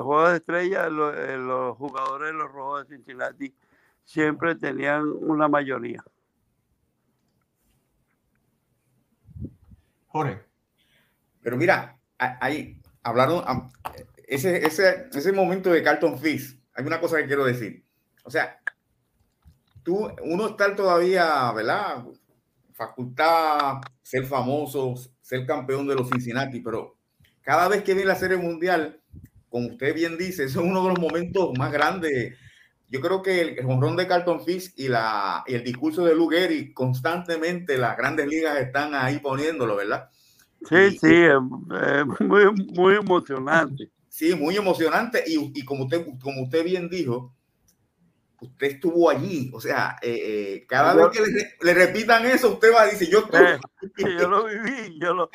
juegos 0.04 0.32
de 0.32 0.38
estrella, 0.38 0.90
los 0.90 1.78
jugadores 1.78 2.34
de 2.34 2.38
los 2.38 2.52
rojos 2.52 2.88
de 2.88 2.98
Cincinnati 2.98 3.56
siempre 4.10 4.56
tenían 4.56 5.04
una 5.22 5.48
mayoría. 5.48 6.04
Jorge. 10.08 10.42
Pero 11.44 11.56
mira, 11.58 12.00
ahí 12.18 12.82
hablaron, 13.04 13.44
ese, 14.28 14.66
ese, 14.66 15.10
ese 15.14 15.32
momento 15.32 15.70
de 15.70 15.84
Carlton 15.84 16.18
Fish, 16.18 16.60
hay 16.74 16.86
una 16.86 17.00
cosa 17.00 17.18
que 17.18 17.28
quiero 17.28 17.46
decir. 17.46 17.86
O 18.24 18.32
sea, 18.32 18.60
tú, 19.84 20.12
uno 20.24 20.48
está 20.48 20.76
todavía, 20.76 21.52
¿verdad? 21.52 22.04
Facultad, 22.74 23.76
ser 24.02 24.26
famoso, 24.26 24.96
ser 25.22 25.46
campeón 25.46 25.88
de 25.88 25.94
los 25.94 26.10
Cincinnati, 26.10 26.62
pero 26.62 26.98
cada 27.42 27.68
vez 27.68 27.84
que 27.84 27.94
viene 27.94 28.08
la 28.08 28.16
Serie 28.16 28.38
Mundial, 28.38 29.04
como 29.50 29.68
usted 29.68 29.94
bien 29.94 30.18
dice, 30.18 30.46
es 30.46 30.56
uno 30.56 30.82
de 30.82 30.90
los 30.90 31.00
momentos 31.00 31.52
más 31.60 31.72
grandes. 31.72 32.36
Yo 32.90 33.02
creo 33.02 33.22
que 33.22 33.42
el 33.42 33.64
jonrón 33.64 33.96
de 33.96 34.08
Carlton 34.08 34.44
Fisk 34.44 34.74
y, 34.78 34.88
la, 34.88 35.44
y 35.46 35.54
el 35.54 35.64
discurso 35.64 36.04
de 36.06 36.16
Lou 36.16 36.28
Gehrig, 36.28 36.74
constantemente 36.74 37.78
las 37.78 37.96
grandes 37.96 38.28
ligas 38.28 38.58
están 38.60 38.96
ahí 38.96 39.20
poniéndolo, 39.20 39.76
¿verdad? 39.76 40.10
Sí, 40.68 40.98
sí, 40.98 41.14
es, 41.14 41.40
muy, 42.20 42.52
muy 42.74 42.96
emocionante. 42.96 43.92
Sí, 44.10 44.34
muy 44.36 44.58
emocionante. 44.58 45.24
Y, 45.26 45.52
y, 45.54 45.64
como, 45.64 45.86
usted, 45.86 46.06
como 46.20 46.44
usted 46.44 46.64
bien 46.64 46.90
dijo, 46.90 47.34
usted 48.42 48.68
estuvo 48.68 49.10
allí. 49.10 49.52
O 49.54 49.62
sea, 49.62 49.98
eh, 50.02 50.20
eh, 50.22 50.66
cada 50.68 50.94
vez 50.94 51.08
que 51.10 51.22
le, 51.62 51.74
repitan 51.74 52.26
eso, 52.26 52.54
usted 52.54 52.74
va 52.74 52.84
a 52.84 52.88
decir, 52.88 53.10
yo 53.10 53.20
eh, 53.34 53.60
yo 54.20 54.28
lo 54.28 54.46
viví. 54.46 55.00
Yo, 55.00 55.14
lo, 55.14 55.30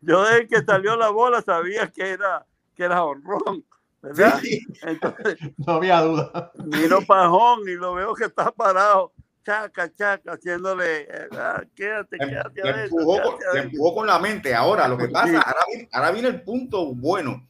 yo, 0.00 0.24
desde 0.24 0.48
que 0.48 0.62
salió 0.62 0.96
la 0.96 1.10
bola 1.10 1.42
sabía 1.42 1.88
que 1.88 2.10
era, 2.10 2.46
que 2.74 2.84
era 2.84 3.04
honrón. 3.04 3.64
¿Verdad? 4.02 4.40
Entonces, 4.82 5.38
no 5.58 5.74
había 5.74 6.00
duda. 6.02 6.52
Miro 6.64 7.00
Pajón 7.06 7.68
y 7.68 7.74
lo 7.74 7.94
veo 7.94 8.14
que 8.14 8.24
está 8.24 8.50
parado, 8.50 9.12
chaca, 9.44 9.92
chaca, 9.94 10.32
haciéndole, 10.32 11.08
ah, 11.32 11.62
quédate, 11.74 12.18
quédate. 12.18 12.62
Le, 12.62 12.84
empujó, 12.84 13.38
empujó, 13.54 13.94
con 13.94 14.06
la 14.06 14.18
mente. 14.18 14.54
Ahora, 14.54 14.88
lo 14.88 14.96
que 14.96 15.08
pasa, 15.08 15.40
ahora, 15.40 15.60
ahora 15.92 16.10
viene 16.10 16.28
el 16.28 16.42
punto 16.42 16.94
bueno. 16.94 17.46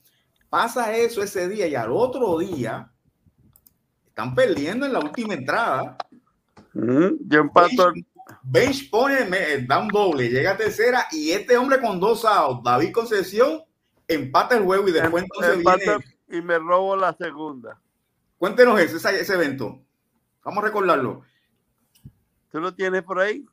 Pasa 0.49 0.97
eso 0.97 1.23
ese 1.23 1.49
día 1.49 1.69
y 1.69 1.77
al 1.77 1.93
otro 1.93 2.39
día 2.39 2.91
están 4.09 4.35
perdiendo 4.35 4.85
en 4.85 4.93
la 4.93 4.99
última 4.99 5.35
entrada. 5.35 5.97
Yo 6.75 7.41
empato. 7.41 7.93
Bench, 8.43 8.91
pone, 8.91 9.27
da 9.67 9.79
un 9.79 9.89
doble, 9.89 10.29
llega 10.29 10.53
a 10.53 10.57
tercera 10.57 11.07
y 11.11 11.31
este 11.31 11.57
hombre 11.57 11.81
con 11.81 11.99
dos 11.99 12.25
outs, 12.25 12.63
David 12.63 12.93
Concesión, 12.93 13.63
empata 14.07 14.57
el 14.57 14.65
juego 14.65 14.89
y 14.89 14.93
después 14.93 15.25
em, 15.25 15.29
entonces 15.33 15.59
viene... 15.59 16.05
Y 16.31 16.41
me 16.43 16.59
robo 16.59 16.97
la 16.97 17.13
segunda. 17.15 17.81
Cuéntenos 18.39 18.79
eso, 18.81 18.97
ese, 19.09 19.35
evento. 19.35 19.81
Vamos 20.45 20.63
a 20.65 20.67
recordarlo. 20.69 21.23
¿Tú 22.51 22.61
lo 22.61 22.75
tienes 22.75 23.03
por 23.03 23.21
ahí? 23.21 23.45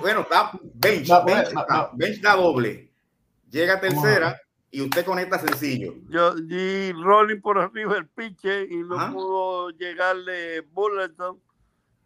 Bueno, 0.00 0.20
está 0.20 0.52
bench, 0.74 1.08
No, 1.08 1.24
bench, 1.24 1.52
no, 1.54 1.60
está, 1.60 1.76
no. 1.76 1.90
bench 1.94 2.20
da 2.20 2.36
doble. 2.36 2.92
Llega 3.50 3.80
tercera 3.80 4.38
y 4.70 4.82
usted 4.82 5.04
conecta 5.04 5.38
sencillo. 5.38 5.94
Yo 6.08 6.34
di 6.34 6.92
rolling 6.92 7.40
por 7.40 7.58
arriba 7.58 7.96
el 7.96 8.06
piche 8.08 8.64
y 8.68 8.76
no 8.82 8.96
Ajá. 9.00 9.12
pudo 9.12 9.70
llegarle 9.70 10.60
Bulleton. 10.60 11.40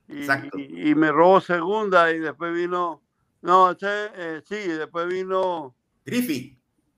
Y, 0.09 0.19
Exacto. 0.19 0.59
y- 0.59 0.91
y 0.91 0.95
me 0.95 1.11
robó 1.11 1.41
segunda 1.41 2.13
y 2.13 2.19
después 2.21 2.55
vino. 2.55 3.03
No, 3.41 3.73
ese, 3.73 4.11
eh, 4.15 4.43
sí, 4.45 4.55
después 4.69 5.09
vino 5.09 5.75
Griffith. 6.05 6.57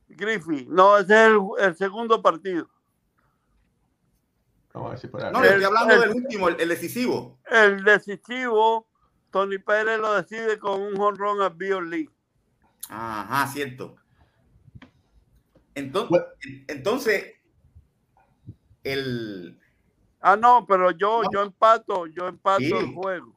Griffey. 0.09 0.67
No, 0.69 0.99
ese 0.99 1.15
es 1.15 1.31
el, 1.31 1.41
el 1.61 1.77
segundo 1.77 2.21
partido. 2.21 2.69
Vamos 4.75 4.89
a 4.89 4.91
ver 4.91 4.99
si 4.99 5.07
por 5.07 5.25
ahí. 5.25 5.33
No, 5.33 5.43
estoy 5.43 5.65
hablando 5.65 5.95
el- 5.95 6.01
del 6.01 6.11
último, 6.11 6.49
el, 6.49 6.61
el 6.61 6.69
decisivo. 6.69 7.39
El 7.49 7.85
decisivo, 7.85 8.89
Tony 9.31 9.59
Pérez 9.59 9.99
lo 10.01 10.15
decide 10.15 10.59
con 10.59 10.83
un 10.83 10.97
jonrón 10.97 11.41
a 11.43 11.49
Bill 11.49 11.89
Lee. 11.89 12.11
Ajá, 12.89 13.47
cierto. 13.47 13.97
Entonces, 15.77 16.11
Bueno. 16.11 16.27
entonces 16.69 17.25
el 18.83 19.59
Ah, 20.27 20.37
no, 20.37 20.65
pero 20.67 20.91
yo, 20.91 21.23
No. 21.23 21.31
yo 21.33 21.43
empato, 21.43 22.07
yo 22.07 22.27
empato 22.29 22.61
Sí. 22.61 22.73
el 22.73 22.95
juego. 22.95 23.35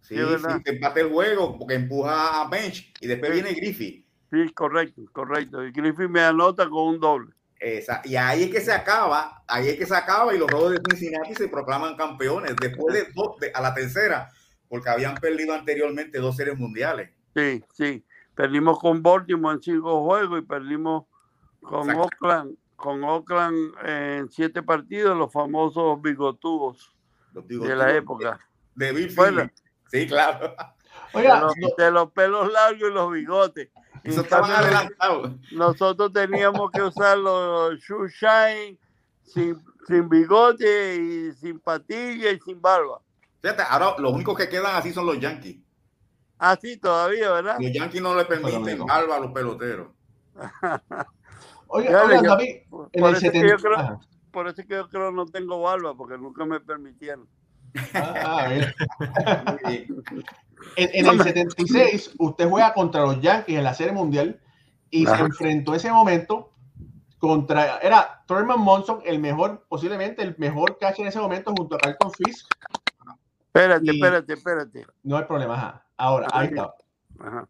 sí, 0.00 0.16
Sí, 0.16 0.22
sí, 0.38 0.62
empate 0.66 1.00
el 1.00 1.10
juego 1.10 1.56
porque 1.58 1.74
empuja 1.74 2.42
a 2.42 2.48
Bench 2.48 2.92
y 3.00 3.06
después 3.06 3.30
Sí. 3.32 3.40
viene 3.42 3.54
Griffith. 3.58 4.04
Sí, 4.30 4.52
correcto, 4.52 5.00
correcto. 5.12 5.64
Y 5.64 5.70
Griffey 5.72 6.08
me 6.08 6.20
anota 6.22 6.68
con 6.68 6.88
un 6.88 7.00
doble. 7.00 7.32
Esa- 7.64 8.02
y 8.04 8.14
ahí 8.16 8.42
es 8.44 8.50
que 8.50 8.60
se 8.60 8.72
acaba, 8.72 9.42
ahí 9.48 9.68
es 9.68 9.78
que 9.78 9.86
se 9.86 9.96
acaba 9.96 10.34
y 10.34 10.38
los 10.38 10.50
Rojos 10.50 10.72
de 10.72 10.80
Cincinnati 10.90 11.34
se 11.34 11.48
proclaman 11.48 11.96
campeones 11.96 12.54
después 12.60 12.94
de, 12.94 13.10
dos- 13.14 13.38
de- 13.40 13.50
a 13.54 13.62
la 13.62 13.72
tercera, 13.72 14.28
porque 14.68 14.90
habían 14.90 15.14
perdido 15.14 15.54
anteriormente 15.54 16.18
dos 16.18 16.36
series 16.36 16.58
mundiales. 16.58 17.10
Sí, 17.34 17.64
sí. 17.72 18.04
Perdimos 18.34 18.78
con 18.78 19.02
Baltimore 19.02 19.54
en 19.56 19.62
cinco 19.62 20.04
juegos 20.04 20.40
y 20.40 20.42
perdimos 20.42 21.04
con 21.62 21.88
Exacto. 21.88 22.02
Oakland, 22.02 22.56
con 22.76 23.02
Oakland 23.02 23.74
en 23.86 24.28
siete 24.30 24.62
partidos, 24.62 25.16
los 25.16 25.32
famosos 25.32 26.02
bigotudos 26.02 26.94
Los 27.32 27.48
digo, 27.48 27.64
de 27.66 27.76
la 27.76 27.94
época. 27.94 28.38
De 28.74 28.92
Bill 28.92 29.14
Bueno. 29.16 29.50
Sí, 29.90 30.06
claro. 30.06 30.54
De 31.14 31.22
los, 31.22 31.54
de 31.78 31.90
los 31.90 32.10
pelos 32.12 32.52
largos 32.52 32.90
y 32.90 32.92
los 32.92 33.10
bigotes. 33.12 33.70
Y 34.04 34.10
Eso 34.10 34.20
estaban 34.20 34.50
adelantados. 34.50 35.32
nosotros 35.52 36.12
teníamos 36.12 36.70
que 36.70 36.82
usar 36.82 37.16
los 37.18 37.78
shoe 37.80 38.08
shine 38.10 38.78
sin, 39.22 39.56
sin 39.86 40.08
bigote 40.08 40.96
y 40.96 41.32
sin 41.32 41.58
patilla 41.58 42.30
y 42.30 42.38
sin 42.40 42.60
barba. 42.60 43.00
Fíjate, 43.40 43.62
ahora 43.68 43.94
los 43.98 44.12
únicos 44.12 44.36
que 44.36 44.48
quedan 44.48 44.76
así 44.76 44.92
son 44.92 45.06
los 45.06 45.18
Yankees. 45.18 45.56
Así 46.38 46.76
todavía, 46.76 47.30
¿verdad? 47.32 47.56
Los 47.60 47.72
Yankees 47.72 48.02
no 48.02 48.14
le 48.14 48.24
permiten 48.26 48.84
barba 48.84 49.16
a 49.16 49.20
los 49.20 49.32
peloteros. 49.32 49.88
oiga, 51.68 52.04
oiga, 52.04 52.16
yo- 52.22 52.28
David, 52.28 52.48
en 52.92 53.00
Por 53.00 53.10
el 53.10 53.16
eso, 53.16 53.26
es 53.26 53.32
que 53.32 53.38
70. 53.38 53.48
yo 53.56 53.62
creo, 53.62 53.78
Ajá. 53.78 53.98
por 54.32 54.48
eso 54.48 54.60
es 54.60 54.66
que 54.66 54.74
yo 54.74 54.88
creo 54.88 55.10
no 55.12 55.26
tengo 55.26 55.62
barba, 55.62 55.94
porque 55.96 56.18
nunca 56.18 56.44
me 56.44 56.60
permitieron. 56.60 57.26
Ah, 57.94 58.48
bien. 58.50 58.74
Sí. 59.66 59.86
En, 60.76 60.90
en 60.92 61.06
el 61.06 61.22
76, 61.22 62.14
usted 62.18 62.48
juega 62.48 62.74
contra 62.74 63.02
los 63.02 63.20
Yankees 63.20 63.56
en 63.58 63.64
la 63.64 63.74
Serie 63.74 63.92
Mundial 63.92 64.40
y 64.90 65.06
se 65.06 65.12
enfrentó 65.22 65.74
ese 65.74 65.90
momento 65.90 66.52
contra, 67.18 67.78
era 67.78 68.22
Thurman 68.26 68.60
Monson, 68.60 69.00
el 69.04 69.18
mejor, 69.18 69.64
posiblemente 69.68 70.22
el 70.22 70.34
mejor 70.38 70.78
catcher 70.78 71.02
en 71.02 71.08
ese 71.08 71.20
momento 71.20 71.52
junto 71.56 71.76
a 71.76 71.78
Carlton 71.78 72.10
Fisk. 72.12 72.46
Espérate, 73.46 73.84
Y- 73.86 73.90
espérate, 73.90 74.32
espérate. 74.32 74.86
No 75.04 75.16
hay 75.16 75.24
problema, 75.24 75.54
ajá. 75.54 75.86
Ahora, 75.96 76.26
ahí 76.32 76.48
está. 76.48 76.74
Ajá. 77.20 77.48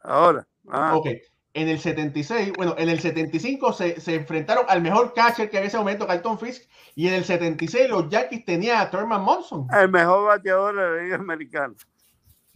Ahora. 0.00 0.46
ah, 0.70 0.96
Ok. 0.96 1.08
En 1.54 1.68
el 1.68 1.78
76, 1.78 2.52
bueno, 2.56 2.74
en 2.76 2.88
el 2.88 2.98
75 2.98 3.72
se, 3.72 4.00
se 4.00 4.16
enfrentaron 4.16 4.64
al 4.68 4.82
mejor 4.82 5.14
catcher 5.14 5.48
que 5.48 5.58
en 5.58 5.64
ese 5.64 5.78
momento, 5.78 6.04
Carlton 6.06 6.36
Fisk, 6.38 6.68
y 6.96 7.06
en 7.06 7.14
el 7.14 7.24
76 7.24 7.88
los 7.88 8.08
Yankees 8.08 8.44
tenían 8.44 8.78
a 8.80 8.90
Thurman 8.90 9.22
Monson. 9.22 9.68
El 9.72 9.88
mejor 9.88 10.26
bateador 10.26 10.74
de 10.74 10.82
la 10.82 11.02
Liga 11.04 11.16
Americana. 11.16 11.74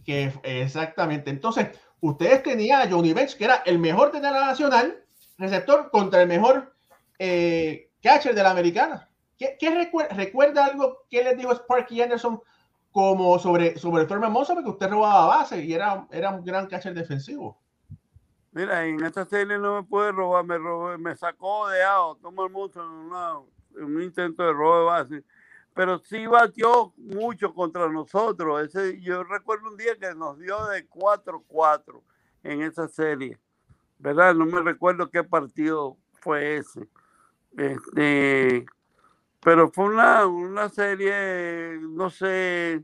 Que 0.05 0.33
exactamente. 0.43 1.29
Entonces, 1.29 1.69
ustedes 2.01 2.43
tenían 2.43 2.81
a 2.81 2.91
Johnny 2.91 3.13
Bench, 3.13 3.37
que 3.37 3.45
era 3.45 3.63
el 3.65 3.79
mejor 3.79 4.11
de 4.11 4.19
la 4.19 4.31
nacional, 4.31 5.01
receptor, 5.37 5.89
contra 5.91 6.21
el 6.21 6.27
mejor 6.27 6.73
eh, 7.19 7.89
catcher 8.03 8.35
de 8.35 8.43
la 8.43 8.51
americana. 8.51 9.07
¿Qué, 9.37 9.55
qué 9.57 9.69
recuer- 9.71 10.09
recuerda 10.13 10.65
algo 10.65 11.05
que 11.09 11.23
les 11.23 11.37
dijo 11.37 11.53
Sparky 11.53 12.01
Anderson 12.01 12.41
como 12.91 13.39
sobre, 13.39 13.77
sobre 13.77 14.03
Thurman 14.05 14.33
Monson? 14.33 14.55
Porque 14.57 14.71
usted 14.71 14.89
robaba 14.89 15.37
base 15.37 15.63
y 15.63 15.73
era, 15.73 16.05
era 16.11 16.31
un 16.31 16.43
gran 16.43 16.67
catcher 16.67 16.93
defensivo. 16.93 17.57
Mira, 18.51 18.85
en 18.85 19.03
esta 19.05 19.25
serie 19.25 19.57
no 19.59 19.75
me 19.81 19.83
puede 19.87 20.11
robar, 20.11 20.43
me 20.45 20.57
robó, 20.57 20.97
me 20.97 21.15
sacó 21.15 21.67
de 21.69 21.83
out, 21.83 22.19
toma 22.21 22.45
una- 22.45 23.39
en 23.77 23.83
un 23.83 24.01
intento 24.01 24.43
de 24.43 24.53
robo 24.53 24.79
de 24.79 24.85
base. 24.85 25.23
Pero 25.75 25.99
sí 25.99 26.25
batió 26.25 26.93
mucho 26.97 27.53
contra 27.53 27.87
nosotros. 27.89 28.63
Ese, 28.63 28.99
yo 29.01 29.23
recuerdo 29.23 29.69
un 29.69 29.77
día 29.77 29.95
que 29.99 30.13
nos 30.15 30.37
dio 30.39 30.65
de 30.67 30.87
4-4 30.87 32.03
en 32.43 32.61
esa 32.63 32.87
serie. 32.87 33.37
¿Verdad? 33.99 34.35
No 34.35 34.45
me 34.45 34.61
recuerdo 34.61 35.09
qué 35.09 35.23
partido 35.23 35.97
fue 36.21 36.57
ese. 36.57 36.87
Este, 37.57 38.65
pero 39.41 39.71
fue 39.71 39.85
una, 39.85 40.25
una 40.27 40.69
serie, 40.69 41.79
no 41.81 42.09
sé, 42.09 42.83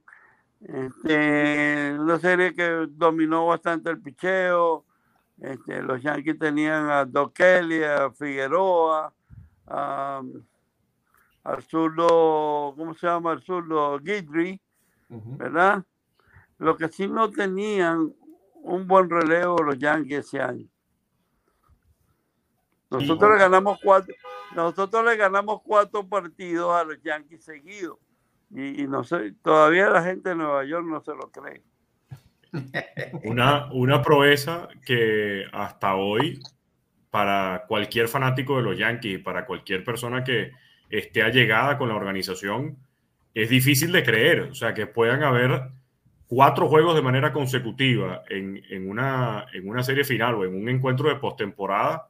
este, 0.61 1.95
una 1.99 2.19
serie 2.19 2.53
que 2.55 2.87
dominó 2.89 3.47
bastante 3.47 3.89
el 3.91 4.01
picheo. 4.01 4.85
Este, 5.41 5.81
los 5.81 6.01
Yankees 6.01 6.39
tenían 6.39 6.89
a 6.89 7.05
Doc 7.05 7.33
Kelly, 7.33 7.83
a 7.83 8.09
Figueroa, 8.11 9.13
a- 9.67 10.21
al 11.43 11.63
zurdo, 11.63 12.73
¿cómo 12.75 12.93
se 12.95 13.05
llama? 13.07 13.33
El 13.33 13.41
zurdo 13.43 13.99
Guidry. 13.99 14.59
¿verdad? 15.37 15.83
Lo 16.57 16.75
que 16.77 16.87
sí 16.87 17.07
no 17.07 17.29
tenían 17.29 18.13
un 18.55 18.87
buen 18.87 19.09
relevo 19.09 19.57
los 19.61 19.77
Yankees 19.77 20.25
ese 20.25 20.41
año. 20.41 20.67
Nosotros 22.89 23.31
le 23.31 23.37
ganamos 23.37 23.79
cuatro, 23.83 24.15
nosotros 24.55 25.03
le 25.05 25.15
ganamos 25.17 25.61
cuatro 25.63 26.07
partidos 26.07 26.73
a 26.73 26.83
los 26.83 27.01
Yankees 27.01 27.43
seguidos. 27.43 27.97
Y, 28.51 28.83
y 28.83 28.87
no 28.87 29.03
sé, 29.03 29.33
todavía 29.43 29.89
la 29.89 30.01
gente 30.03 30.29
de 30.29 30.35
Nueva 30.35 30.63
York 30.63 30.85
no 30.85 31.01
se 31.01 31.13
lo 31.13 31.29
cree. 31.29 31.61
Una, 33.23 33.71
una 33.71 34.01
proeza 34.01 34.67
que 34.85 35.45
hasta 35.51 35.95
hoy, 35.95 36.39
para 37.09 37.63
cualquier 37.67 38.07
fanático 38.07 38.57
de 38.57 38.63
los 38.63 38.77
Yankees, 38.77 39.19
para 39.19 39.45
cualquier 39.45 39.83
persona 39.83 40.23
que 40.23 40.51
esté 40.89 41.23
allegada 41.23 41.77
con 41.77 41.89
la 41.89 41.95
organización, 41.95 42.77
es 43.33 43.49
difícil 43.49 43.91
de 43.91 44.03
creer. 44.03 44.41
O 44.41 44.55
sea, 44.55 44.73
que 44.73 44.87
puedan 44.87 45.23
haber 45.23 45.69
cuatro 46.27 46.67
juegos 46.67 46.95
de 46.95 47.01
manera 47.01 47.31
consecutiva 47.31 48.23
en, 48.29 48.61
en 48.69 48.89
una, 48.89 49.45
en 49.53 49.67
una 49.67 49.83
serie 49.83 50.03
final 50.03 50.35
o 50.35 50.45
en 50.45 50.55
un 50.55 50.69
encuentro 50.69 51.09
de 51.09 51.15
postemporada 51.15 52.07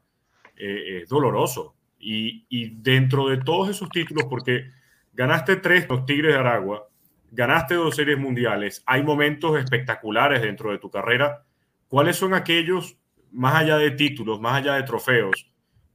eh, 0.55 1.01
es 1.01 1.09
doloroso. 1.09 1.75
Y, 1.99 2.45
y 2.49 2.81
dentro 2.81 3.29
de 3.29 3.37
todos 3.37 3.69
esos 3.69 3.89
títulos, 3.89 4.25
porque 4.29 4.69
ganaste 5.13 5.55
tres 5.57 5.87
los 5.89 6.05
Tigres 6.05 6.33
de 6.33 6.39
Aragua, 6.39 6.87
ganaste 7.35 7.75
dos 7.75 7.95
series 7.95 8.17
mundiales, 8.17 8.83
hay 8.85 9.03
momentos 9.03 9.57
espectaculares 9.59 10.41
dentro 10.41 10.71
de 10.71 10.79
tu 10.79 10.89
carrera. 10.89 11.43
¿Cuáles 11.87 12.15
son 12.15 12.33
aquellos, 12.33 12.97
más 13.31 13.55
allá 13.55 13.77
de 13.77 13.91
títulos, 13.91 14.39
más 14.39 14.55
allá 14.55 14.75
de 14.75 14.83
trofeos, 14.83 15.51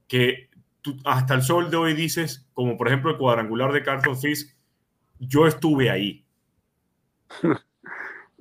que 0.07 0.51
tú 0.83 0.97
hasta 1.05 1.35
el 1.35 1.43
sol 1.43 1.71
de 1.71 1.77
hoy 1.77 1.95
dices, 1.95 2.47
como 2.53 2.77
por 2.77 2.89
ejemplo 2.89 3.11
el 3.11 3.17
cuadrangular 3.17 3.73
de 3.73 3.83
Carlton 3.83 4.19
Fisk, 4.19 4.55
yo 5.19 5.47
estuve 5.47 5.91
ahí? 5.91 6.25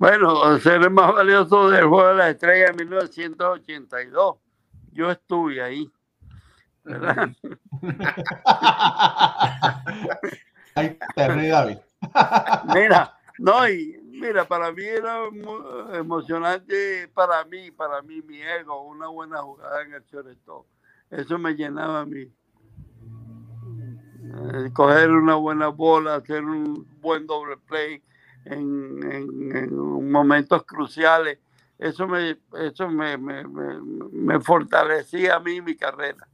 Bueno, 0.00 0.58
ser 0.60 0.80
el 0.80 0.88
más 0.88 1.12
valioso 1.12 1.68
del 1.68 1.84
juego 1.84 2.08
de 2.08 2.14
la 2.14 2.30
estrella 2.30 2.72
de 2.72 2.86
1982. 2.86 4.36
Yo 4.92 5.10
estuve 5.10 5.60
ahí. 5.60 5.92
¿verdad? 6.84 7.28
Ahí 10.74 10.98
David. 11.16 11.78
Mira, 12.74 13.14
no, 13.38 13.68
y 13.68 13.98
mira, 14.04 14.46
para 14.46 14.72
mí 14.72 14.82
era 14.84 15.24
emocionante, 15.94 17.08
para 17.14 17.44
mí, 17.44 17.70
para 17.70 18.02
mí, 18.02 18.22
mi 18.22 18.40
ego, 18.40 18.82
una 18.82 19.08
buena 19.08 19.38
jugada 19.38 19.82
en 19.82 19.94
el 19.94 20.04
shortstop. 20.04 20.66
Eso 21.10 21.38
me 21.38 21.54
llenaba 21.54 22.00
a 22.00 22.06
mí. 22.06 22.22
Eh, 24.22 24.70
Coger 24.72 25.10
una 25.10 25.34
buena 25.34 25.68
bola, 25.68 26.16
hacer 26.16 26.44
un 26.44 26.86
buen 27.00 27.26
doble 27.26 27.56
play 27.56 28.02
en, 28.44 29.02
en- 29.02 29.56
en 29.56 30.10
momentos 30.10 30.64
cruciales. 30.64 31.38
Eso 31.78 32.06
me, 32.06 32.36
eso 32.60 32.88
me, 32.90 33.16
me, 33.16 33.44
me- 33.46 33.80
me 34.12 34.40
fortalecía 34.40 35.36
a 35.36 35.40
mí 35.40 35.60
mi 35.62 35.74
carrera. 35.76 36.28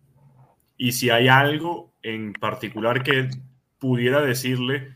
Y 0.76 0.92
si 0.92 1.08
hay 1.08 1.28
algo 1.28 1.94
en 2.02 2.32
particular 2.34 3.02
que 3.02 3.30
pudiera 3.78 4.20
decirle 4.20 4.94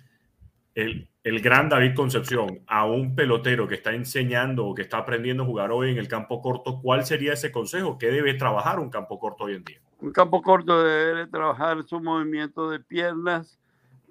el, 0.81 1.41
gran 1.41 1.69
David 1.69 1.95
Concepción 1.95 2.63
a 2.67 2.87
un 2.87 3.15
pelotero 3.15 3.69
que 3.69 3.75
está 3.75 3.93
enseñando 3.93 4.67
o 4.67 4.75
que 4.75 4.83
está 4.83 4.99
aprendiendo 4.99 5.43
a 5.43 5.47
jugar 5.47 5.71
hoy 5.71 5.91
en 5.91 5.99
el 5.99 6.09
campo 6.09 6.41
corto, 6.41 6.81
¿cuál 6.81 7.05
sería 7.05 7.35
ese 7.35 7.53
consejo? 7.53 7.99
¿Qué 7.99 8.09
debe 8.09 8.35
trabajar 8.35 8.79
un 8.81 8.91
campo 8.91 9.19
corto 9.19 9.45
hoy 9.45 9.55
en 9.55 9.65
día? 9.65 9.81
Un 10.01 10.13
campo 10.13 10.43
corto 10.43 10.83
debe 10.83 11.27
trabajar 11.27 11.83
su 11.85 12.01
movimiento 12.01 12.71
de 12.71 12.81
piernas, 12.81 13.59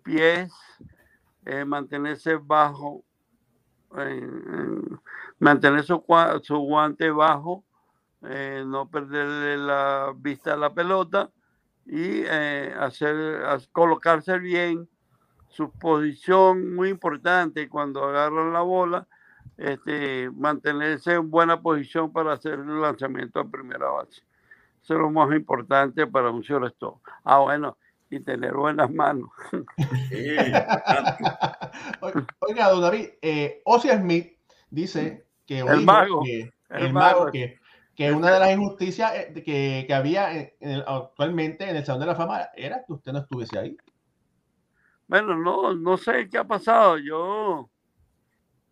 pies, 0.03 0.53
eh, 1.45 1.65
mantenerse 1.65 2.36
bajo, 2.36 3.03
mantener 5.39 5.84
su, 5.84 6.03
su, 6.43 6.57
guante 6.57 7.09
bajo, 7.09 7.63
eh, 8.22 8.63
no 8.67 8.88
perderle 8.88 9.57
la 9.57 10.13
vista 10.15 10.53
a 10.53 10.57
la 10.57 10.74
pelota 10.74 11.32
y 11.86 12.22
eh, 12.26 12.76
hacer, 12.78 13.67
colocarse 13.72 14.38
bien 14.38 14.88
su 15.50 15.72
posición 15.72 16.76
muy 16.76 16.89
importante 16.89 17.68
cuando 17.68 18.04
agarran 18.04 18.54
la 18.54 18.62
bola, 18.62 19.08
este, 19.58 20.30
mantenerse 20.32 21.14
en 21.14 21.30
buena 21.30 21.62
posición 21.62 22.14
para 22.14 22.34
hacer 22.34 22.54
el 22.54 22.82
lanzamiento 22.82 23.39
a 23.39 23.50
primera 23.50 23.89
base. 23.89 24.22
Eso 24.82 24.93
es 24.93 25.00
lo 25.00 25.12
más 25.12 25.30
importante 25.36 26.08
para 26.08 26.30
un 26.30 26.41
shortstop. 26.41 27.00
Ah, 27.24 27.39
bueno, 27.39 27.78
y 28.10 28.20
tener 28.22 28.54
buenas 28.54 28.89
manos. 28.91 29.30
Oiga, 32.39 32.70
don 32.70 32.82
David, 32.82 33.10
eh, 33.22 33.62
Smith 33.82 34.38
dice 34.70 35.26
que 35.45 35.60
el 35.60 35.82
mago, 35.82 36.24
que, 36.24 36.52
el, 36.70 36.93
mago, 36.93 37.32
que, 37.32 37.60
que, 37.95 38.12
una 38.12 38.32
de 38.32 38.39
las 38.39 38.52
injusticias 38.52 39.14
eh, 39.14 39.43
que, 39.45 39.84
que 39.86 39.93
había 39.93 40.52
actualmente 40.88 41.70
en 41.70 41.76
el 41.76 41.86
Salón 41.86 42.02
de 42.02 42.08
la 42.08 42.16
Fama 42.16 42.50
era 42.56 42.84
que 42.86 42.93
usted 42.93 43.12
no 43.12 43.20
estuviese 43.20 43.60
ahí. 43.60 43.78
Bueno, 45.10 45.36
no, 45.36 45.74
no 45.74 45.97
sé 45.97 46.30
qué 46.30 46.38
ha 46.38 46.43
pasado. 46.43 46.99
Yo, 46.99 47.68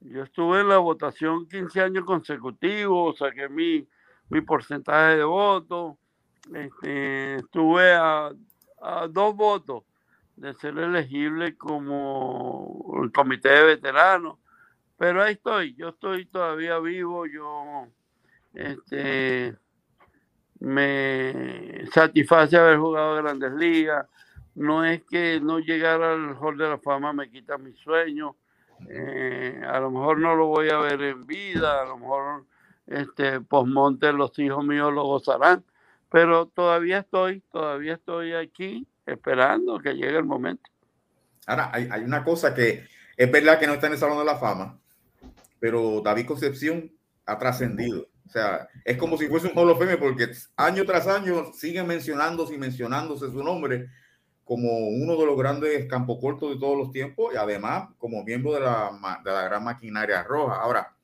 yo 0.01 0.21
estuve 0.21 0.61
en 0.61 0.69
la 0.69 0.77
votación 0.77 1.47
15 1.47 1.81
años 1.81 2.05
consecutivos, 2.05 3.17
saqué 3.17 3.49
mi, 3.49 3.87
mi 4.29 4.41
porcentaje 4.41 5.17
de 5.17 5.23
votos. 5.23 5.95
Este, 6.53 7.37
estuve 7.37 7.91
a, 7.91 8.29
a, 8.79 9.07
dos 9.07 9.35
votos 9.35 9.83
de 10.35 10.53
ser 10.53 10.77
elegible 10.77 11.57
como 11.57 13.01
el 13.01 13.11
comité 13.11 13.49
de 13.49 13.63
veteranos. 13.63 14.37
Pero 14.95 15.23
ahí 15.23 15.33
estoy, 15.33 15.73
yo 15.73 15.89
estoy 15.89 16.27
todavía 16.27 16.77
vivo, 16.77 17.25
yo 17.25 17.87
este, 18.53 19.57
me 20.59 21.83
satisface 21.91 22.57
haber 22.57 22.77
jugado 22.77 23.15
grandes 23.15 23.53
ligas 23.53 24.05
no 24.57 24.83
es 24.83 25.03
que 25.03 25.39
no 25.39 25.59
llegar 25.59 26.01
al 26.01 26.35
Hall 26.35 26.57
de 26.57 26.67
la 26.67 26.79
Fama 26.79 27.13
me 27.13 27.29
quita 27.29 27.59
mi 27.59 27.73
sueño. 27.73 28.35
Eh, 28.89 29.61
a 29.65 29.79
lo 29.79 29.91
mejor 29.91 30.19
no 30.19 30.35
lo 30.35 30.47
voy 30.47 30.69
a 30.69 30.79
ver 30.79 30.99
en 31.01 31.25
vida, 31.27 31.81
a 31.81 31.85
lo 31.85 31.97
mejor 31.97 32.45
este 32.87 33.39
posmonte 33.39 34.11
los 34.11 34.37
hijos 34.39 34.65
míos 34.65 34.91
lo 34.91 35.03
gozarán, 35.03 35.63
pero 36.09 36.47
todavía 36.47 36.99
estoy, 36.99 37.41
todavía 37.51 37.93
estoy 37.93 38.33
aquí 38.33 38.87
esperando 39.05 39.77
que 39.79 39.93
llegue 39.93 40.17
el 40.17 40.25
momento. 40.25 40.69
Ahora, 41.45 41.69
hay, 41.71 41.87
hay 41.91 42.03
una 42.03 42.23
cosa 42.23 42.53
que 42.53 42.87
es 43.15 43.31
verdad 43.31 43.59
que 43.59 43.67
no 43.67 43.73
está 43.73 43.87
en 43.87 43.93
el 43.93 43.99
Salón 43.99 44.17
de 44.17 44.25
la 44.25 44.37
Fama, 44.37 44.79
pero 45.59 46.01
David 46.01 46.25
Concepción 46.25 46.91
ha 47.27 47.37
trascendido. 47.37 48.07
O 48.25 48.29
sea, 48.29 48.67
es 48.83 48.97
como 48.97 49.17
si 49.17 49.27
fuese 49.27 49.47
un 49.47 49.57
Hall 49.57 49.69
of 49.69 49.79
Fame 49.79 49.97
porque 49.97 50.29
año 50.55 50.83
tras 50.83 51.07
año 51.07 51.53
siguen 51.53 51.85
mencionándose 51.85 52.55
y 52.55 52.57
mencionándose 52.57 53.27
su 53.29 53.43
nombre 53.43 53.87
como 54.47 54.87
uno 54.87 55.17
de 55.17 55.25
los 55.25 55.37
grandes 55.37 55.85
campo 55.87 56.19
cortos 56.19 56.49
de 56.49 56.57
todos 56.57 56.77
los 56.77 56.89
tiempos 56.89 57.33
y 57.33 57.37
además 57.37 57.89
como 57.97 58.23
miembro 58.23 58.53
de 58.53 58.61
la, 58.61 59.19
de 59.23 59.29
la 59.29 59.43
gran 59.43 59.63
maquinaria 59.65 60.23
roja. 60.23 60.55
Ahora, 60.55 60.95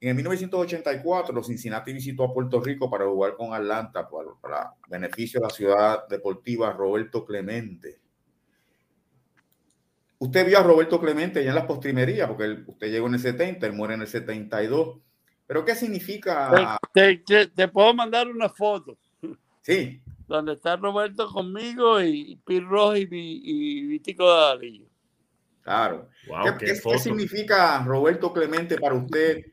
en 0.00 0.14
1984, 0.14 1.42
Cincinnati 1.42 1.92
visitó 1.92 2.22
a 2.22 2.32
Puerto 2.32 2.60
Rico 2.60 2.88
para 2.88 3.06
jugar 3.06 3.34
con 3.34 3.52
Atlanta 3.52 4.08
para, 4.08 4.30
para 4.40 4.74
beneficio 4.88 5.40
de 5.40 5.46
la 5.48 5.50
ciudad 5.50 6.08
deportiva 6.08 6.72
Roberto 6.72 7.24
Clemente. 7.24 7.98
Usted 10.20 10.46
vio 10.46 10.60
a 10.60 10.62
Roberto 10.62 11.00
Clemente 11.00 11.42
ya 11.42 11.50
en 11.50 11.56
las 11.56 11.66
postrimerías, 11.66 12.28
porque 12.28 12.58
usted 12.68 12.88
llegó 12.88 13.08
en 13.08 13.14
el 13.14 13.20
70, 13.20 13.66
él 13.66 13.72
muere 13.72 13.94
en 13.94 14.02
el 14.02 14.06
72. 14.06 15.00
Pero 15.44 15.64
¿qué 15.64 15.74
significa? 15.74 16.78
Te, 16.92 17.16
te, 17.26 17.48
te 17.48 17.66
puedo 17.66 17.92
mandar 17.94 18.28
una 18.28 18.48
foto. 18.48 18.96
Sí 19.62 20.00
donde 20.28 20.52
está 20.52 20.76
Roberto 20.76 21.26
conmigo 21.28 22.00
y 22.02 22.36
Pirro 22.44 22.96
y, 22.96 23.08
y, 23.10 23.86
Vitico 23.86 24.30
de 24.58 24.86
Claro. 25.62 26.08
¿Qué, 26.58 26.78
qué, 26.82 26.98
significa 26.98 27.82
Roberto 27.84 28.32
Clemente 28.32 28.78
para 28.78 28.94
usted 28.94 29.44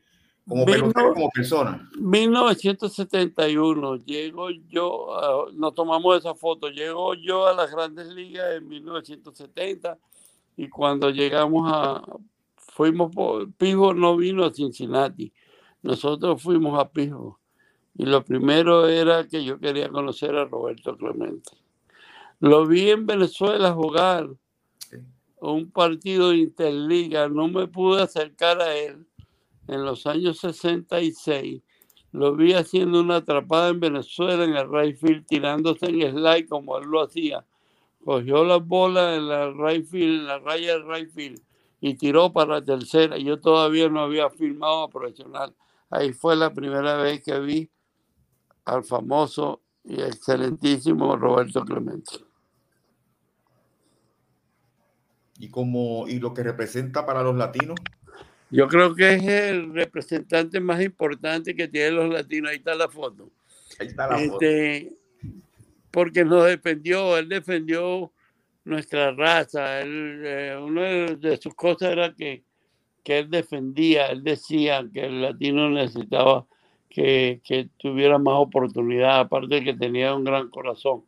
como, 0.46 0.64
como 0.64 1.30
persona? 1.30 1.90
1971, 1.98 3.96
llego 3.96 4.50
yo, 4.68 5.48
nos 5.54 5.74
tomamos 5.74 6.18
esa 6.18 6.34
foto, 6.34 6.68
llego 6.68 7.14
yo 7.14 7.46
a 7.46 7.54
las 7.54 7.70
grandes 7.70 8.08
ligas 8.08 8.54
en 8.54 8.68
1970 8.68 9.98
y 10.56 10.68
cuando 10.68 11.10
llegamos 11.10 11.70
a, 11.72 12.02
fuimos, 12.56 13.14
por, 13.14 13.52
Pijo 13.52 13.92
no 13.92 14.16
vino 14.16 14.44
a 14.44 14.54
Cincinnati, 14.54 15.32
nosotros 15.82 16.40
fuimos 16.42 16.78
a 16.78 16.88
Pijo 16.90 17.40
y 17.98 18.04
lo 18.04 18.24
primero 18.24 18.88
era 18.88 19.26
que 19.26 19.44
yo 19.44 19.58
quería 19.58 19.88
conocer 19.88 20.36
a 20.36 20.44
Roberto 20.44 20.96
Clemente. 20.96 21.50
Lo 22.40 22.66
vi 22.66 22.90
en 22.90 23.06
Venezuela 23.06 23.72
jugar 23.72 24.28
un 25.40 25.70
partido 25.70 26.30
de 26.30 26.38
Interliga, 26.38 27.28
no 27.28 27.48
me 27.48 27.66
pude 27.66 28.02
acercar 28.02 28.60
a 28.60 28.76
él 28.76 29.06
en 29.68 29.84
los 29.84 30.06
años 30.06 30.38
66. 30.38 31.62
Lo 32.12 32.34
vi 32.34 32.52
haciendo 32.52 33.00
una 33.00 33.16
atrapada 33.16 33.68
en 33.70 33.80
Venezuela 33.80 34.44
en 34.44 34.56
el 34.56 34.70
right 34.70 35.26
tirándose 35.26 35.86
en 35.86 36.12
slide 36.12 36.48
como 36.48 36.78
él 36.78 36.86
lo 36.88 37.02
hacía. 37.02 37.44
Cogió 38.04 38.44
las 38.44 38.64
bolas 38.64 39.16
en 39.16 39.28
la 39.28 39.50
right 39.52 39.92
en 39.94 40.26
la 40.26 40.38
raya 40.38 40.78
del 40.78 40.86
right 40.86 41.40
y 41.80 41.94
tiró 41.94 42.32
para 42.32 42.54
la 42.54 42.64
tercera. 42.64 43.18
Yo 43.18 43.40
todavía 43.40 43.88
no 43.88 44.00
había 44.00 44.30
filmado 44.30 44.84
a 44.84 44.90
profesional. 44.90 45.54
Ahí 45.90 46.12
fue 46.12 46.36
la 46.36 46.52
primera 46.52 46.96
vez 46.96 47.22
que 47.22 47.38
vi 47.40 47.70
al 48.66 48.84
famoso 48.84 49.62
y 49.84 50.02
excelentísimo 50.02 51.16
Roberto 51.16 51.64
Clemente. 51.64 52.12
¿Y, 55.38 55.48
como, 55.48 56.06
¿Y 56.08 56.18
lo 56.18 56.34
que 56.34 56.42
representa 56.42 57.06
para 57.06 57.22
los 57.22 57.36
latinos? 57.36 57.76
Yo 58.50 58.68
creo 58.68 58.94
que 58.94 59.14
es 59.14 59.24
el 59.24 59.72
representante 59.72 60.60
más 60.60 60.82
importante 60.82 61.54
que 61.54 61.68
tienen 61.68 61.96
los 61.96 62.08
latinos. 62.08 62.50
Ahí 62.50 62.56
está 62.58 62.74
la 62.74 62.88
foto. 62.88 63.30
Ahí 63.78 63.88
está 63.88 64.08
la 64.08 64.20
este, 64.20 64.92
Porque 65.90 66.24
nos 66.24 66.46
defendió, 66.46 67.16
él 67.18 67.28
defendió 67.28 68.12
nuestra 68.64 69.12
raza. 69.12 69.80
Él, 69.80 70.22
eh, 70.24 70.56
una 70.56 70.82
de 71.16 71.36
sus 71.36 71.54
cosas 71.54 71.92
era 71.92 72.14
que, 72.14 72.44
que 73.04 73.18
él 73.18 73.30
defendía, 73.30 74.06
él 74.06 74.24
decía 74.24 74.84
que 74.92 75.06
el 75.06 75.22
latino 75.22 75.68
necesitaba 75.68 76.46
que, 76.96 77.68
tuviera 77.76 78.18
más 78.18 78.34
oportunidad, 78.36 79.20
aparte 79.20 79.56
de 79.56 79.64
que 79.64 79.74
tenía 79.74 80.14
un 80.14 80.24
gran 80.24 80.48
corazón, 80.48 81.02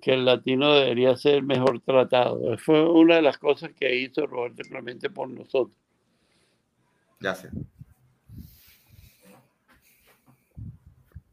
que 0.00 0.14
el 0.14 0.24
latino 0.24 0.72
debería 0.72 1.16
ser 1.16 1.42
mejor 1.42 1.80
tratado. 1.80 2.56
Fue 2.58 2.88
una 2.88 3.16
de 3.16 3.22
las 3.22 3.36
cosas 3.36 3.72
que 3.72 3.96
hizo 3.96 4.24
Roberto 4.26 4.62
Clemente 4.68 5.10
por 5.10 5.28
nosotros. 5.28 5.76
Gracias. 7.18 7.52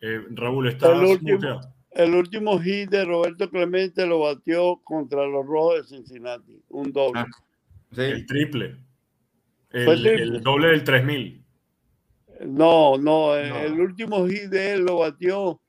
Eh, 0.02 0.22
Raúl, 0.32 0.70
está 0.70 0.92
el 0.92 1.04
último, 1.04 1.62
el 1.92 2.16
último 2.16 2.60
hit 2.60 2.90
de 2.90 3.06
Roberto 3.06 3.50
Clemente 3.50 4.08
lo 4.08 4.22
batió 4.22 4.78
contra 4.84 5.26
los 5.28 5.46
Rojos 5.46 5.76
de 5.76 5.96
Cincinnati, 5.96 6.60
un 6.70 6.92
doble. 6.92 7.22
Ah, 7.22 7.28
el 7.96 8.26
triple. 8.26 8.76
El, 9.72 10.06
el 10.06 10.42
doble 10.42 10.70
del 10.70 10.84
3000. 10.84 11.43
No, 12.46 12.98
no, 12.98 13.36
el 13.36 13.80
último 13.80 14.26
hit 14.28 14.50
de 14.50 14.74
él 14.74 14.86
lo 14.86 15.00
batió. 15.00 15.60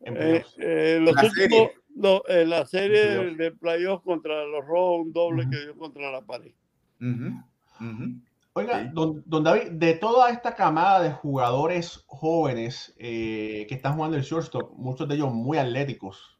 Eh, 0.00 0.44
eh, 0.58 0.98
los 1.00 1.14
la 1.14 1.22
últimos, 1.22 1.70
serie, 1.94 2.42
en 2.42 2.50
la 2.50 2.66
serie 2.66 3.34
de 3.34 3.52
playoffs. 3.52 4.04
contra 4.04 4.44
los 4.44 4.64
Rojos, 4.64 5.06
un 5.06 5.12
doble 5.12 5.48
que 5.50 5.60
dio 5.60 5.76
contra 5.76 6.10
la 6.10 6.22
pared. 6.22 6.52
Oiga, 8.52 8.90
don, 8.94 9.22
David, 9.26 9.72
de 9.72 9.94
toda 9.94 10.30
esta 10.30 10.54
camada 10.54 11.02
de 11.02 11.10
jugadores 11.10 12.02
jóvenes 12.06 12.94
eh, 12.96 13.66
que 13.68 13.74
están 13.74 13.96
jugando 13.96 14.16
el 14.16 14.22
shortstop, 14.22 14.72
muchos 14.76 15.06
de 15.06 15.16
ellos 15.16 15.30
muy 15.30 15.58
atléticos, 15.58 16.38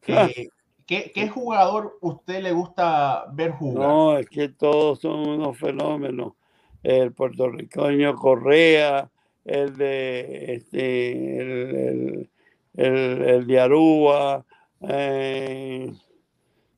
¿qué, 0.00 0.48
¿qué, 0.86 1.28
jugador 1.28 1.98
usted 2.02 2.40
le 2.42 2.52
gusta 2.52 3.24
ver 3.32 3.50
jugar? 3.50 3.88
No, 3.88 4.16
es 4.16 4.28
que 4.28 4.48
todos 4.48 5.00
son 5.00 5.28
unos 5.28 5.58
fenómenos 5.58 6.34
el 6.82 7.12
puertorriqueño 7.12 8.16
Correa, 8.16 9.10
el 9.44 9.76
de 9.76 10.54
este, 10.54 11.40
el, 11.40 12.30
el, 12.74 13.22
el, 13.22 13.46
de 13.46 13.60
Aruba, 13.60 14.44
eh, 14.88 15.92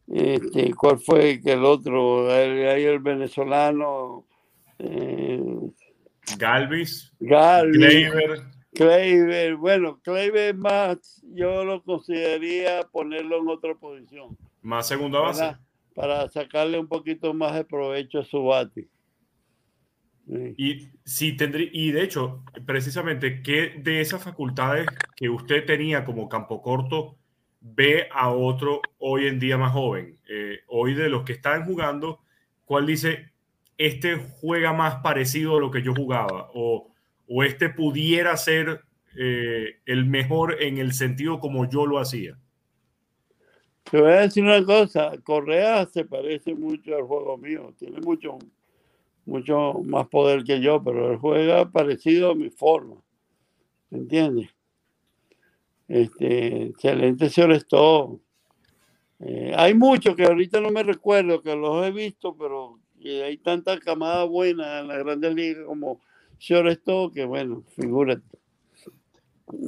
este, 0.08 0.74
¿cuál 0.74 0.98
fue 0.98 1.40
que 1.40 1.52
el 1.52 1.64
otro? 1.64 2.30
Hay 2.30 2.84
el 2.84 2.98
venezolano. 2.98 4.26
Eh, 4.78 5.42
Galvis. 6.38 7.12
Galvis. 7.20 8.10
Kleiber. 8.74 9.56
Bueno, 9.56 10.00
Kleiber 10.02 10.54
más, 10.54 11.22
yo 11.34 11.64
lo 11.64 11.82
consideraría 11.82 12.82
ponerlo 12.90 13.38
en 13.40 13.48
otra 13.48 13.74
posición. 13.74 14.36
Más 14.62 14.88
segunda 14.88 15.20
base. 15.20 15.56
Para, 15.94 16.28
sacarle 16.28 16.78
un 16.78 16.88
poquito 16.88 17.34
más 17.34 17.54
de 17.54 17.64
provecho 17.64 18.20
a 18.20 18.24
su 18.24 18.44
bate. 18.44 18.88
Y, 20.56 21.36
tendría, 21.36 21.68
y 21.72 21.92
de 21.92 22.02
hecho, 22.02 22.42
precisamente, 22.64 23.42
¿qué 23.42 23.74
de 23.78 24.00
esas 24.00 24.22
facultades 24.22 24.86
que 25.16 25.28
usted 25.28 25.64
tenía 25.66 26.04
como 26.04 26.28
campo 26.28 26.62
corto 26.62 27.16
ve 27.60 28.08
a 28.10 28.30
otro 28.30 28.80
hoy 28.98 29.26
en 29.26 29.38
día 29.38 29.58
más 29.58 29.72
joven? 29.72 30.18
Eh, 30.28 30.60
hoy 30.68 30.94
de 30.94 31.08
los 31.08 31.24
que 31.24 31.32
están 31.32 31.64
jugando, 31.64 32.20
¿cuál 32.64 32.86
dice, 32.86 33.32
este 33.76 34.16
juega 34.16 34.72
más 34.72 34.96
parecido 34.96 35.56
a 35.56 35.60
lo 35.60 35.70
que 35.70 35.82
yo 35.82 35.94
jugaba? 35.94 36.50
¿O, 36.54 36.88
o 37.28 37.44
este 37.44 37.68
pudiera 37.68 38.36
ser 38.36 38.82
eh, 39.16 39.80
el 39.84 40.06
mejor 40.06 40.62
en 40.62 40.78
el 40.78 40.92
sentido 40.92 41.40
como 41.40 41.68
yo 41.68 41.86
lo 41.86 41.98
hacía? 41.98 42.38
Te 43.90 44.00
voy 44.00 44.12
a 44.12 44.20
decir 44.20 44.44
una 44.44 44.64
cosa, 44.64 45.12
Correa 45.22 45.84
se 45.86 46.04
parece 46.04 46.54
mucho 46.54 46.96
al 46.96 47.02
juego 47.02 47.36
mío, 47.36 47.74
tiene 47.78 48.00
mucho 48.00 48.38
mucho 49.24 49.74
más 49.84 50.08
poder 50.08 50.44
que 50.44 50.60
yo, 50.60 50.82
pero 50.82 51.12
él 51.12 51.18
juega 51.18 51.70
parecido 51.70 52.32
a 52.32 52.34
mi 52.34 52.50
forma. 52.50 52.96
¿Me 53.90 53.98
entiendes? 53.98 54.48
Este, 55.88 56.64
excelente 56.64 57.28
señor 57.28 57.62
todo. 57.64 58.20
Eh, 59.20 59.52
hay 59.56 59.74
muchos 59.74 60.16
que 60.16 60.24
ahorita 60.24 60.60
no 60.60 60.70
me 60.70 60.82
recuerdo, 60.82 61.42
que 61.42 61.54
los 61.54 61.86
he 61.86 61.90
visto, 61.90 62.36
pero 62.36 62.78
hay 63.04 63.36
tanta 63.38 63.78
camada 63.78 64.24
buena 64.24 64.80
en 64.80 64.88
la 64.88 64.96
Grandes 64.96 65.34
Ligas 65.34 65.66
como 65.66 66.00
señor 66.38 66.74
todo, 66.76 67.12
que 67.12 67.24
bueno, 67.24 67.62
figúrate. 67.76 68.38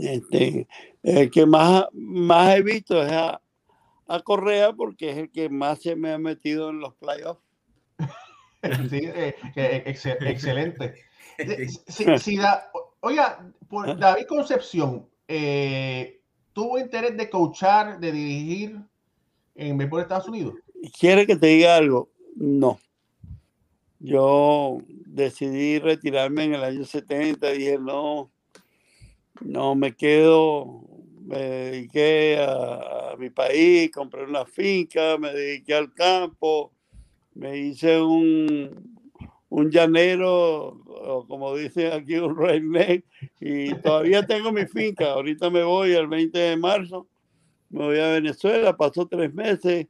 Este, 0.01 0.67
el 1.03 1.31
que 1.31 1.47
más, 1.47 1.85
más 1.93 2.57
he 2.57 2.63
visto 2.63 3.03
es 3.03 3.13
a, 3.13 3.41
a 4.07 4.21
Correa 4.21 4.73
porque 4.73 5.11
es 5.11 5.19
el 5.19 5.31
que 5.31 5.49
más 5.49 5.83
se 5.83 5.95
me 5.95 6.13
ha 6.13 6.19
metido 6.19 6.71
en 6.71 6.81
los 6.81 6.95
playoffs. 6.95 7.43
Sí, 8.91 9.01
eh, 9.03 9.35
eh, 9.57 9.83
excelente. 9.87 10.95
oiga, 13.01 13.51
por 13.69 13.99
David 13.99 14.27
Concepción, 14.27 15.07
eh, 15.29 16.21
¿tuvo 16.53 16.79
interés 16.79 17.17
de 17.17 17.29
coachar, 17.29 17.99
de 17.99 18.13
dirigir 18.13 18.81
en 19.55 19.79
béisbol 19.79 20.01
de 20.01 20.03
Estados 20.03 20.29
Unidos? 20.29 20.55
¿Quiere 20.99 21.27
que 21.27 21.37
te 21.37 21.47
diga 21.49 21.77
algo? 21.77 22.11
No. 22.37 22.79
Yo 24.01 24.79
decidí 25.07 25.79
retirarme 25.79 26.45
en 26.45 26.55
el 26.55 26.65
año 26.65 26.85
70, 26.85 27.51
dije 27.51 27.79
no, 27.79 28.31
no 29.41 29.75
me 29.75 29.97
quedo, 29.97 30.83
me 31.23 31.39
dediqué 31.39 32.39
a, 32.39 33.13
a 33.13 33.17
mi 33.17 33.31
país, 33.31 33.91
compré 33.91 34.25
una 34.25 34.45
finca, 34.45 35.17
me 35.19 35.33
dediqué 35.33 35.75
al 35.75 35.95
campo, 35.95 36.75
me 37.35 37.59
hice 37.59 38.01
un, 38.01 38.99
un 39.49 39.71
llanero, 39.71 40.81
o 40.87 41.27
como 41.29 41.57
dice 41.57 41.93
aquí, 41.93 42.17
un 42.17 42.37
redneck, 42.37 43.05
y 43.41 43.75
todavía 43.75 44.27
tengo 44.27 44.53
mi 44.53 44.67
finca. 44.67 45.13
Ahorita 45.13 45.51
me 45.51 45.63
voy 45.63 45.93
el 45.93 46.09
20 46.09 46.39
de 46.39 46.57
marzo, 46.57 47.07
me 47.71 47.85
voy 47.85 47.99
a 47.99 48.13
Venezuela, 48.13 48.77
pasó 48.77 49.07
tres 49.07 49.33
meses, 49.35 49.87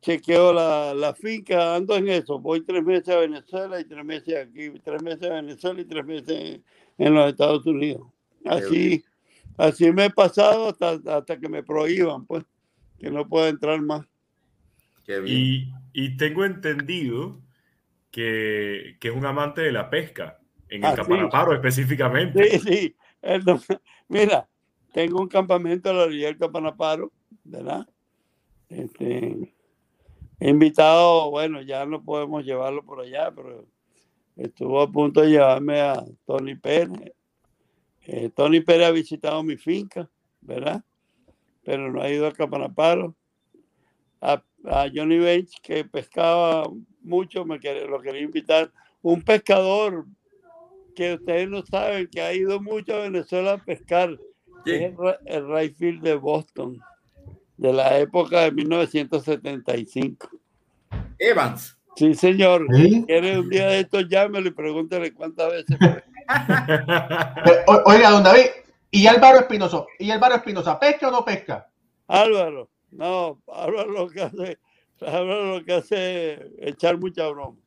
chequeo 0.00 0.52
la, 0.52 0.94
la 0.94 1.14
finca, 1.14 1.74
ando 1.74 1.96
en 1.96 2.08
eso. 2.08 2.38
Voy 2.38 2.62
tres 2.62 2.82
meses 2.84 3.08
a 3.08 3.18
Venezuela 3.18 3.80
y 3.80 3.84
tres 3.84 4.04
meses 4.04 4.36
aquí, 4.36 4.70
tres 4.82 5.02
meses 5.02 5.30
a 5.30 5.34
Venezuela 5.34 5.80
y 5.80 5.84
tres 5.84 6.04
meses 6.04 6.60
en, 6.98 7.14
los 7.14 7.30
Estados 7.30 7.66
Unidos. 7.66 8.06
Así, 8.44 9.04
así 9.56 9.90
me 9.92 10.06
he 10.06 10.10
pasado 10.10 10.68
hasta, 10.68 11.00
hasta 11.16 11.38
que 11.38 11.48
me 11.48 11.62
prohíban, 11.62 12.24
pues, 12.26 12.44
que 12.98 13.10
no 13.10 13.28
puedo 13.28 13.48
entrar 13.48 13.80
más. 13.82 14.06
Y, 15.26 15.72
y, 15.92 16.16
tengo 16.16 16.44
entendido 16.44 17.40
que, 18.10 18.96
que, 18.98 19.08
es 19.08 19.14
un 19.14 19.24
amante 19.24 19.60
de 19.60 19.72
la 19.72 19.88
pesca, 19.88 20.40
en 20.68 20.84
el 20.84 20.90
ah, 20.90 20.94
Capanaparo 20.96 21.54
específicamente. 21.54 22.58
Sí, 22.58 22.58
sí. 22.58 22.96
mira, 24.08 24.48
tengo 24.92 25.20
un 25.20 25.28
campamento 25.28 25.90
a 25.90 25.92
la 25.92 26.04
orilla 26.04 26.26
del 26.26 26.38
Capanaparo, 26.38 27.12
¿verdad? 27.44 27.86
Este, 28.68 29.54
he 30.40 30.48
invitado, 30.48 31.30
bueno, 31.30 31.62
ya 31.62 31.86
no 31.86 32.02
podemos 32.02 32.44
llevarlo 32.44 32.82
por 32.84 33.00
allá, 33.00 33.30
pero 33.34 33.66
estuvo 34.36 34.80
a 34.80 34.90
punto 34.90 35.22
de 35.22 35.30
llevarme 35.30 35.80
a 35.80 36.04
Tony 36.24 36.54
Pérez. 36.54 37.12
Eh, 38.02 38.30
Tony 38.34 38.60
Pérez 38.60 38.86
ha 38.86 38.92
visitado 38.92 39.42
mi 39.42 39.56
finca, 39.56 40.08
¿verdad? 40.40 40.82
Pero 41.64 41.90
no 41.90 42.00
ha 42.00 42.08
ido 42.08 42.26
a 42.26 42.32
Capanaparo. 42.32 43.14
A, 44.20 44.42
a 44.66 44.88
Johnny 44.92 45.18
Bench, 45.18 45.60
que 45.62 45.84
pescaba 45.84 46.68
mucho, 47.02 47.44
me 47.44 47.58
lo 47.58 48.00
quería 48.00 48.22
invitar. 48.22 48.70
Un 49.02 49.22
pescador 49.22 50.06
que 50.94 51.14
ustedes 51.14 51.48
no 51.48 51.64
saben, 51.64 52.08
que 52.08 52.20
ha 52.20 52.32
ido 52.32 52.60
mucho 52.60 52.94
a 52.94 53.00
Venezuela 53.00 53.52
a 53.52 53.58
pescar, 53.58 54.18
es 54.64 54.92
el, 55.26 55.48
Rayfield 55.48 56.02
de 56.02 56.16
Boston, 56.16 56.80
de 57.56 57.72
la 57.72 57.98
época 57.98 58.40
de 58.40 58.52
1975. 58.52 60.28
Evans. 61.18 61.76
Sí, 61.94 62.14
señor. 62.14 62.66
¿Quiere 63.06 63.38
un 63.38 63.48
día 63.48 63.68
de 63.68 63.80
estos? 63.80 64.06
Llámelo 64.08 64.48
y 64.48 64.50
pregúntale 64.50 65.14
cuántas 65.14 65.50
veces. 65.50 65.78
Oiga, 67.86 68.10
don 68.10 68.22
David, 68.22 68.46
¿y 68.90 69.06
Álvaro 69.06 69.38
Espinosa? 69.38 69.84
¿Y 69.98 70.10
Álvaro 70.10 70.34
Espinosa 70.34 70.78
pesca 70.78 71.08
o 71.08 71.10
no 71.10 71.24
pesca? 71.24 71.66
Álvaro, 72.08 72.68
no, 72.96 73.40
ahora 73.46 73.84
lo 73.84 74.08
que 74.08 74.22
hace, 74.22 74.58
ahora 75.00 75.54
lo 75.54 75.64
que 75.64 75.72
hace 75.72 76.32
es 76.34 76.40
echar 76.58 76.98
mucha 76.98 77.28
broma. 77.28 77.58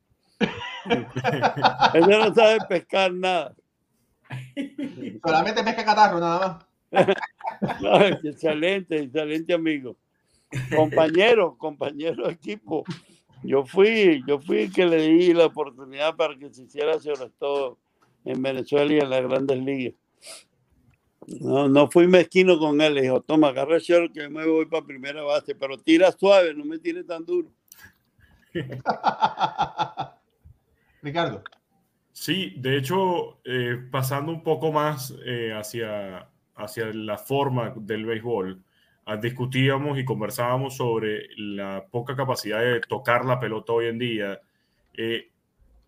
Él 1.94 2.06
no 2.08 2.34
sabe 2.34 2.58
pescar 2.68 3.12
nada. 3.12 3.54
Solamente 5.24 5.62
pesca 5.62 5.84
catarro, 5.84 6.20
nada 6.20 6.66
más. 6.90 8.20
excelente, 8.24 9.02
excelente 9.02 9.52
amigo. 9.54 9.96
Compañero, 10.74 11.56
compañero 11.56 12.26
de 12.26 12.32
equipo. 12.32 12.84
Yo 13.42 13.64
fui, 13.64 14.22
yo 14.26 14.38
fui 14.38 14.62
el 14.62 14.72
que 14.72 14.86
le 14.86 15.02
di 15.02 15.32
la 15.32 15.46
oportunidad 15.46 16.14
para 16.16 16.36
que 16.36 16.52
se 16.52 16.62
hiciera 16.62 16.98
sobre 16.98 17.30
todo 17.38 17.78
en 18.24 18.42
Venezuela 18.42 18.92
y 18.92 18.98
en 18.98 19.10
las 19.10 19.22
grandes 19.22 19.58
ligas. 19.58 19.94
No, 21.26 21.68
no 21.68 21.90
fui 21.90 22.06
mezquino 22.06 22.58
con 22.58 22.80
él. 22.80 22.94
Le 22.94 23.02
dijo, 23.02 23.20
toma, 23.20 23.48
agarra 23.48 23.76
el 23.76 24.12
que 24.12 24.28
me 24.28 24.46
voy 24.46 24.66
para 24.66 24.84
primera 24.84 25.22
base, 25.22 25.54
pero 25.54 25.78
tira 25.78 26.10
suave, 26.12 26.54
no 26.54 26.64
me 26.64 26.78
tire 26.78 27.04
tan 27.04 27.24
duro. 27.24 27.48
Ricardo. 31.02 31.42
Sí, 32.12 32.54
de 32.56 32.76
hecho, 32.76 33.40
eh, 33.44 33.78
pasando 33.90 34.32
un 34.32 34.42
poco 34.42 34.72
más 34.72 35.14
eh, 35.24 35.54
hacia, 35.56 36.28
hacia 36.54 36.92
la 36.92 37.16
forma 37.16 37.72
del 37.76 38.04
béisbol, 38.04 38.62
ah, 39.06 39.16
discutíamos 39.16 39.98
y 39.98 40.04
conversábamos 40.04 40.76
sobre 40.76 41.28
la 41.36 41.86
poca 41.90 42.16
capacidad 42.16 42.60
de 42.60 42.80
tocar 42.80 43.24
la 43.24 43.38
pelota 43.38 43.72
hoy 43.72 43.86
en 43.86 43.98
día. 43.98 44.40
Eh, 44.94 45.30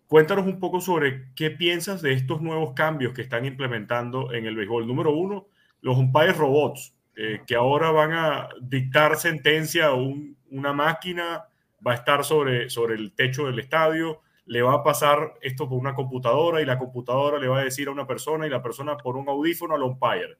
Cuéntanos 0.07 0.45
un 0.45 0.59
poco 0.59 0.81
sobre 0.81 1.25
qué 1.35 1.49
piensas 1.49 2.01
de 2.01 2.13
estos 2.13 2.41
nuevos 2.41 2.73
cambios 2.73 3.13
que 3.13 3.21
están 3.21 3.45
implementando 3.45 4.31
en 4.33 4.45
el 4.45 4.55
béisbol. 4.55 4.85
Número 4.85 5.11
uno, 5.11 5.47
los 5.81 5.97
umpires 5.97 6.37
robots, 6.37 6.95
eh, 7.15 7.41
que 7.45 7.55
ahora 7.55 7.91
van 7.91 8.13
a 8.13 8.49
dictar 8.61 9.17
sentencia 9.17 9.87
a 9.87 9.93
una 9.93 10.73
máquina, 10.73 11.45
va 11.85 11.91
a 11.93 11.95
estar 11.95 12.23
sobre, 12.23 12.69
sobre 12.69 12.95
el 12.95 13.13
techo 13.13 13.45
del 13.45 13.59
estadio, 13.59 14.21
le 14.45 14.61
va 14.61 14.73
a 14.73 14.83
pasar 14.83 15.35
esto 15.41 15.69
por 15.69 15.77
una 15.77 15.95
computadora 15.95 16.61
y 16.61 16.65
la 16.65 16.77
computadora 16.77 17.39
le 17.39 17.47
va 17.47 17.59
a 17.59 17.63
decir 17.63 17.87
a 17.87 17.91
una 17.91 18.07
persona 18.07 18.45
y 18.45 18.49
la 18.49 18.61
persona 18.61 18.97
por 18.97 19.15
un 19.15 19.27
audífono 19.29 19.75
al 19.75 19.83
umpire. 19.83 20.37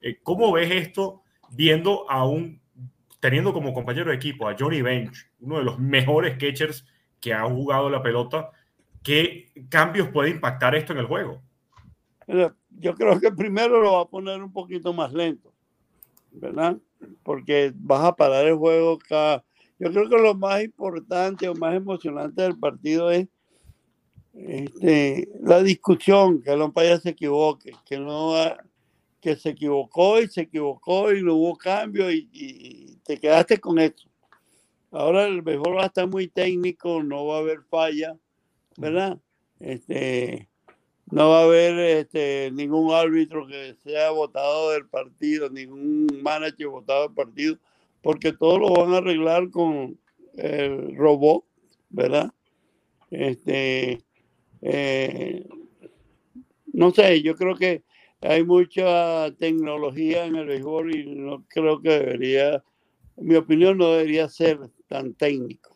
Eh, 0.00 0.18
¿Cómo 0.22 0.52
ves 0.52 0.70
esto 0.70 1.22
viendo 1.50 2.10
a 2.10 2.26
un, 2.26 2.60
teniendo 3.20 3.52
como 3.52 3.72
compañero 3.72 4.10
de 4.10 4.16
equipo 4.16 4.48
a 4.48 4.56
Johnny 4.58 4.82
Bench, 4.82 5.28
uno 5.40 5.58
de 5.58 5.64
los 5.64 5.78
mejores 5.78 6.36
catchers 6.36 6.86
que 7.20 7.32
ha 7.32 7.44
jugado 7.44 7.88
la 7.88 8.02
pelota? 8.02 8.50
¿Qué 9.06 9.52
cambios 9.68 10.08
puede 10.08 10.30
impactar 10.30 10.74
esto 10.74 10.92
en 10.92 10.98
el 10.98 11.06
juego? 11.06 11.40
Yo 12.26 12.92
creo 12.96 13.20
que 13.20 13.30
primero 13.30 13.80
lo 13.80 13.92
va 13.92 14.00
a 14.00 14.08
poner 14.08 14.42
un 14.42 14.52
poquito 14.52 14.92
más 14.92 15.12
lento, 15.12 15.52
¿verdad? 16.32 16.76
Porque 17.22 17.72
vas 17.76 18.04
a 18.04 18.16
parar 18.16 18.44
el 18.46 18.56
juego 18.56 18.98
cada... 18.98 19.44
Yo 19.78 19.92
creo 19.92 20.08
que 20.08 20.18
lo 20.18 20.34
más 20.34 20.60
importante 20.64 21.48
o 21.48 21.54
más 21.54 21.76
emocionante 21.76 22.42
del 22.42 22.58
partido 22.58 23.12
es 23.12 23.28
este, 24.34 25.28
la 25.40 25.62
discusión, 25.62 26.42
que 26.42 26.50
umpire 26.56 26.98
se 26.98 27.10
equivoque, 27.10 27.76
que 27.84 28.00
no 28.00 28.34
que 29.20 29.36
se 29.36 29.50
equivocó 29.50 30.20
y 30.20 30.26
se 30.26 30.40
equivocó 30.40 31.12
y 31.12 31.22
no 31.22 31.34
hubo 31.34 31.56
cambio 31.56 32.10
y, 32.10 32.28
y 32.32 32.96
te 33.04 33.18
quedaste 33.18 33.58
con 33.58 33.78
eso. 33.78 34.08
Ahora 34.90 35.26
el 35.26 35.42
béisbol 35.42 35.76
va 35.76 35.84
a 35.84 35.86
estar 35.86 36.08
muy 36.08 36.26
técnico, 36.26 37.04
no 37.04 37.26
va 37.26 37.36
a 37.36 37.40
haber 37.40 37.62
falla, 37.70 38.16
¿verdad? 38.78 39.18
Este, 39.60 40.48
no 41.10 41.30
va 41.30 41.40
a 41.40 41.44
haber 41.44 41.78
este, 41.78 42.50
ningún 42.52 42.92
árbitro 42.92 43.46
que 43.46 43.74
sea 43.82 44.10
votado 44.10 44.70
del 44.72 44.86
partido, 44.86 45.48
ningún 45.48 46.06
manager 46.22 46.68
votado 46.68 47.06
del 47.06 47.14
partido, 47.14 47.58
porque 48.02 48.32
todo 48.32 48.58
lo 48.58 48.70
van 48.70 48.92
a 48.92 48.98
arreglar 48.98 49.50
con 49.50 49.98
el 50.34 50.96
robot, 50.96 51.44
¿verdad? 51.90 52.32
Este, 53.10 54.00
eh, 54.62 55.48
no 56.72 56.90
sé, 56.90 57.22
yo 57.22 57.36
creo 57.36 57.56
que 57.56 57.84
hay 58.20 58.42
mucha 58.42 59.30
tecnología 59.38 60.26
en 60.26 60.36
el 60.36 60.46
béisbol 60.46 60.94
y 60.94 61.06
no 61.14 61.44
creo 61.48 61.80
que 61.80 61.90
debería, 61.90 62.64
mi 63.16 63.36
opinión, 63.36 63.78
no 63.78 63.92
debería 63.92 64.28
ser 64.28 64.58
tan 64.88 65.14
técnico. 65.14 65.75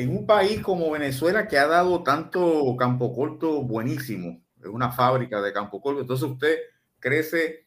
En 0.00 0.16
un 0.16 0.24
país 0.24 0.62
como 0.62 0.90
Venezuela 0.90 1.46
que 1.46 1.58
ha 1.58 1.66
dado 1.66 2.02
tanto 2.02 2.74
campo 2.78 3.14
corto 3.14 3.62
buenísimo, 3.62 4.40
es 4.58 4.68
una 4.68 4.90
fábrica 4.90 5.42
de 5.42 5.52
campo 5.52 5.80
corto, 5.82 6.00
entonces 6.00 6.26
usted 6.26 6.56
crece 6.98 7.66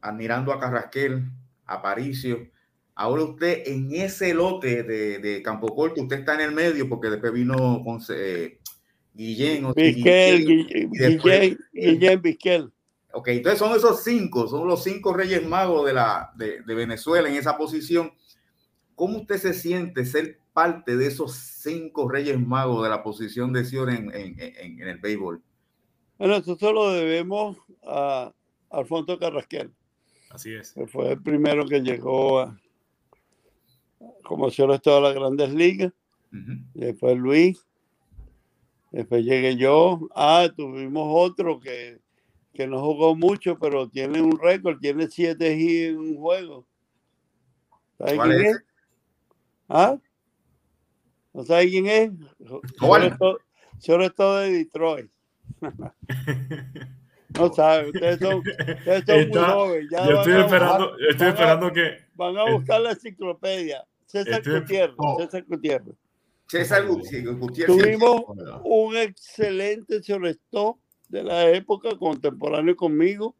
admirando 0.00 0.52
a 0.52 0.58
Carrasquel, 0.58 1.30
a 1.64 1.80
Paricio, 1.80 2.48
ahora 2.96 3.22
usted 3.22 3.62
en 3.66 3.94
ese 3.94 4.34
lote 4.34 4.82
de, 4.82 5.18
de 5.18 5.40
campo 5.42 5.68
corto, 5.76 6.02
usted 6.02 6.18
está 6.18 6.34
en 6.34 6.40
el 6.40 6.52
medio 6.52 6.88
porque 6.88 7.08
después 7.08 7.32
vino 7.32 7.82
con 7.84 8.00
eh, 8.08 8.58
Guillén. 9.14 9.72
Vizquel, 9.74 10.44
Guillén, 10.44 11.58
Guillén, 11.72 12.20
Vizquel. 12.20 12.72
Ok, 13.12 13.28
entonces 13.28 13.60
son 13.60 13.76
esos 13.76 14.02
cinco, 14.02 14.48
son 14.48 14.66
los 14.66 14.82
cinco 14.82 15.12
reyes 15.12 15.46
magos 15.46 15.86
de, 15.86 15.94
la, 15.94 16.32
de, 16.36 16.62
de 16.62 16.74
Venezuela 16.74 17.28
en 17.28 17.36
esa 17.36 17.56
posición. 17.56 18.12
¿Cómo 18.96 19.18
usted 19.18 19.36
se 19.36 19.54
siente 19.54 20.04
ser 20.04 20.40
parte 20.58 20.96
de 20.96 21.06
esos 21.06 21.34
cinco 21.36 22.08
reyes 22.08 22.36
magos 22.44 22.82
de 22.82 22.88
la 22.88 23.00
posición 23.00 23.52
de 23.52 23.64
Sion 23.64 23.90
en, 23.90 24.12
en, 24.12 24.34
en, 24.40 24.82
en 24.82 24.88
el 24.88 24.98
béisbol? 24.98 25.40
Bueno, 26.18 26.34
eso 26.34 26.56
solo 26.56 26.90
debemos 26.90 27.56
a 27.86 28.32
Alfonso 28.70 29.16
Carrasquel. 29.20 29.70
Así 30.30 30.52
es. 30.52 30.72
Que 30.72 30.88
fue 30.88 31.12
el 31.12 31.22
primero 31.22 31.64
que 31.64 31.80
llegó 31.80 32.40
a, 32.40 32.60
como 34.24 34.50
Sion 34.50 34.72
de 34.72 34.80
todas 34.80 35.00
las 35.00 35.14
grandes 35.14 35.54
ligas. 35.54 35.92
Uh 36.32 36.36
-huh. 36.36 36.64
Después 36.74 37.16
Luis. 37.16 37.64
Después 38.90 39.24
llegué 39.24 39.54
yo. 39.56 40.08
Ah, 40.12 40.48
tuvimos 40.56 41.06
otro 41.08 41.60
que, 41.60 42.00
que 42.52 42.66
no 42.66 42.80
jugó 42.80 43.14
mucho, 43.14 43.56
pero 43.60 43.88
tiene 43.88 44.20
un 44.20 44.36
récord, 44.36 44.80
tiene 44.80 45.06
siete 45.06 45.56
G 45.56 45.90
en 45.90 45.98
un 45.98 46.16
juego. 46.16 46.66
¿Sabe 47.96 48.16
¿Cuál 48.16 48.30
quién 48.30 48.46
es? 48.46 48.56
es? 48.56 48.64
¿Ah? 49.68 49.96
¿No 51.38 51.44
sabe 51.44 51.68
quién 51.68 51.86
es? 51.86 52.10
¿Cuál? 52.80 53.16
Sobre 53.78 54.10
todo 54.10 54.38
de 54.38 54.50
Detroit. 54.54 55.08
no 57.38 57.52
sabe, 57.52 57.90
ustedes 57.90 58.18
son, 58.18 58.38
ustedes 58.38 59.04
son 59.06 59.16
Está, 59.20 59.40
muy 59.40 59.52
jóvenes. 59.54 59.88
Ya 59.92 60.08
yo 60.08 60.18
estoy 60.18 60.32
esperando, 60.40 60.88
buscar- 60.90 61.08
estoy 61.10 61.18
van 61.18 61.28
a- 61.28 61.30
esperando 61.30 61.72
que. 61.72 61.96
Van 62.16 62.38
a 62.38 62.50
buscar 62.50 62.80
la 62.80 62.90
enciclopedia. 62.90 63.84
César 64.06 64.40
Estoy- 64.40 64.60
Gutiérrez. 64.62 64.94
Oh. 64.98 65.16
César 65.20 65.44
Gutiérrez. 65.46 65.94
César 66.48 66.86
Gutiérrez. 66.88 67.66
Tuvimos 67.76 68.22
un 68.64 68.96
excelente 68.96 70.00
shortstop 70.00 70.78
de 71.08 71.22
la 71.22 71.48
época 71.50 71.90
contemporáneo 71.96 72.74
conmigo 72.74 73.36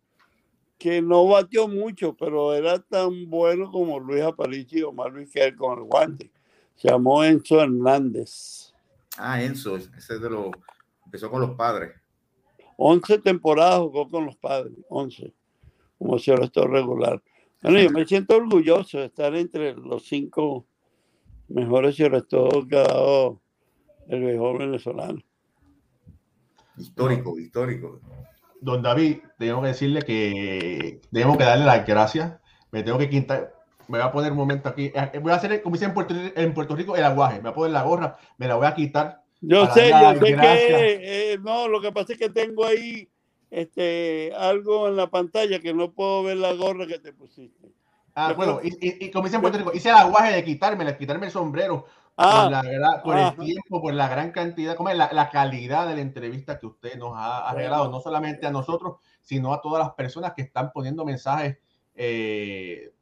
que 0.78 1.02
no 1.02 1.26
batió 1.26 1.66
mucho, 1.66 2.14
pero 2.16 2.54
era 2.54 2.78
tan 2.78 3.28
bueno 3.28 3.72
como 3.72 3.98
Luis 3.98 4.22
Aparici 4.22 4.82
o 4.82 4.90
Omar 4.90 5.12
Vizquel 5.12 5.56
con 5.56 5.78
el 5.80 5.84
guante. 5.86 6.30
Se 6.78 6.88
llamó 6.88 7.24
Enzo 7.24 7.60
Hernández. 7.60 8.72
Ah, 9.16 9.42
Enzo, 9.42 9.76
ese 9.76 9.90
es 9.96 10.20
de 10.20 10.30
los. 10.30 10.50
Empezó 11.04 11.30
con 11.30 11.40
los 11.40 11.50
padres. 11.56 11.92
11 12.76 13.18
temporadas 13.18 13.80
jugó 13.80 14.08
con 14.08 14.26
los 14.26 14.36
padres, 14.36 14.72
11, 14.88 15.34
como 15.98 16.16
shortstop 16.16 16.66
regular. 16.66 17.20
Bueno, 17.60 17.80
yo 17.80 17.90
me 17.90 18.06
siento 18.06 18.36
orgulloso 18.36 18.98
de 18.98 19.06
estar 19.06 19.34
entre 19.34 19.74
los 19.74 20.06
cinco 20.06 20.64
mejores 21.48 21.96
shortstop 21.96 22.68
que 22.68 22.76
ha 22.78 22.84
dado 22.84 23.40
el 24.06 24.22
béisbol 24.22 24.58
venezolano. 24.58 25.20
Histórico, 26.76 27.36
histórico. 27.40 28.00
Don 28.60 28.82
David, 28.82 29.18
tengo 29.36 29.62
que 29.62 29.68
decirle 29.68 30.02
que 30.02 31.00
tenemos 31.10 31.36
que 31.36 31.44
darle 31.44 31.64
las 31.64 31.84
gracias. 31.84 32.38
Me 32.70 32.84
tengo 32.84 32.98
que 32.98 33.10
quitar, 33.10 33.52
me 33.88 33.98
voy 33.98 34.06
a 34.06 34.12
poner 34.12 34.32
un 34.32 34.38
momento 34.38 34.68
aquí. 34.68 34.92
Eh, 34.94 35.18
Voy 35.20 35.32
a 35.32 35.36
hacer, 35.36 35.62
como 35.62 35.74
dicen 35.74 35.88
en 35.88 35.94
Puerto, 35.94 36.14
en 36.14 36.54
Puerto 36.54 36.76
Rico, 36.76 36.96
el 36.96 37.04
aguaje. 37.04 37.36
Me 37.36 37.42
voy 37.42 37.50
a 37.50 37.54
poner 37.54 37.72
la 37.72 37.82
gorra, 37.82 38.18
me 38.36 38.46
la 38.46 38.54
voy 38.54 38.66
a 38.66 38.74
quitar. 38.74 39.22
Yo 39.40 39.66
sé, 39.66 39.90
yo 39.90 40.14
sé 40.14 40.36
que 40.36 41.32
eh, 41.32 41.38
no, 41.38 41.68
lo 41.68 41.80
que 41.80 41.92
pasa 41.92 42.12
es 42.12 42.18
que 42.18 42.28
tengo 42.28 42.64
ahí 42.64 43.08
este 43.50 44.32
algo 44.36 44.88
en 44.88 44.96
la 44.96 45.08
pantalla 45.08 45.60
que 45.60 45.72
no 45.72 45.92
puedo 45.92 46.24
ver 46.24 46.36
la 46.36 46.52
gorra 46.52 46.86
que 46.86 46.98
te 46.98 47.12
pusiste. 47.12 47.68
Ah, 48.14 48.32
bueno, 48.32 48.58
y, 48.62 48.68
y- 48.68 49.06
y 49.06 49.10
como 49.10 49.24
dicen 49.24 49.36
en 49.38 49.42
Puerto 49.42 49.58
Rico, 49.58 49.70
hice 49.72 49.90
el 49.90 49.94
aguaje 49.94 50.34
de 50.34 50.44
quitarme, 50.44 50.84
de 50.84 50.98
quitarme 50.98 51.26
el 51.26 51.32
sombrero 51.32 51.86
por, 52.16 52.26
Ah, 52.26 52.48
la, 52.50 53.02
por 53.04 53.16
ajá. 53.16 53.28
el 53.28 53.46
tiempo, 53.46 53.80
por 53.80 53.94
la 53.94 54.08
gran 54.08 54.32
cantidad, 54.32 54.74
como 54.74 54.88
es 54.88 54.96
la, 54.96 55.08
la 55.12 55.30
calidad 55.30 55.86
de 55.86 55.94
la 55.94 56.00
entrevista 56.00 56.58
que 56.58 56.66
usted 56.66 56.96
nos 56.98 57.12
ha, 57.14 57.54
regalado, 57.54 57.88
no 57.92 58.00
solamente 58.00 58.44
a 58.44 58.50
nosotros, 58.50 58.96
sino 59.20 59.54
a 59.54 59.60
todas 59.60 59.84
las 59.84 59.94
personas 59.94 60.32
que 60.34 60.42
están 60.42 60.72
poniendo 60.72 61.04
mensajes 61.04 61.58
eh, 61.94 62.92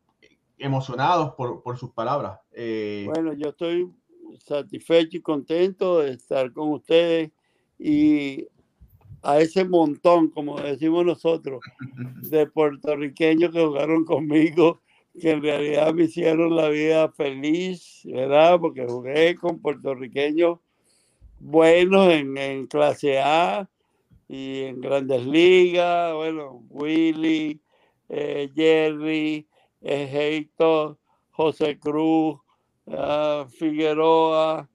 emocionados 0.58 1.34
por, 1.34 1.62
por 1.62 1.78
sus 1.78 1.90
palabras. 1.90 2.40
Eh, 2.52 3.04
bueno, 3.06 3.32
yo 3.34 3.50
estoy 3.50 3.90
satisfecho 4.38 5.18
y 5.18 5.22
contento 5.22 6.00
de 6.00 6.12
estar 6.12 6.52
con 6.52 6.72
ustedes 6.72 7.30
y 7.78 8.46
a 9.22 9.40
ese 9.40 9.64
montón, 9.64 10.28
como 10.30 10.60
decimos 10.60 11.04
nosotros, 11.04 11.60
de 12.30 12.46
puertorriqueños 12.46 13.52
que 13.52 13.64
jugaron 13.64 14.04
conmigo, 14.04 14.80
que 15.20 15.32
en 15.32 15.42
realidad 15.42 15.92
me 15.94 16.04
hicieron 16.04 16.54
la 16.54 16.68
vida 16.68 17.10
feliz, 17.10 18.02
¿verdad? 18.04 18.60
Porque 18.60 18.86
jugué 18.86 19.34
con 19.34 19.58
puertorriqueños 19.58 20.58
buenos 21.40 22.12
en, 22.12 22.36
en 22.38 22.66
clase 22.66 23.18
A 23.18 23.68
y 24.28 24.62
en 24.62 24.80
grandes 24.80 25.26
ligas, 25.26 26.14
bueno, 26.14 26.62
Willy, 26.70 27.60
eh, 28.08 28.50
Jerry, 28.54 29.46
Héctor, 29.88 30.98
José 31.30 31.78
Cruz, 31.78 32.38
ah, 32.88 33.46
Figueroa, 33.58 34.68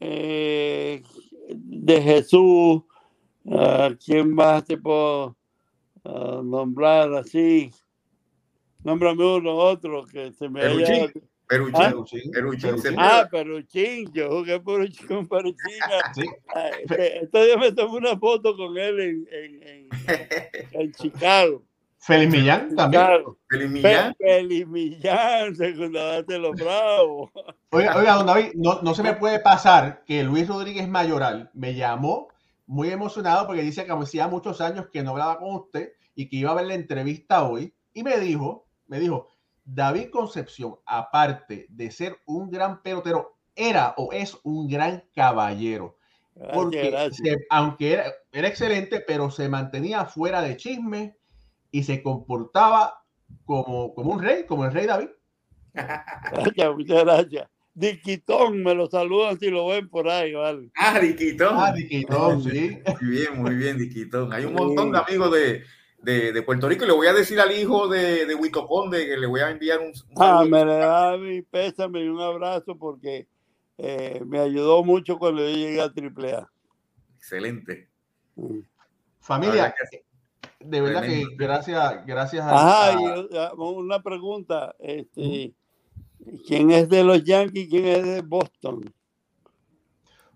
eh, 0.00 1.02
de 1.48 2.02
Jesús, 2.02 2.82
ah, 3.50 3.90
¿quién 4.04 4.34
más 4.34 4.64
te 4.64 4.76
puedo 4.76 5.36
ah, 6.04 6.40
nombrar 6.44 7.12
así? 7.14 7.70
Nómbrame 8.84 9.24
uno, 9.24 9.54
otro 9.54 10.04
que 10.06 10.32
se 10.32 10.48
me 10.48 10.60
Peruchín. 10.60 10.94
haya... 10.94 11.12
Peruchín. 11.46 11.74
Ah. 11.76 11.90
Peruchín, 11.90 12.30
Peruchín, 12.32 12.94
Ah, 12.98 13.28
Peruchín, 13.30 14.12
yo 14.12 14.30
jugué 14.30 14.58
Peruchín 14.60 15.06
con 15.06 15.28
Peruchín. 15.28 15.56
Sí. 16.14 16.22
Este- 16.88 17.46
día 17.46 17.56
me 17.58 17.72
tomé 17.72 17.98
una 17.98 18.18
foto 18.18 18.56
con 18.56 18.76
él 18.78 19.00
en, 19.00 19.28
en, 19.30 19.62
en, 19.68 19.88
en 20.72 20.92
Chicago. 20.94 21.62
Feliz 22.04 22.28
Millán 22.30 22.74
también. 22.74 23.02
Chicago. 23.02 23.38
Feliz 23.48 23.70
Millán. 23.70 24.14
Feliz 24.18 24.66
Millán, 24.66 25.54
segunda 25.54 26.04
base 26.04 26.24
de 26.24 26.38
los 26.40 26.52
Bravos. 26.56 27.30
Oiga, 27.70 27.96
oiga, 27.96 28.14
don 28.16 28.26
David, 28.26 28.52
no, 28.56 28.82
no 28.82 28.94
se 28.94 29.02
me 29.02 29.14
puede 29.14 29.38
pasar 29.38 30.02
que 30.04 30.22
Luis 30.24 30.46
Rodríguez 30.48 30.86
Mayoral 30.88 31.50
me 31.54 31.74
llamó 31.74 32.28
muy 32.66 32.90
emocionado 32.90 33.46
porque 33.46 33.62
dice 33.62 33.86
que 33.86 33.92
hacía 33.92 34.28
muchos 34.28 34.60
años 34.60 34.88
que 34.92 35.02
no 35.02 35.12
hablaba 35.12 35.38
con 35.38 35.54
usted 35.54 35.92
y 36.14 36.28
que 36.28 36.36
iba 36.36 36.50
a 36.50 36.54
ver 36.54 36.66
la 36.66 36.74
entrevista 36.74 37.44
hoy 37.44 37.72
y 37.94 38.02
me 38.02 38.18
dijo, 38.18 38.66
me 38.88 38.98
dijo, 39.00 39.30
David 39.64 40.10
Concepción, 40.10 40.74
aparte 40.84 41.66
de 41.70 41.90
ser 41.90 42.18
un 42.26 42.50
gran 42.50 42.82
pelotero, 42.82 43.36
era 43.54 43.94
o 43.96 44.12
es 44.12 44.36
un 44.42 44.68
gran 44.68 45.04
caballero. 45.14 45.96
Gracias, 46.34 46.54
Porque 46.56 46.90
gracias. 46.90 47.16
se- 47.16 47.46
aunque 47.48 47.92
era, 47.92 48.04
era 48.32 48.48
excelente, 48.48 49.00
pero 49.06 49.30
se 49.30 49.48
mantenía 49.48 50.04
fuera 50.04 50.42
de 50.42 50.56
chisme 50.56 51.16
y 51.72 51.82
se 51.82 52.02
comportaba 52.02 53.02
como, 53.44 53.94
como 53.94 54.12
un 54.12 54.22
rey, 54.22 54.44
como 54.46 54.64
el 54.64 54.72
rey 54.72 54.86
David. 54.86 55.08
Gracias, 55.74 56.74
muchas 56.76 57.04
gracias. 57.04 57.48
Diquitón, 57.74 58.62
me 58.62 58.74
lo 58.74 58.86
saludan 58.86 59.38
si 59.38 59.50
lo 59.50 59.68
ven 59.68 59.88
por 59.88 60.06
ahí, 60.06 60.34
¿vale? 60.34 60.70
Ah, 60.76 61.00
Diquitón. 61.00 61.54
Ah, 61.56 61.72
Diquitón, 61.72 62.42
sí. 62.42 62.78
Muy 63.00 63.10
bien, 63.10 63.40
muy 63.40 63.54
bien, 63.54 63.78
Diquitón. 63.78 64.30
Hay 64.34 64.44
un 64.44 64.52
montón 64.52 64.92
de 64.92 64.98
amigos 64.98 65.32
de, 65.32 65.62
de, 66.02 66.32
de 66.32 66.42
Puerto 66.42 66.68
Rico 66.68 66.84
y 66.84 66.88
le 66.88 66.92
voy 66.92 67.06
a 67.06 67.14
decir 67.14 67.40
al 67.40 67.50
hijo 67.50 67.88
de, 67.88 68.26
de 68.26 68.34
Huito 68.34 68.66
Conde 68.66 69.06
que 69.06 69.16
le 69.16 69.26
voy 69.26 69.40
a 69.40 69.50
enviar 69.50 69.78
un, 69.78 69.86
un 69.86 69.94
Ah, 70.16 70.44
me 70.46 70.62
le 70.66 70.74
da 70.74 71.16
mi 71.16 71.40
pésame 71.40 72.04
y 72.04 72.08
un 72.08 72.20
abrazo 72.20 72.76
porque 72.76 73.26
eh, 73.78 74.22
me 74.26 74.38
ayudó 74.38 74.84
mucho 74.84 75.18
cuando 75.18 75.40
yo 75.40 75.56
llegué 75.56 75.80
a 75.80 75.84
AAA. 75.84 76.50
Excelente. 77.16 77.88
Mm. 78.36 78.58
Familia, 79.20 79.74
de 80.64 80.80
verdad 80.80 81.02
que 81.02 81.24
gracias, 81.36 82.06
gracias 82.06 82.44
a, 82.44 82.54
Ajá, 82.54 82.90
a- 82.90 82.92
y, 82.92 83.04
una 83.58 84.00
pregunta. 84.02 84.74
Este, 84.78 85.52
¿Quién 86.46 86.70
es 86.70 86.88
de 86.88 87.02
los 87.04 87.22
Yankees? 87.24 87.68
¿Quién 87.68 87.84
es 87.86 88.04
de 88.04 88.22
Boston? 88.22 88.80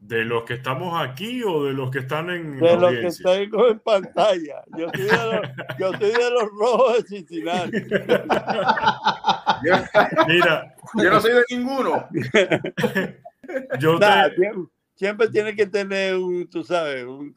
¿De 0.00 0.24
los 0.24 0.44
que 0.44 0.54
estamos 0.54 1.00
aquí 1.00 1.42
o 1.42 1.64
de 1.64 1.72
los 1.72 1.90
que 1.90 1.98
están 2.00 2.28
en 2.30 2.58
De 2.60 2.76
los 2.76 2.90
que 2.92 3.06
están 3.06 3.40
en 3.40 3.50
pantalla. 3.80 4.62
Yo 4.76 4.88
soy 4.94 5.04
de 5.04 5.12
los, 5.12 5.40
yo 5.78 5.90
soy 5.92 6.10
de 6.12 6.30
los 6.30 6.42
rojos 6.58 6.98
de 6.98 7.02
Cincinnati. 7.08 7.76
Mira, 10.28 10.74
yo 10.94 11.10
no 11.10 11.20
soy 11.20 11.32
de 11.32 11.42
ninguno. 11.50 12.06
yo 13.80 13.98
Nah, 13.98 14.28
siempre, 14.28 14.52
siempre 14.94 15.28
tiene 15.28 15.56
que 15.56 15.66
tener 15.66 16.14
un, 16.16 16.48
tú 16.48 16.62
sabes, 16.62 17.04
un, 17.04 17.34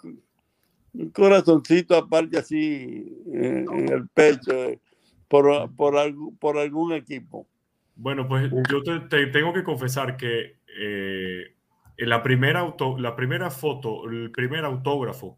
un 0.93 1.09
corazoncito 1.11 1.95
aparte 1.95 2.37
así 2.37 3.23
en, 3.31 3.65
en 3.71 3.89
el 3.89 4.07
pecho 4.09 4.51
eh, 4.51 4.79
por, 5.27 5.73
por, 5.75 5.97
algún, 5.97 6.37
por 6.37 6.57
algún 6.57 6.93
equipo. 6.93 7.47
Bueno, 7.95 8.27
pues 8.27 8.51
yo 8.69 8.81
te, 8.81 8.99
te 9.01 9.27
tengo 9.27 9.53
que 9.53 9.63
confesar 9.63 10.17
que 10.17 10.59
eh, 10.79 11.55
la, 11.97 12.23
primera 12.23 12.61
auto, 12.61 12.97
la 12.97 13.15
primera 13.15 13.51
foto, 13.51 14.09
el 14.09 14.31
primer 14.31 14.65
autógrafo 14.65 15.37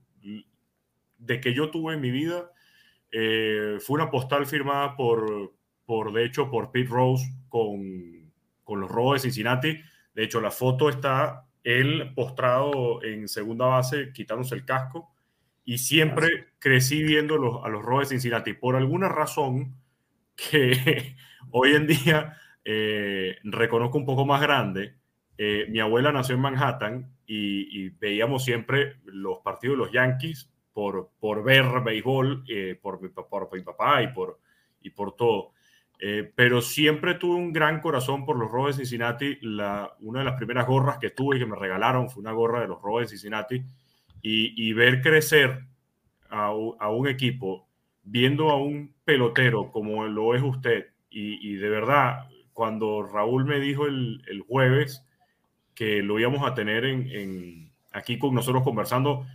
de 1.17 1.39
que 1.39 1.53
yo 1.53 1.69
tuve 1.69 1.93
en 1.93 2.01
mi 2.01 2.11
vida 2.11 2.51
eh, 3.11 3.77
fue 3.79 3.95
una 3.95 4.09
postal 4.09 4.45
firmada 4.45 4.95
por, 4.95 5.53
por, 5.85 6.13
de 6.13 6.25
hecho, 6.25 6.49
por 6.49 6.71
Pete 6.71 6.89
Rose 6.89 7.25
con, 7.49 8.31
con 8.63 8.79
los 8.79 8.89
Rojos 8.89 9.15
de 9.15 9.29
Cincinnati. 9.29 9.79
De 10.13 10.23
hecho, 10.23 10.39
la 10.39 10.51
foto 10.51 10.89
está 10.89 11.47
él 11.63 12.13
postrado 12.15 13.03
en 13.03 13.27
segunda 13.27 13.65
base, 13.65 14.11
quitándose 14.13 14.55
el 14.55 14.65
casco 14.65 15.10
y 15.71 15.77
siempre 15.77 16.49
crecí 16.59 17.01
viendo 17.01 17.37
los, 17.37 17.63
a 17.63 17.69
los 17.69 17.81
Rojos 17.81 18.09
de 18.09 18.15
Cincinnati. 18.15 18.51
Por 18.51 18.75
alguna 18.75 19.07
razón 19.07 19.77
que 20.35 21.15
hoy 21.51 21.75
en 21.75 21.87
día 21.87 22.35
eh, 22.65 23.37
reconozco 23.45 23.97
un 23.97 24.05
poco 24.05 24.25
más 24.25 24.41
grande, 24.41 24.95
eh, 25.37 25.67
mi 25.69 25.79
abuela 25.79 26.11
nació 26.11 26.35
en 26.35 26.41
Manhattan 26.41 27.15
y, 27.25 27.87
veíamos 27.91 28.43
siempre 28.43 28.97
los 29.05 29.37
partidos 29.39 29.77
de 29.77 29.83
los 29.85 29.93
Yankees 29.93 30.51
por, 30.73 31.11
por 31.21 31.41
ver 31.41 31.79
béisbol, 31.79 32.43
eh, 32.49 32.77
por, 32.81 32.99
por, 33.13 33.49
mi 33.53 33.61
papá 33.61 34.03
y 34.03 34.07
por, 34.09 34.41
y 34.81 34.89
por 34.89 35.15
todo. 35.15 35.53
pero 36.35 36.61
siempre 36.61 37.13
tuve 37.13 37.35
un 37.35 37.53
gran 37.53 37.79
corazón 37.79 38.25
por 38.25 38.37
los 38.37 38.51
Rojos 38.51 38.75
de 38.75 38.83
Cincinnati. 38.83 39.37
La, 39.39 39.95
una 40.01 40.19
de 40.19 40.25
las 40.25 40.35
primeras 40.35 40.67
gorras 40.67 40.97
que 40.97 41.11
tuve 41.11 41.37
y 41.37 41.39
que 41.39 41.45
me 41.45 41.55
regalaron 41.55 42.09
fue 42.09 42.19
una 42.19 42.33
gorra 42.33 42.59
de 42.59 42.67
los 42.67 42.81
Rojos 42.81 43.03
de 43.03 43.07
Cincinnati 43.07 43.63
y, 44.21 44.73
ver 44.73 45.01
crecer 45.01 45.65
a, 46.29 46.51
un 46.53 47.07
equipo, 47.07 47.67
viendo 48.03 48.49
a 48.49 48.57
un 48.61 48.93
pelotero 49.03 49.71
como 49.71 50.05
lo 50.05 50.35
es 50.35 50.41
usted, 50.41 50.87
y, 51.09 51.55
de 51.55 51.69
verdad, 51.69 52.27
cuando 52.53 53.03
Raúl 53.03 53.45
me 53.45 53.59
dijo 53.59 53.85
el, 53.85 54.43
jueves 54.47 55.05
que 55.75 56.01
lo 56.01 56.19
íbamos 56.19 56.49
a 56.49 56.53
tener 56.53 56.85
en, 56.85 57.71
aquí 57.91 58.17
con 58.17 58.33
nosotros 58.33 58.63
conversando, 58.63 59.25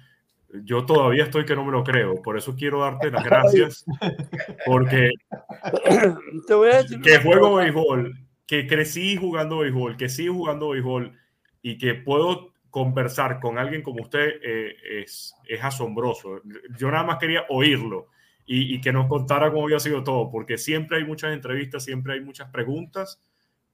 yo 0.64 0.86
todavía 0.86 1.24
estoy 1.24 1.44
que 1.44 1.56
no 1.56 1.64
me 1.64 1.72
lo 1.72 1.84
creo. 1.84 2.22
Por 2.22 2.38
eso 2.38 2.54
quiero 2.56 2.80
darte 2.80 3.10
las 3.10 3.24
gracias, 3.24 3.84
porque 4.66 5.10
Te 6.46 6.54
voy 6.54 6.70
a 6.70 6.82
decir 6.82 7.00
que 7.00 7.18
juego 7.18 7.56
béisbol, 7.56 8.18
que 8.46 8.66
crecí 8.66 9.16
jugando 9.16 9.58
béisbol, 9.58 9.96
que 9.96 10.08
sigo 10.08 10.34
jugando 10.34 10.70
béisbol 10.70 11.12
y 11.62 11.78
que 11.78 11.94
puedo 11.94 12.52
conversar 12.76 13.40
con 13.40 13.56
alguien 13.56 13.80
como 13.80 14.02
usted 14.02 14.34
eh, 14.44 14.76
es, 15.00 15.34
es 15.48 15.64
asombroso. 15.64 16.42
Yo 16.78 16.90
nada 16.90 17.04
más 17.04 17.16
quería 17.16 17.46
oírlo 17.48 18.08
y, 18.44 18.82
que 18.82 18.92
nos 18.92 19.06
contara 19.06 19.50
cómo 19.50 19.64
había 19.64 19.80
sido 19.80 20.04
todo, 20.04 20.30
porque 20.30 20.58
siempre 20.58 20.98
hay 20.98 21.04
muchas 21.06 21.32
entrevistas, 21.32 21.84
siempre 21.84 22.12
hay 22.12 22.20
muchas 22.20 22.50
preguntas, 22.50 23.18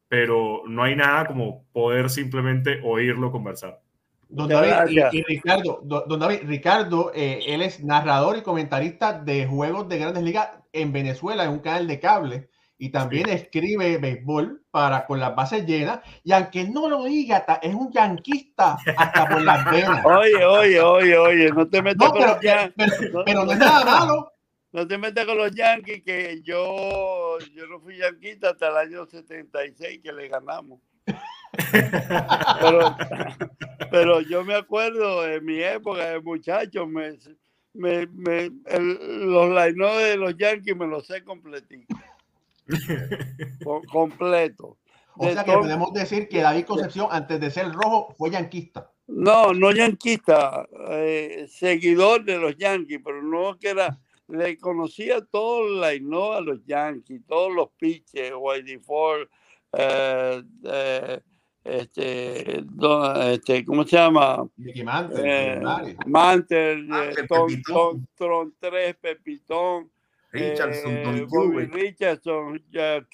pero 0.07 0.63
no 0.69 0.85
hay 0.85 0.95
nada 0.95 1.27
como 1.27 1.65
poder 1.73 2.11
simplemente 2.11 2.81
oírlo 2.85 3.33
conversar. 3.33 3.81
Don 4.29 4.49
David 4.49 4.97
y, 5.11 5.23
Ricardo, 5.25 5.81
don, 5.83 6.21
David, 6.21 6.43
Ricardo, 6.45 7.11
eh, 7.13 7.41
él 7.49 7.61
es 7.63 7.83
narrador 7.83 8.37
y 8.37 8.43
comentarista 8.43 9.15
de 9.19 9.49
juegos 9.49 9.89
de 9.89 9.99
grandes 9.99 10.23
ligas 10.23 10.49
en 10.73 10.93
Venezuela, 10.93 11.43
en 11.43 11.51
un 11.51 11.59
canal 11.59 11.89
de 11.89 11.99
cable 11.99 12.49
y 12.83 12.91
también 12.91 13.29
escribe 13.29 13.97
béisbol 13.99 14.65
para 14.73 15.07
con 15.07 15.21
las 15.21 15.37
bases 15.37 15.65
llenas 15.65 16.01
y 16.25 16.33
aunque 16.33 16.65
no 16.65 16.89
lo 16.89 17.05
diga 17.05 17.47
es 17.63 17.73
un 17.73 17.93
yanquista 17.93 18.77
hasta 18.97 19.29
por 19.29 19.41
las 19.41 19.65
venas. 19.71 20.05
Oye 20.05 20.45
oye 20.45 20.81
oye 20.81 21.17
oye 21.17 21.53
no 21.53 21.69
te 21.69 21.81
metas 21.81 22.11
con 22.11 22.27
los 22.27 22.41
yankees 22.41 22.93
pero, 23.25 23.45
no, 23.45 23.53
es 23.53 23.59
nada 23.59 23.85
malo. 23.85 24.33
No 24.73 24.85
te 24.89 24.99
metas 24.99 25.27
con 25.27 25.39
los 25.39 25.55
yankees 25.55 26.03
que 26.03 26.41
yo 26.43 27.39
yo 27.55 27.69
no 27.69 27.79
fui 27.79 27.99
yanquista 27.99 28.51
hasta 28.51 28.71
el 28.71 28.77
año 28.77 29.07
76 29.07 30.01
que 30.03 30.13
le 30.13 30.27
ganamos. 30.27 30.81
Pero, 32.61 32.97
pero 33.93 34.21
yo 34.23 34.43
me 34.43 34.57
acuerdo 34.57 35.23
de 35.23 35.41
mi 35.41 35.63
época 35.63 36.11
de 36.11 36.21
muchacho 36.21 36.85
me, 36.89 37.17
me, 37.75 38.09
me 38.09 38.51
los 38.75 39.49
line 39.51 39.87
de 39.87 40.17
los 40.17 40.37
yankees 40.37 40.75
me 40.77 40.89
los 40.89 41.07
sé 41.07 41.23
completitos 41.23 41.97
completo. 43.93 44.79
O 45.17 45.31
sea 45.31 45.45
que 45.45 45.53
podemos 45.53 45.93
decir 45.93 46.29
que 46.29 46.41
David 46.41 46.65
Concepción, 46.65 47.09
antes 47.11 47.39
de 47.41 47.51
ser 47.51 47.71
rojo, 47.73 48.15
fue 48.17 48.31
yanquista. 48.31 48.91
No, 49.07 49.53
no 49.53 49.73
yanquista, 49.73 50.67
eh, 50.91 51.47
seguidor 51.49 52.25
de 52.25 52.39
los 52.39 52.57
yanquis, 52.57 53.01
pero 53.05 53.23
no 53.23 53.59
que 53.59 53.71
era, 53.71 53.99
le 54.29 54.57
conocía 54.57 55.21
todo 55.21 55.69
la 55.69 55.91
no 56.01 56.33
a 56.33 56.41
los 56.41 56.65
yanquis, 56.65 57.21
todos 57.27 57.53
los 57.53 57.69
pitches, 57.79 58.33
Whitey 58.35 58.79
Ford, 58.79 59.29
eh, 59.75 60.43
eh, 60.65 61.21
este, 61.65 62.65
este, 63.33 63.65
¿cómo 63.65 63.85
se 63.85 63.97
llama? 63.97 64.49
Mickey 64.57 64.83
Mantle, 64.83 65.61
Mantle, 66.07 66.89
Tron, 67.65 68.09
Tron 68.17 68.55
3, 68.59 68.97
Pepitón, 68.97 69.91
Richardson, 70.33 70.93
eh, 70.93 71.27
Bobby 71.29 71.67
Richardson, 71.67 72.63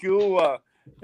Cuba, 0.01 0.62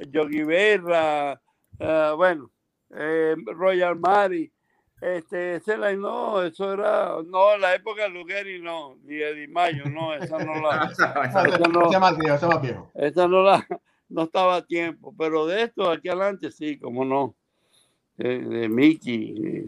Yogi 0.08 0.44
Berra, 0.44 1.40
uh, 1.80 2.16
bueno, 2.16 2.50
eh, 2.90 3.34
Royal 3.46 3.96
Mari. 3.96 4.50
Este, 5.00 5.56
ese 5.56 5.76
line, 5.76 5.98
no, 5.98 6.42
eso 6.42 6.72
era, 6.72 7.16
no, 7.26 7.58
la 7.58 7.74
época 7.74 8.04
de 8.04 8.08
Lugeri, 8.08 8.62
no, 8.62 8.96
ni 9.02 9.16
de 9.16 9.46
Mayo, 9.48 9.84
no, 9.84 10.14
esa 10.14 10.38
no 10.38 10.54
la. 10.54 10.84
esa 10.92 11.68
no, 11.68 11.90
esa 11.90 12.00
más 12.00 12.16
viejo, 12.16 12.34
esa 12.36 12.48
más 12.48 12.62
viejo. 12.62 12.90
Esa 12.94 13.28
no 13.28 13.42
la, 13.42 13.66
no 14.08 14.22
estaba 14.22 14.56
a 14.56 14.66
tiempo, 14.66 15.14
pero 15.18 15.46
de 15.46 15.64
esto 15.64 15.90
aquí 15.90 16.08
adelante 16.08 16.50
sí, 16.50 16.78
como 16.78 17.04
no. 17.04 17.34
De, 18.16 18.38
de 18.38 18.68
Mickey. 18.68 19.66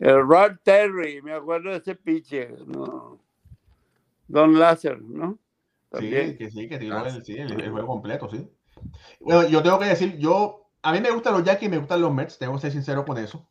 El 0.00 0.26
Rod 0.26 0.56
Terry, 0.64 1.20
me 1.22 1.32
acuerdo 1.32 1.70
de 1.70 1.76
ese 1.76 1.94
pitcher, 1.94 2.66
no. 2.66 3.20
Don 4.26 4.58
Láser, 4.58 5.00
¿no? 5.00 5.38
Sí, 5.98 6.36
que 6.36 6.50
sí, 6.50 6.68
que 6.68 6.78
tiró 6.78 7.04
el, 7.04 7.24
sí, 7.24 7.36
el, 7.36 7.70
juego 7.70 7.88
completo, 7.88 8.28
sí. 8.30 8.48
Bueno, 9.18 9.48
yo 9.48 9.62
tengo 9.62 9.78
que 9.78 9.86
decir, 9.86 10.16
yo, 10.18 10.70
a 10.82 10.92
mí 10.92 11.00
me 11.00 11.10
gustan 11.10 11.32
los 11.34 11.44
Yankees 11.44 11.66
y 11.66 11.70
me 11.70 11.78
gustan 11.78 12.00
los 12.00 12.14
Mets, 12.14 12.38
tengo 12.38 12.54
que 12.54 12.60
ser 12.60 12.72
sincero 12.72 13.04
con 13.04 13.18
eso. 13.18 13.48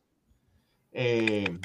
Eh, 0.92 1.60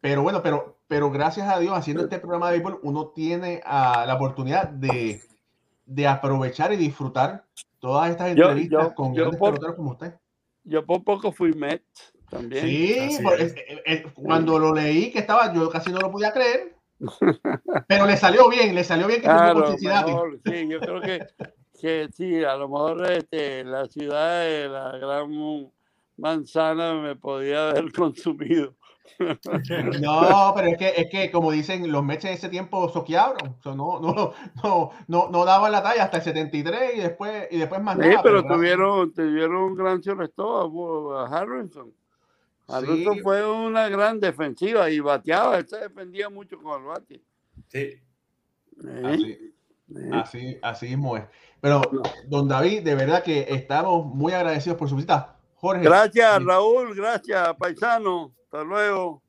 pero 0.00 0.22
bueno, 0.22 0.42
pero, 0.42 0.78
pero 0.88 1.10
gracias 1.10 1.48
a 1.48 1.58
Dios, 1.58 1.76
haciendo 1.76 2.04
este 2.04 2.18
programa 2.18 2.46
de 2.46 2.58
béisbol, 2.58 2.80
uno 2.82 3.08
tiene 3.08 3.60
uh, 3.66 4.06
la 4.06 4.14
oportunidad 4.14 4.68
de, 4.68 5.20
de, 5.84 6.06
aprovechar 6.06 6.72
y 6.72 6.76
disfrutar 6.76 7.44
todas 7.78 8.10
estas 8.10 8.30
entrevistas 8.30 8.82
yo, 8.82 8.88
yo, 8.88 8.94
con 8.94 9.12
grandes 9.12 9.38
peloteros 9.38 9.76
como 9.76 9.90
usted. 9.90 10.14
Yo 10.64 10.86
por 10.86 11.04
poco 11.04 11.32
fui 11.32 11.52
Mets 11.52 12.14
también. 12.30 12.66
Sí, 12.66 13.22
por, 13.22 13.38
es, 13.38 13.54
es, 13.54 13.80
es, 13.84 14.12
cuando 14.14 14.58
lo 14.58 14.74
leí 14.74 15.12
que 15.12 15.18
estaba, 15.18 15.52
yo 15.52 15.68
casi 15.68 15.92
no 15.92 16.00
lo 16.00 16.10
podía 16.10 16.32
creer. 16.32 16.73
Pero 17.88 18.06
le 18.06 18.16
salió 18.16 18.48
bien, 18.48 18.74
le 18.74 18.84
salió 18.84 19.06
bien 19.06 19.20
que 19.20 19.26
claro, 19.26 19.76
mejor, 19.80 20.38
Sí, 20.44 20.68
yo 20.68 20.80
creo 20.80 21.00
que, 21.00 21.26
que 21.80 22.08
sí, 22.12 22.44
a 22.44 22.56
lo 22.56 22.68
mejor 22.68 23.10
este, 23.10 23.64
la 23.64 23.86
ciudad 23.86 24.40
de 24.40 24.68
la 24.68 24.96
gran 24.98 25.70
manzana 26.16 26.94
me 26.94 27.16
podía 27.16 27.70
haber 27.70 27.92
consumido. 27.92 28.74
No, 30.00 30.52
pero 30.56 30.68
es 30.68 30.78
que, 30.78 30.92
es 30.96 31.10
que 31.10 31.30
como 31.30 31.52
dicen, 31.52 31.90
los 31.92 32.02
Mets 32.02 32.24
en 32.24 32.32
ese 32.32 32.48
tiempo 32.48 32.88
soquearon, 32.88 33.36
o 33.58 33.62
sea, 33.62 33.74
no, 33.74 34.00
no, 34.00 34.32
no, 34.62 34.90
no, 35.06 35.28
no 35.30 35.44
daban 35.44 35.72
la 35.72 35.82
talla 35.82 36.04
hasta 36.04 36.18
el 36.18 36.22
73 36.22 36.96
y 36.96 37.00
después, 37.00 37.48
y 37.50 37.58
después 37.58 37.82
más 37.82 37.96
sí, 37.96 38.08
nada. 38.08 38.22
pero, 38.22 38.42
pero 38.42 38.54
tuvieron, 38.54 39.12
tuvieron 39.12 39.56
un 39.56 39.74
gran 39.74 40.00
shortstop 40.00 41.12
a 41.12 41.26
Harrison. 41.26 41.92
Alonso 42.68 43.14
sí. 43.14 43.20
fue 43.20 43.50
una 43.50 43.88
gran 43.88 44.20
defensiva 44.20 44.88
y 44.90 45.00
bateaba, 45.00 45.58
él 45.58 45.68
se 45.68 45.78
defendía 45.78 46.28
mucho 46.28 46.58
con 46.58 46.80
el 46.80 46.86
bate. 46.86 47.22
Sí. 47.68 47.78
¿Eh? 47.78 49.02
Así, 49.04 49.54
¿Eh? 49.96 50.10
así, 50.12 50.58
así, 50.62 50.86
mismo 50.88 51.16
es. 51.16 51.24
Pero, 51.60 51.82
don 52.26 52.48
David, 52.48 52.82
de 52.82 52.94
verdad 52.94 53.22
que 53.22 53.46
estamos 53.48 54.06
muy 54.06 54.32
agradecidos 54.32 54.78
por 54.78 54.88
su 54.88 54.96
visita. 54.96 55.36
Jorge. 55.56 55.84
Gracias, 55.84 56.44
Raúl, 56.44 56.94
gracias, 56.94 57.54
paisano. 57.56 58.34
Hasta 58.44 58.64
luego. 58.64 59.23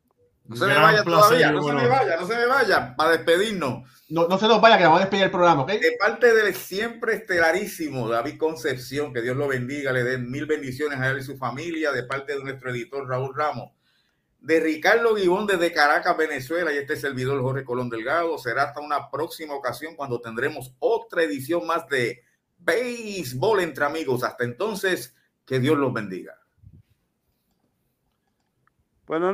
No 0.47 0.55
se 0.55 0.67
me 0.67 0.75
vaya 0.75 1.03
todavía, 1.03 1.51
no 1.51 1.63
se 1.63 1.73
me 1.73 1.87
vaya, 1.87 2.17
no 2.17 2.27
se 2.27 2.35
me 2.35 2.45
vaya, 2.45 2.95
para 2.95 3.11
despedirnos. 3.11 3.89
No, 4.09 4.27
no 4.27 4.37
se 4.37 4.47
nos 4.47 4.61
vaya, 4.61 4.77
que 4.77 4.83
vamos 4.83 4.99
a 4.99 5.03
despedir 5.03 5.23
el 5.23 5.31
programa, 5.31 5.63
¿ok? 5.63 5.71
De 5.71 5.97
parte 5.99 6.33
del 6.33 6.53
siempre 6.53 7.15
estelarísimo 7.15 8.07
David 8.07 8.37
Concepción, 8.37 9.11
que 9.11 9.23
Dios 9.23 9.35
lo 9.35 9.47
bendiga, 9.47 9.91
le 9.91 10.03
den 10.03 10.29
mil 10.29 10.45
bendiciones 10.45 10.99
a 10.99 11.09
él 11.09 11.17
y 11.17 11.23
su 11.23 11.37
familia, 11.37 11.91
de 11.91 12.03
parte 12.03 12.33
de 12.33 12.43
nuestro 12.43 12.69
editor 12.69 13.07
Raúl 13.09 13.33
Ramos, 13.35 13.71
de 14.39 14.59
Ricardo 14.59 15.15
Guibón 15.15 15.47
desde 15.47 15.73
Caracas, 15.73 16.15
Venezuela, 16.15 16.71
y 16.71 16.77
este 16.77 16.95
servidor 16.95 17.41
Jorge 17.41 17.63
Colón 17.63 17.89
Delgado. 17.89 18.37
Será 18.37 18.65
hasta 18.65 18.81
una 18.81 19.09
próxima 19.09 19.55
ocasión 19.55 19.95
cuando 19.95 20.21
tendremos 20.21 20.75
otra 20.77 21.23
edición 21.23 21.65
más 21.65 21.87
de 21.87 22.21
Béisbol 22.59 23.61
entre 23.61 23.85
amigos. 23.85 24.23
Hasta 24.23 24.43
entonces, 24.43 25.15
que 25.47 25.59
Dios 25.59 25.77
los 25.79 25.91
bendiga. 25.91 26.37